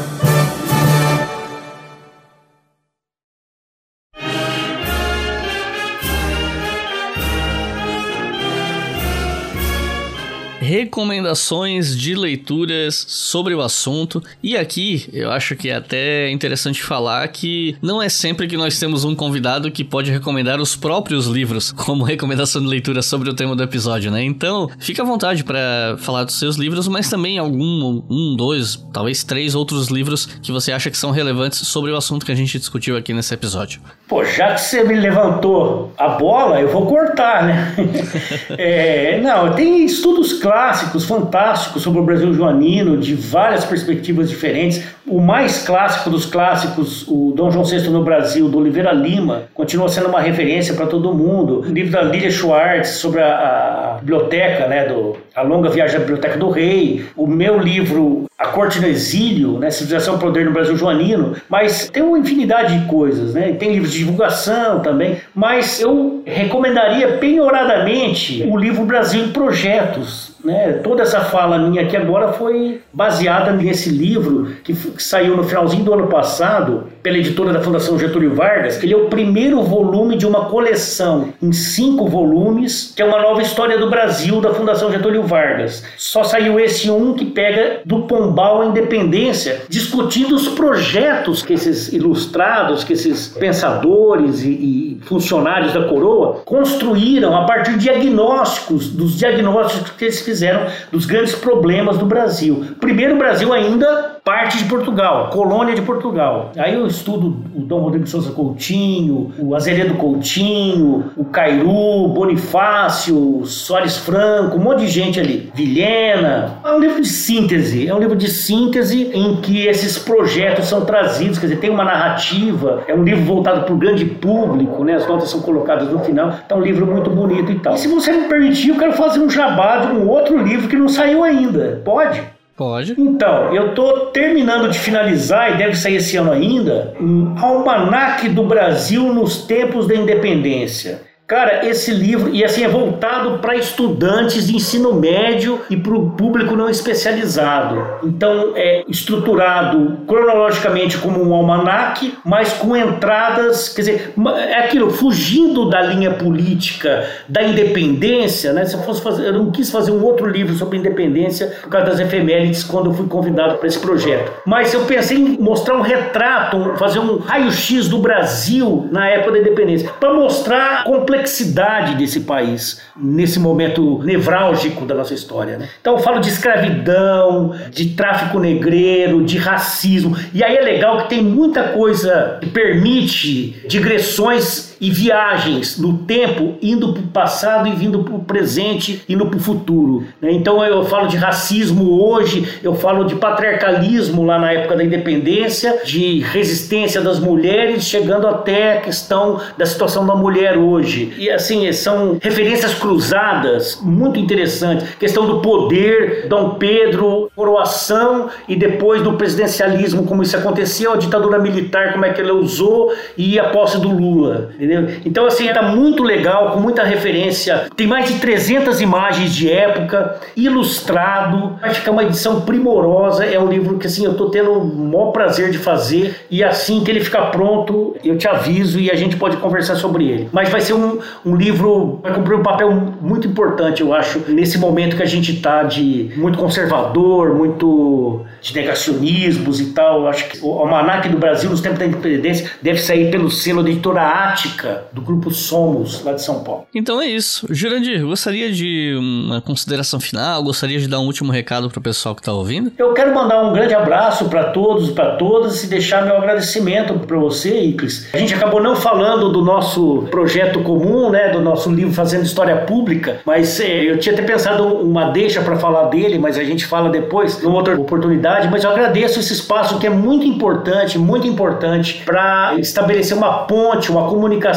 Recomendações 10.71 11.99
de 11.99 12.15
leituras 12.15 13.05
sobre 13.09 13.53
o 13.57 13.61
assunto. 13.61 14.23
E 14.41 14.57
aqui 14.57 15.09
eu 15.13 15.29
acho 15.33 15.57
que 15.57 15.69
é 15.69 15.75
até 15.75 16.31
interessante 16.31 16.81
falar 16.81 17.27
que 17.27 17.77
não 17.83 18.01
é 18.01 18.09
sempre 18.09 18.47
que 18.47 18.57
nós 18.57 18.79
temos 18.79 19.05
um 19.05 19.13
convidado 19.13 19.69
que 19.73 19.83
pode 19.83 20.13
recomendar 20.13 20.61
os 20.61 20.77
próprios 20.77 21.27
livros 21.27 21.73
como 21.75 22.05
recomendação 22.05 22.63
de 22.63 22.69
leitura 22.69 23.03
sobre 23.03 23.29
o 23.29 23.35
tema 23.35 23.57
do 23.57 23.65
episódio, 23.65 24.13
né? 24.13 24.23
Então, 24.23 24.71
fica 24.79 25.03
à 25.03 25.05
vontade 25.05 25.43
para 25.43 25.97
falar 25.99 26.23
dos 26.23 26.39
seus 26.39 26.55
livros, 26.55 26.87
mas 26.87 27.11
também 27.11 27.37
algum, 27.37 28.05
um, 28.09 28.37
dois, 28.37 28.77
talvez 28.93 29.25
três 29.25 29.57
outros 29.57 29.89
livros 29.89 30.27
que 30.41 30.53
você 30.53 30.71
acha 30.71 30.89
que 30.89 30.97
são 30.97 31.11
relevantes 31.11 31.59
sobre 31.67 31.91
o 31.91 31.97
assunto 31.97 32.25
que 32.25 32.31
a 32.31 32.37
gente 32.37 32.57
discutiu 32.57 32.97
aqui 32.97 33.13
nesse 33.13 33.35
episódio. 33.35 33.81
Pô, 34.07 34.25
já 34.25 34.55
que 34.55 34.61
você 34.61 34.85
me 34.85 34.95
levantou 34.95 35.93
a 35.99 36.11
bola, 36.11 36.61
eu 36.61 36.69
vou 36.69 36.87
cortar, 36.87 37.45
né? 37.45 37.75
é, 38.57 39.21
não, 39.21 39.53
tem 39.53 39.85
estudos 39.85 40.35
clássicos 40.61 41.07
fantásticos 41.07 41.83
sobre 41.83 42.01
o 42.01 42.03
Brasil 42.03 42.35
joanino, 42.35 42.99
de 42.99 43.15
várias 43.15 43.65
perspectivas 43.65 44.29
diferentes. 44.29 44.85
O 45.07 45.19
mais 45.19 45.63
clássico 45.63 46.11
dos 46.11 46.27
clássicos, 46.27 47.09
o 47.09 47.33
Dom 47.35 47.51
João 47.51 47.65
VI 47.65 47.89
no 47.89 48.05
Brasil, 48.05 48.47
do 48.47 48.59
Oliveira 48.59 48.93
Lima, 48.93 49.45
continua 49.55 49.89
sendo 49.89 50.09
uma 50.09 50.21
referência 50.21 50.75
para 50.75 50.85
todo 50.85 51.15
mundo. 51.15 51.61
O 51.61 51.73
livro 51.73 51.93
da 51.93 52.03
Lília 52.03 52.31
Schwartz 52.31 52.91
sobre 52.91 53.23
a, 53.23 53.95
a 53.95 53.99
biblioteca, 54.01 54.67
né, 54.67 54.85
do, 54.85 55.17
a 55.35 55.41
longa 55.41 55.71
viagem 55.71 55.95
da 55.95 56.01
Biblioteca 56.01 56.37
do 56.37 56.51
Rei. 56.51 57.07
O 57.17 57.27
meu 57.27 57.59
livro 57.59 58.27
a 58.41 58.49
corte 58.49 58.81
no 58.81 58.87
exílio, 58.87 59.59
né, 59.59 59.71
civilização 59.71 60.17
e 60.17 60.19
poder 60.19 60.47
no 60.47 60.51
Brasil 60.51 60.75
joanino, 60.75 61.37
mas 61.47 61.91
tem 61.91 62.03
uma 62.03 62.19
infinidade 62.19 62.79
de 62.79 62.87
coisas, 62.87 63.35
né? 63.35 63.53
Tem 63.53 63.71
livros 63.71 63.93
de 63.93 63.99
divulgação 63.99 64.81
também, 64.81 65.19
mas 65.35 65.79
eu 65.79 66.23
recomendaria 66.25 67.19
penhoradamente 67.19 68.43
o 68.49 68.57
livro 68.57 68.87
Brasil 68.87 69.25
em 69.25 69.29
Projetos, 69.29 70.30
né? 70.45 70.75
Toda 70.83 71.03
essa 71.03 71.21
fala 71.21 71.59
minha 71.59 71.83
aqui 71.83 71.97
agora 71.97 72.33
foi 72.33 72.81
baseada 72.93 73.53
nesse 73.53 73.91
livro 73.91 74.53
que, 74.65 74.73
que 74.73 75.03
saiu 75.03 75.37
no 75.37 75.45
finalzinho 75.45 75.85
do 75.85 75.93
ano 75.93 76.07
passado 76.07 76.85
pela 77.03 77.17
editora 77.17 77.53
da 77.53 77.61
Fundação 77.61 77.99
Getúlio 77.99 78.35
Vargas. 78.35 78.83
Ele 78.83 78.93
é 78.93 78.97
o 78.97 79.07
primeiro 79.07 79.63
volume 79.63 80.17
de 80.17 80.27
uma 80.27 80.47
coleção 80.47 81.29
em 81.43 81.53
cinco 81.53 82.07
volumes, 82.07 82.93
que 82.95 83.03
é 83.03 83.05
uma 83.05 83.21
nova 83.21 83.43
história 83.43 83.79
do 83.79 83.89
Brasil 83.89 84.41
da 84.41 84.53
Fundação 84.55 84.91
Getúlio 84.91 85.23
Vargas. 85.23 85.83
Só 85.97 86.25
saiu 86.25 86.59
esse 86.59 86.91
um 86.91 87.15
que 87.15 87.25
pega 87.25 87.81
do 87.85 88.03
Pombal 88.03 88.63
à 88.63 88.67
Independência, 88.67 89.63
discutindo 89.69 90.35
os 90.35 90.49
projetos 90.49 91.43
que 91.43 91.55
esses 91.55 91.93
ilustrados, 91.93 92.85
que 92.85 92.93
esses 92.93 93.29
pensadores 93.29 94.43
e, 94.43 94.51
e 94.51 95.01
funcionários 95.05 95.73
da 95.73 95.85
coroa 95.85 96.43
construíram 96.45 97.37
a 97.37 97.45
partir 97.45 97.73
de 97.73 97.91
diagnósticos, 97.91 98.91
dos 98.91 99.19
diagnósticos 99.19 99.91
que 99.91 100.05
eles 100.05 100.21
fizeram 100.31 100.67
dos 100.93 101.07
grandes 101.07 101.35
problemas 101.35 101.99
do 101.99 102.07
Brasil. 102.07 102.65
Primeiro, 102.79 103.15
o 103.17 103.19
Brasil 103.19 103.53
ainda 103.53 104.21
parte 104.25 104.59
de 104.59 104.65
Portugal, 104.65 105.31
colônia 105.31 105.75
de 105.75 105.83
Portugal. 105.83 106.53
Aí 106.57 106.75
eu 106.75 106.87
estudo 106.87 107.37
o 107.55 107.61
Dom 107.63 107.81
Rodrigo 107.81 108.07
Souza 108.07 108.31
Coutinho, 108.31 109.33
o 109.39 109.57
Azeredo 109.57 109.95
Coutinho, 109.95 111.11
o 111.17 111.25
Cairu, 111.25 112.09
Bonifácio, 112.09 113.45
Soares 113.45 113.97
Franco, 113.97 114.57
um 114.57 114.61
monte 114.61 114.81
de 114.81 114.89
gente 114.89 115.19
ali. 115.19 115.51
Vilhena. 115.55 116.59
É 116.65 116.71
um 116.71 116.79
livro 116.79 117.01
de 117.01 117.09
síntese, 117.09 117.89
é 117.89 117.95
um 117.95 117.99
livro 117.99 118.15
de 118.15 118.29
síntese 118.29 119.11
em 119.13 119.37
que 119.37 119.67
esses 119.67 119.99
projetos 119.99 120.67
são 120.67 120.85
trazidos, 120.85 121.39
quer 121.39 121.47
dizer, 121.47 121.61
tem 121.61 121.71
uma 121.71 121.85
narrativa, 121.85 122.85
é 122.87 122.95
um 122.95 123.03
livro 123.03 123.25
voltado 123.25 123.63
para 123.63 123.75
o 123.75 123.77
grande 123.77 124.05
público, 124.05 124.85
né? 124.85 124.95
As 124.95 125.09
notas 125.09 125.31
são 125.31 125.41
colocadas 125.41 125.91
no 125.91 125.99
final. 126.01 126.35
Então, 126.45 126.59
é 126.59 126.61
um 126.61 126.65
livro 126.65 126.87
muito 126.87 127.11
bonito 127.11 127.51
e 127.51 127.59
tal. 127.59 127.75
E 127.75 127.79
se 127.79 127.89
você 127.89 128.13
me 128.13 128.29
permitir, 128.29 128.69
eu 128.69 128.77
quero 128.77 128.93
fazer 128.93 129.19
um 129.19 129.31
jabá 129.31 129.79
de 129.79 129.89
um 129.89 130.09
outro 130.09 130.20
livro 130.39 130.69
que 130.69 130.77
não 130.77 130.89
saiu 130.89 131.23
ainda. 131.23 131.81
Pode? 131.85 132.23
Pode. 132.57 132.95
Então, 132.99 133.55
eu 133.55 133.71
estou 133.71 134.07
terminando 134.07 134.69
de 134.69 134.79
finalizar, 134.79 135.55
e 135.55 135.57
deve 135.57 135.75
sair 135.77 135.97
esse 135.97 136.17
ano 136.19 136.31
ainda, 136.31 136.95
um 137.01 137.35
Almanaque 137.39 138.29
do 138.29 138.43
Brasil 138.43 139.15
nos 139.15 139.47
Tempos 139.47 139.87
da 139.87 139.95
Independência. 139.95 141.01
Cara, 141.31 141.65
esse 141.65 141.93
livro, 141.93 142.35
e 142.35 142.45
assim, 142.45 142.65
é 142.65 142.69
voltado 142.69 143.39
para 143.39 143.55
estudantes 143.55 144.49
de 144.49 144.57
ensino 144.57 144.93
médio 144.95 145.61
e 145.71 145.77
para 145.77 145.95
o 145.95 146.11
público 146.11 146.57
não 146.57 146.69
especializado. 146.69 147.81
Então, 148.03 148.55
é 148.57 148.83
estruturado 148.89 149.99
cronologicamente 150.09 150.99
como 150.99 151.23
um 151.23 151.33
almanaque, 151.33 152.19
mas 152.25 152.53
com 152.55 152.77
entradas, 152.77 153.69
quer 153.69 153.83
dizer, 153.83 154.15
é 154.49 154.59
aquilo, 154.59 154.91
fugindo 154.91 155.71
da 155.71 155.81
linha 155.81 156.11
política 156.15 157.09
da 157.29 157.45
independência, 157.45 158.53
né? 158.53 158.65
Se 158.65 158.75
eu 158.75 158.81
fosse 158.81 159.01
fazer, 159.01 159.29
eu 159.29 159.33
não 159.33 159.53
quis 159.53 159.71
fazer 159.71 159.93
um 159.93 160.03
outro 160.03 160.29
livro 160.29 160.57
sobre 160.57 160.79
independência 160.79 161.47
por 161.63 161.69
causa 161.69 161.91
das 161.91 162.01
efemérides 162.01 162.65
quando 162.65 162.87
eu 162.87 162.95
fui 162.95 163.07
convidado 163.07 163.57
para 163.59 163.69
esse 163.69 163.79
projeto. 163.79 164.33
Mas 164.45 164.75
eu 164.75 164.81
pensei 164.81 165.17
em 165.17 165.39
mostrar 165.39 165.77
um 165.77 165.81
retrato, 165.81 166.75
fazer 166.77 166.99
um 166.99 167.19
raio-x 167.19 167.87
do 167.87 167.99
Brasil 167.99 168.89
na 168.91 169.09
época 169.09 169.31
da 169.31 169.39
independência, 169.39 169.93
para 170.01 170.13
mostrar 170.13 170.81
a 170.81 170.83
complexidade 170.83 171.20
complexidade 171.21 171.95
desse 171.97 172.21
país 172.21 172.81
nesse 172.97 173.39
momento 173.39 174.03
nevrálgico 174.03 174.85
da 174.85 174.95
nossa 174.95 175.15
história. 175.15 175.59
Né? 175.59 175.69
Então 175.81 175.95
eu 175.95 175.99
falo 176.01 176.21
de 176.21 176.29
escravidão, 176.29 177.55
de 177.71 177.91
tráfico 177.91 178.39
negreiro, 178.39 179.25
de 179.25 179.39
racismo. 179.39 180.17
E 180.33 180.43
aí 180.43 180.57
é 180.57 180.63
legal 180.63 181.03
que 181.03 181.11
tem 181.11 181.23
muita 181.23 181.65
coisa 181.69 182.39
que 182.41 182.49
permite 182.49 183.67
digressões 183.69 184.70
e 184.81 184.91
viagens 184.91 185.79
no 185.79 185.99
tempo, 185.99 186.55
indo 186.63 186.93
para 186.93 187.03
o 187.03 187.07
passado 187.07 187.69
e 187.69 187.73
vindo 187.73 188.03
para 188.03 188.15
o 188.15 188.21
presente, 188.21 189.03
indo 189.09 189.27
para 189.27 189.37
o 189.37 189.41
futuro. 189.41 190.05
Né? 190.21 190.33
Então 190.33 190.65
eu 190.65 190.85
falo 190.85 191.09
de 191.09 191.17
racismo 191.17 192.03
hoje, 192.03 192.61
eu 192.63 192.75
falo 192.75 193.05
de 193.05 193.15
patriarcalismo 193.17 194.25
lá 194.25 194.39
na 194.39 194.53
época 194.53 194.77
da 194.77 194.85
independência, 194.85 195.81
de 195.85 196.21
resistência 196.21 197.01
das 197.01 197.19
mulheres, 197.19 197.85
chegando 197.85 198.27
até 198.27 198.79
a 198.79 198.81
questão 198.81 199.41
da 199.59 199.67
situação 199.67 200.07
da 200.07 200.15
mulher 200.15 200.57
hoje. 200.57 201.13
E 201.19 201.31
assim, 201.31 201.71
são 201.73 202.19
referências 202.21 202.75
cruzadas 202.75 203.79
muito 203.83 204.19
interessantes. 204.19 204.89
Questão 204.99 205.27
do 205.27 205.41
poder, 205.41 206.27
Dom 206.29 206.55
Pedro, 206.55 207.31
coroação 207.37 208.29
e 208.49 208.57
depois 208.57 209.03
do 209.03 209.15
presidencialismo, 209.15 210.05
como 210.05 210.23
isso 210.23 210.37
aconteceu, 210.37 210.93
a 210.93 210.97
ditadura 210.97 211.39
militar, 211.39 211.93
como 211.93 212.05
é 212.05 212.13
que 212.13 212.21
ele 212.21 212.33
usou 212.33 212.93
e 213.17 213.39
a 213.39 213.51
posse 213.51 213.79
do 213.79 213.89
Lula. 213.89 214.51
Entendeu? 214.55 214.70
Então, 215.05 215.27
assim, 215.27 215.47
tá 215.49 215.63
muito 215.63 216.03
legal, 216.03 216.53
com 216.53 216.61
muita 216.61 216.83
referência. 216.83 217.69
Tem 217.77 217.87
mais 217.87 218.07
de 218.07 218.21
300 218.21 218.81
imagens 218.81 219.35
de 219.35 219.51
época, 219.51 220.21
ilustrado. 220.37 221.57
Vai 221.61 221.75
ficar 221.75 221.93
uma 221.93 222.05
edição 222.05 222.43
primorosa. 222.43 223.25
É 223.25 223.39
um 223.39 223.49
livro 223.49 223.79
que, 223.79 223.87
assim, 223.87 224.05
eu 224.05 224.15
tô 224.15 224.31
tendo 224.31 224.53
o 224.53 224.65
maior 224.65 225.13
prazer 225.13 225.51
de 225.51 225.59
fazer. 225.59 226.15
E 226.31 226.43
assim 226.45 226.83
que 226.85 226.91
ele 226.91 227.01
ficar 227.01 227.27
pronto, 227.27 227.97
eu 228.05 228.17
te 228.17 228.29
aviso 228.29 228.79
e 228.79 228.91
a 228.91 228.95
gente 228.95 229.17
pode 229.17 229.37
conversar 229.39 229.77
sobre 229.77 230.09
ele. 230.09 230.29
Mas 230.33 230.49
vai 230.49 230.61
ser 230.61 230.75
um, 230.75 230.99
um 231.25 231.35
livro, 231.35 232.01
vai 232.03 232.13
cumprir 232.15 232.37
um 232.37 232.43
papel 232.43 232.71
muito 233.01 233.27
importante, 233.27 233.83
eu 233.83 233.93
acho, 233.95 234.21
nesse 234.29 234.59
momento 234.59 234.97
que 234.97 235.03
a 235.03 235.07
gente 235.07 235.41
tá 235.41 235.63
de 235.63 236.13
muito 236.17 236.39
conservador, 236.39 237.35
muito 237.35 238.25
de 238.41 238.55
negacionismos 238.55 239.61
e 239.61 239.67
tal. 239.67 240.03
Eu 240.03 240.09
acho 240.09 240.29
que 240.29 240.39
o 240.43 240.51
Almanac 240.59 241.09
do 241.09 241.19
Brasil, 241.19 241.51
nos 241.51 241.61
tempos 241.61 241.79
da 241.79 241.87
independência, 241.87 242.51
deve 242.63 242.79
sair 242.79 243.11
pelo 243.11 243.31
selo 243.31 243.63
da 243.63 243.71
editora 243.71 244.03
Ática 244.03 244.60
do 244.93 245.01
grupo 245.01 245.31
Somos, 245.31 246.03
lá 246.05 246.13
de 246.13 246.23
São 246.23 246.43
Paulo. 246.43 246.67
Então 246.75 247.01
é 247.01 247.07
isso. 247.07 247.47
Jurandir, 247.51 248.05
gostaria 248.05 248.53
de 248.53 248.95
uma 248.99 249.41
consideração 249.41 250.01
final? 250.01 250.43
Gostaria 250.43 250.79
de 250.79 250.89
dar 250.89 251.01
um 251.01 251.07
último 251.07 251.33
recado 251.33 251.69
para 251.71 251.79
o 251.79 251.83
pessoal 251.83 252.15
que 252.15 252.21
está 252.21 252.33
ouvindo? 252.33 252.73
Eu 252.79 252.93
quero 252.93 253.15
mandar 253.15 253.43
um 253.43 253.53
grande 253.53 253.75
abraço 253.75 254.27
para 254.27 254.45
todos 254.45 254.89
e 254.89 254.93
para 254.93 255.17
todas 255.17 255.63
e 255.65 255.67
deixar 255.67 256.05
meu 256.05 256.17
agradecimento 256.17 256.95
para 256.95 257.19
você, 257.19 257.61
Iclis. 257.61 258.09
A 258.13 258.19
gente 258.19 258.35
acabou 258.35 258.63
não 258.63 258.77
falando 258.77 259.31
do 259.31 259.43
nosso 259.43 260.07
projeto 260.11 260.63
comum, 260.63 261.11
né, 261.11 261.31
do 261.31 261.41
nosso 261.41 261.71
livro 261.71 261.93
Fazendo 261.93 262.25
História 262.25 262.57
Pública, 262.57 263.21
mas 263.25 263.59
é, 263.61 263.91
eu 263.91 263.99
tinha 263.99 264.15
até 264.15 264.23
pensado 264.23 264.65
uma 264.65 265.11
deixa 265.11 265.41
para 265.41 265.57
falar 265.57 265.85
dele, 265.89 266.19
mas 266.19 266.39
a 266.39 266.45
gente 266.45 266.67
fala 266.67 266.91
depois, 266.91 267.43
numa 267.43 267.57
outra 267.57 267.79
oportunidade. 267.79 268.49
Mas 268.51 268.65
eu 268.65 268.71
agradeço 268.71 269.21
esse 269.21 269.33
espaço 269.33 269.79
que 269.79 269.87
é 269.87 269.91
muito 269.91 270.27
importante, 270.27 270.99
muito 270.99 271.27
importante 271.27 272.03
para 272.05 272.55
estabelecer 272.59 273.17
uma 273.17 273.45
ponte, 273.45 273.91
uma 273.91 274.09
comunicação 274.09 274.50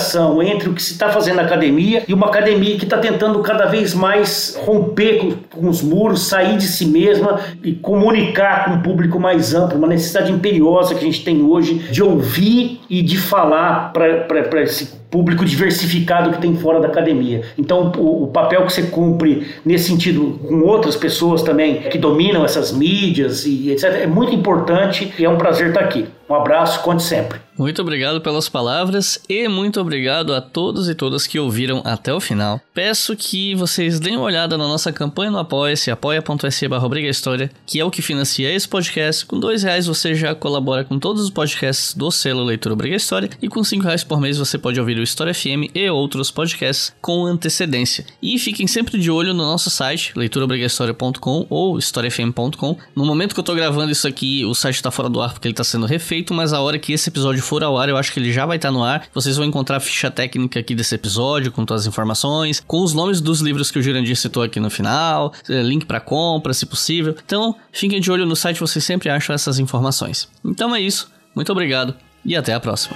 entre 0.43 0.69
o 0.69 0.73
que 0.73 0.81
se 0.81 0.93
está 0.93 1.09
fazendo 1.09 1.37
na 1.37 1.43
academia 1.43 2.03
e 2.07 2.13
uma 2.13 2.27
academia 2.27 2.77
que 2.77 2.83
está 2.83 2.97
tentando 2.97 3.39
cada 3.39 3.65
vez 3.65 3.93
mais 3.93 4.59
romper 4.65 5.17
com, 5.17 5.31
com, 5.61 5.69
os 5.69 5.81
muros, 5.81 6.27
sair 6.27 6.57
de 6.57 6.67
si 6.67 6.85
mesma 6.85 7.39
e 7.63 7.73
comunicar 7.73 8.65
com 8.65 8.71
um 8.71 8.81
público 8.81 9.19
mais 9.19 9.53
amplo, 9.53 9.77
uma 9.77 9.87
necessidade 9.87 10.31
imperiosa 10.31 10.95
que 10.95 11.01
a 11.01 11.03
gente 11.03 11.23
tem 11.23 11.41
hoje 11.41 11.75
de 11.91 12.03
ouvir 12.03 12.81
e 12.89 13.01
de 13.01 13.17
falar 13.17 13.91
para 13.93 14.61
esse 14.61 15.03
público 15.13 15.45
diversificado 15.45 16.31
que 16.31 16.41
tem 16.41 16.55
fora 16.55 16.79
da 16.79 16.87
academia. 16.87 17.43
Então, 17.55 17.91
o, 17.97 18.23
o, 18.23 18.27
papel 18.27 18.65
que 18.65 18.73
você 18.73 18.83
cumpre 18.83 19.47
nesse 19.63 19.85
sentido 19.85 20.39
com 20.47 20.61
outras 20.61 20.95
pessoas 20.95 21.43
também 21.43 21.81
que 21.83 21.99
dominam 21.99 22.43
essas 22.43 22.71
mídias 22.71 23.45
e 23.45 23.69
etc. 23.69 24.01
é 24.01 24.07
muito 24.07 24.33
importante 24.33 25.13
e 25.19 25.23
é 25.23 25.29
um 25.29 25.37
prazer 25.37 25.67
estar 25.67 25.81
aqui. 25.81 26.07
Um 26.27 26.33
abraço, 26.33 26.81
conte 26.81 27.03
sempre. 27.03 27.42
Muito 27.55 27.81
obrigado 27.83 28.19
pelas 28.19 28.49
palavras 28.49 29.21
e 29.29 29.47
muito 29.47 29.79
obrigado 29.79 30.33
a 30.33 30.41
todos 30.41 30.89
e 30.89 30.95
todas 30.95 31.27
que 31.27 31.37
ouviram 31.37 31.83
até 31.85 32.11
o 32.11 32.19
final. 32.19 32.59
Peço 32.73 33.15
que 33.15 33.53
vocês 33.53 33.99
deem 33.99 34.17
uma 34.17 34.25
olhada 34.25 34.57
na 34.57 34.67
nossa 34.67 34.91
campanha 34.91 35.29
no 35.29 35.37
Apoia-se, 35.37 35.91
apoia.se 35.91 36.67
História, 37.09 37.51
que 37.67 37.79
é 37.79 37.85
o 37.85 37.91
que 37.91 38.01
financia 38.01 38.51
esse 38.51 38.67
podcast. 38.67 39.25
Com 39.27 39.39
dois 39.39 39.61
reais 39.61 39.85
você 39.85 40.15
já 40.15 40.33
colabora 40.33 40.83
com 40.83 40.97
todos 40.97 41.21
os 41.21 41.29
podcasts 41.29 41.93
do 41.93 42.09
selo 42.09 42.43
Leitura 42.43 42.75
Briga 42.75 42.95
História 42.95 43.29
e 43.39 43.47
com 43.47 43.63
cinco 43.63 43.83
reais 43.83 44.03
por 44.03 44.19
mês 44.19 44.37
você 44.37 44.57
pode 44.57 44.79
ouvir 44.79 44.97
o 44.97 45.03
História 45.03 45.33
FM 45.33 45.69
e 45.75 45.87
outros 45.89 46.31
podcasts 46.31 46.91
com 46.99 47.23
antecedência. 47.23 48.03
E 48.19 48.39
fiquem 48.39 48.65
sempre 48.65 48.97
de 48.97 49.11
olho 49.11 49.31
no 49.31 49.43
nosso 49.43 49.69
site, 49.69 50.13
leiturabrigahistoria.com 50.15 51.45
ou 51.47 51.77
historiafm.com. 51.77 52.77
No 52.95 53.05
momento 53.05 53.35
que 53.35 53.39
eu 53.39 53.43
tô 53.43 53.53
gravando 53.53 53.91
isso 53.91 54.07
aqui, 54.07 54.43
o 54.43 54.55
site 54.55 54.81
tá 54.81 54.89
fora 54.89 55.09
do 55.09 55.21
ar 55.21 55.33
porque 55.33 55.47
ele 55.47 55.53
tá 55.53 55.63
sendo 55.63 55.85
refeito, 55.85 56.33
mas 56.33 56.51
a 56.51 56.59
hora 56.59 56.79
que 56.79 56.93
esse 56.93 57.09
episódio 57.09 57.42
for 57.43 57.63
ao 57.63 57.77
ar, 57.77 57.89
eu 57.89 57.97
acho 57.97 58.11
que 58.11 58.19
ele 58.19 58.31
já 58.31 58.45
vai 58.45 58.57
estar 58.57 58.69
tá 58.69 58.71
no 58.71 58.83
ar. 58.83 59.07
Vocês 59.13 59.37
vão 59.37 59.45
encontrar 59.45 59.77
a 59.77 59.79
ficha 59.79 60.09
técnica 60.09 60.59
aqui 60.59 60.73
desse 60.73 60.95
episódio, 60.95 61.51
com 61.51 61.65
todas 61.65 61.83
as 61.83 61.87
informações, 61.87 62.61
com 62.65 62.81
os 62.81 62.93
nomes 62.93 63.21
dos 63.21 63.41
livros 63.41 63.69
que 63.69 63.79
o 63.79 63.81
Jurandir 63.81 64.15
citou 64.15 64.43
aqui 64.43 64.59
no 64.59 64.69
final, 64.69 65.33
eh, 65.49 65.61
link 65.61 65.85
para 65.85 65.99
compra, 65.99 66.53
se 66.53 66.65
possível. 66.65 67.15
Então, 67.23 67.55
fiquem 67.71 67.99
de 67.99 68.11
olho 68.11 68.25
no 68.25 68.35
site, 68.35 68.59
vocês 68.59 68.83
sempre 68.83 69.09
acham 69.09 69.33
essas 69.33 69.59
informações. 69.59 70.27
Então 70.43 70.75
é 70.75 70.81
isso, 70.81 71.11
muito 71.35 71.51
obrigado 71.51 71.95
e 72.25 72.35
até 72.35 72.53
a 72.53 72.59
próxima. 72.59 72.95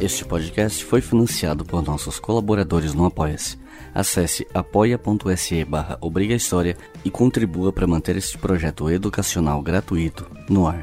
Este 0.00 0.24
podcast 0.24 0.84
foi 0.84 1.00
financiado 1.00 1.64
por 1.64 1.82
nossos 1.82 2.20
colaboradores 2.20 2.94
no 2.94 3.06
Apoia-se. 3.06 3.58
Acesse 3.96 4.46
apoia.se 4.52 5.64
barra 5.64 5.96
e 7.02 7.08
contribua 7.08 7.72
para 7.72 7.86
manter 7.86 8.14
este 8.14 8.36
projeto 8.36 8.90
educacional 8.90 9.62
gratuito 9.62 10.30
no 10.50 10.68
ar. 10.68 10.82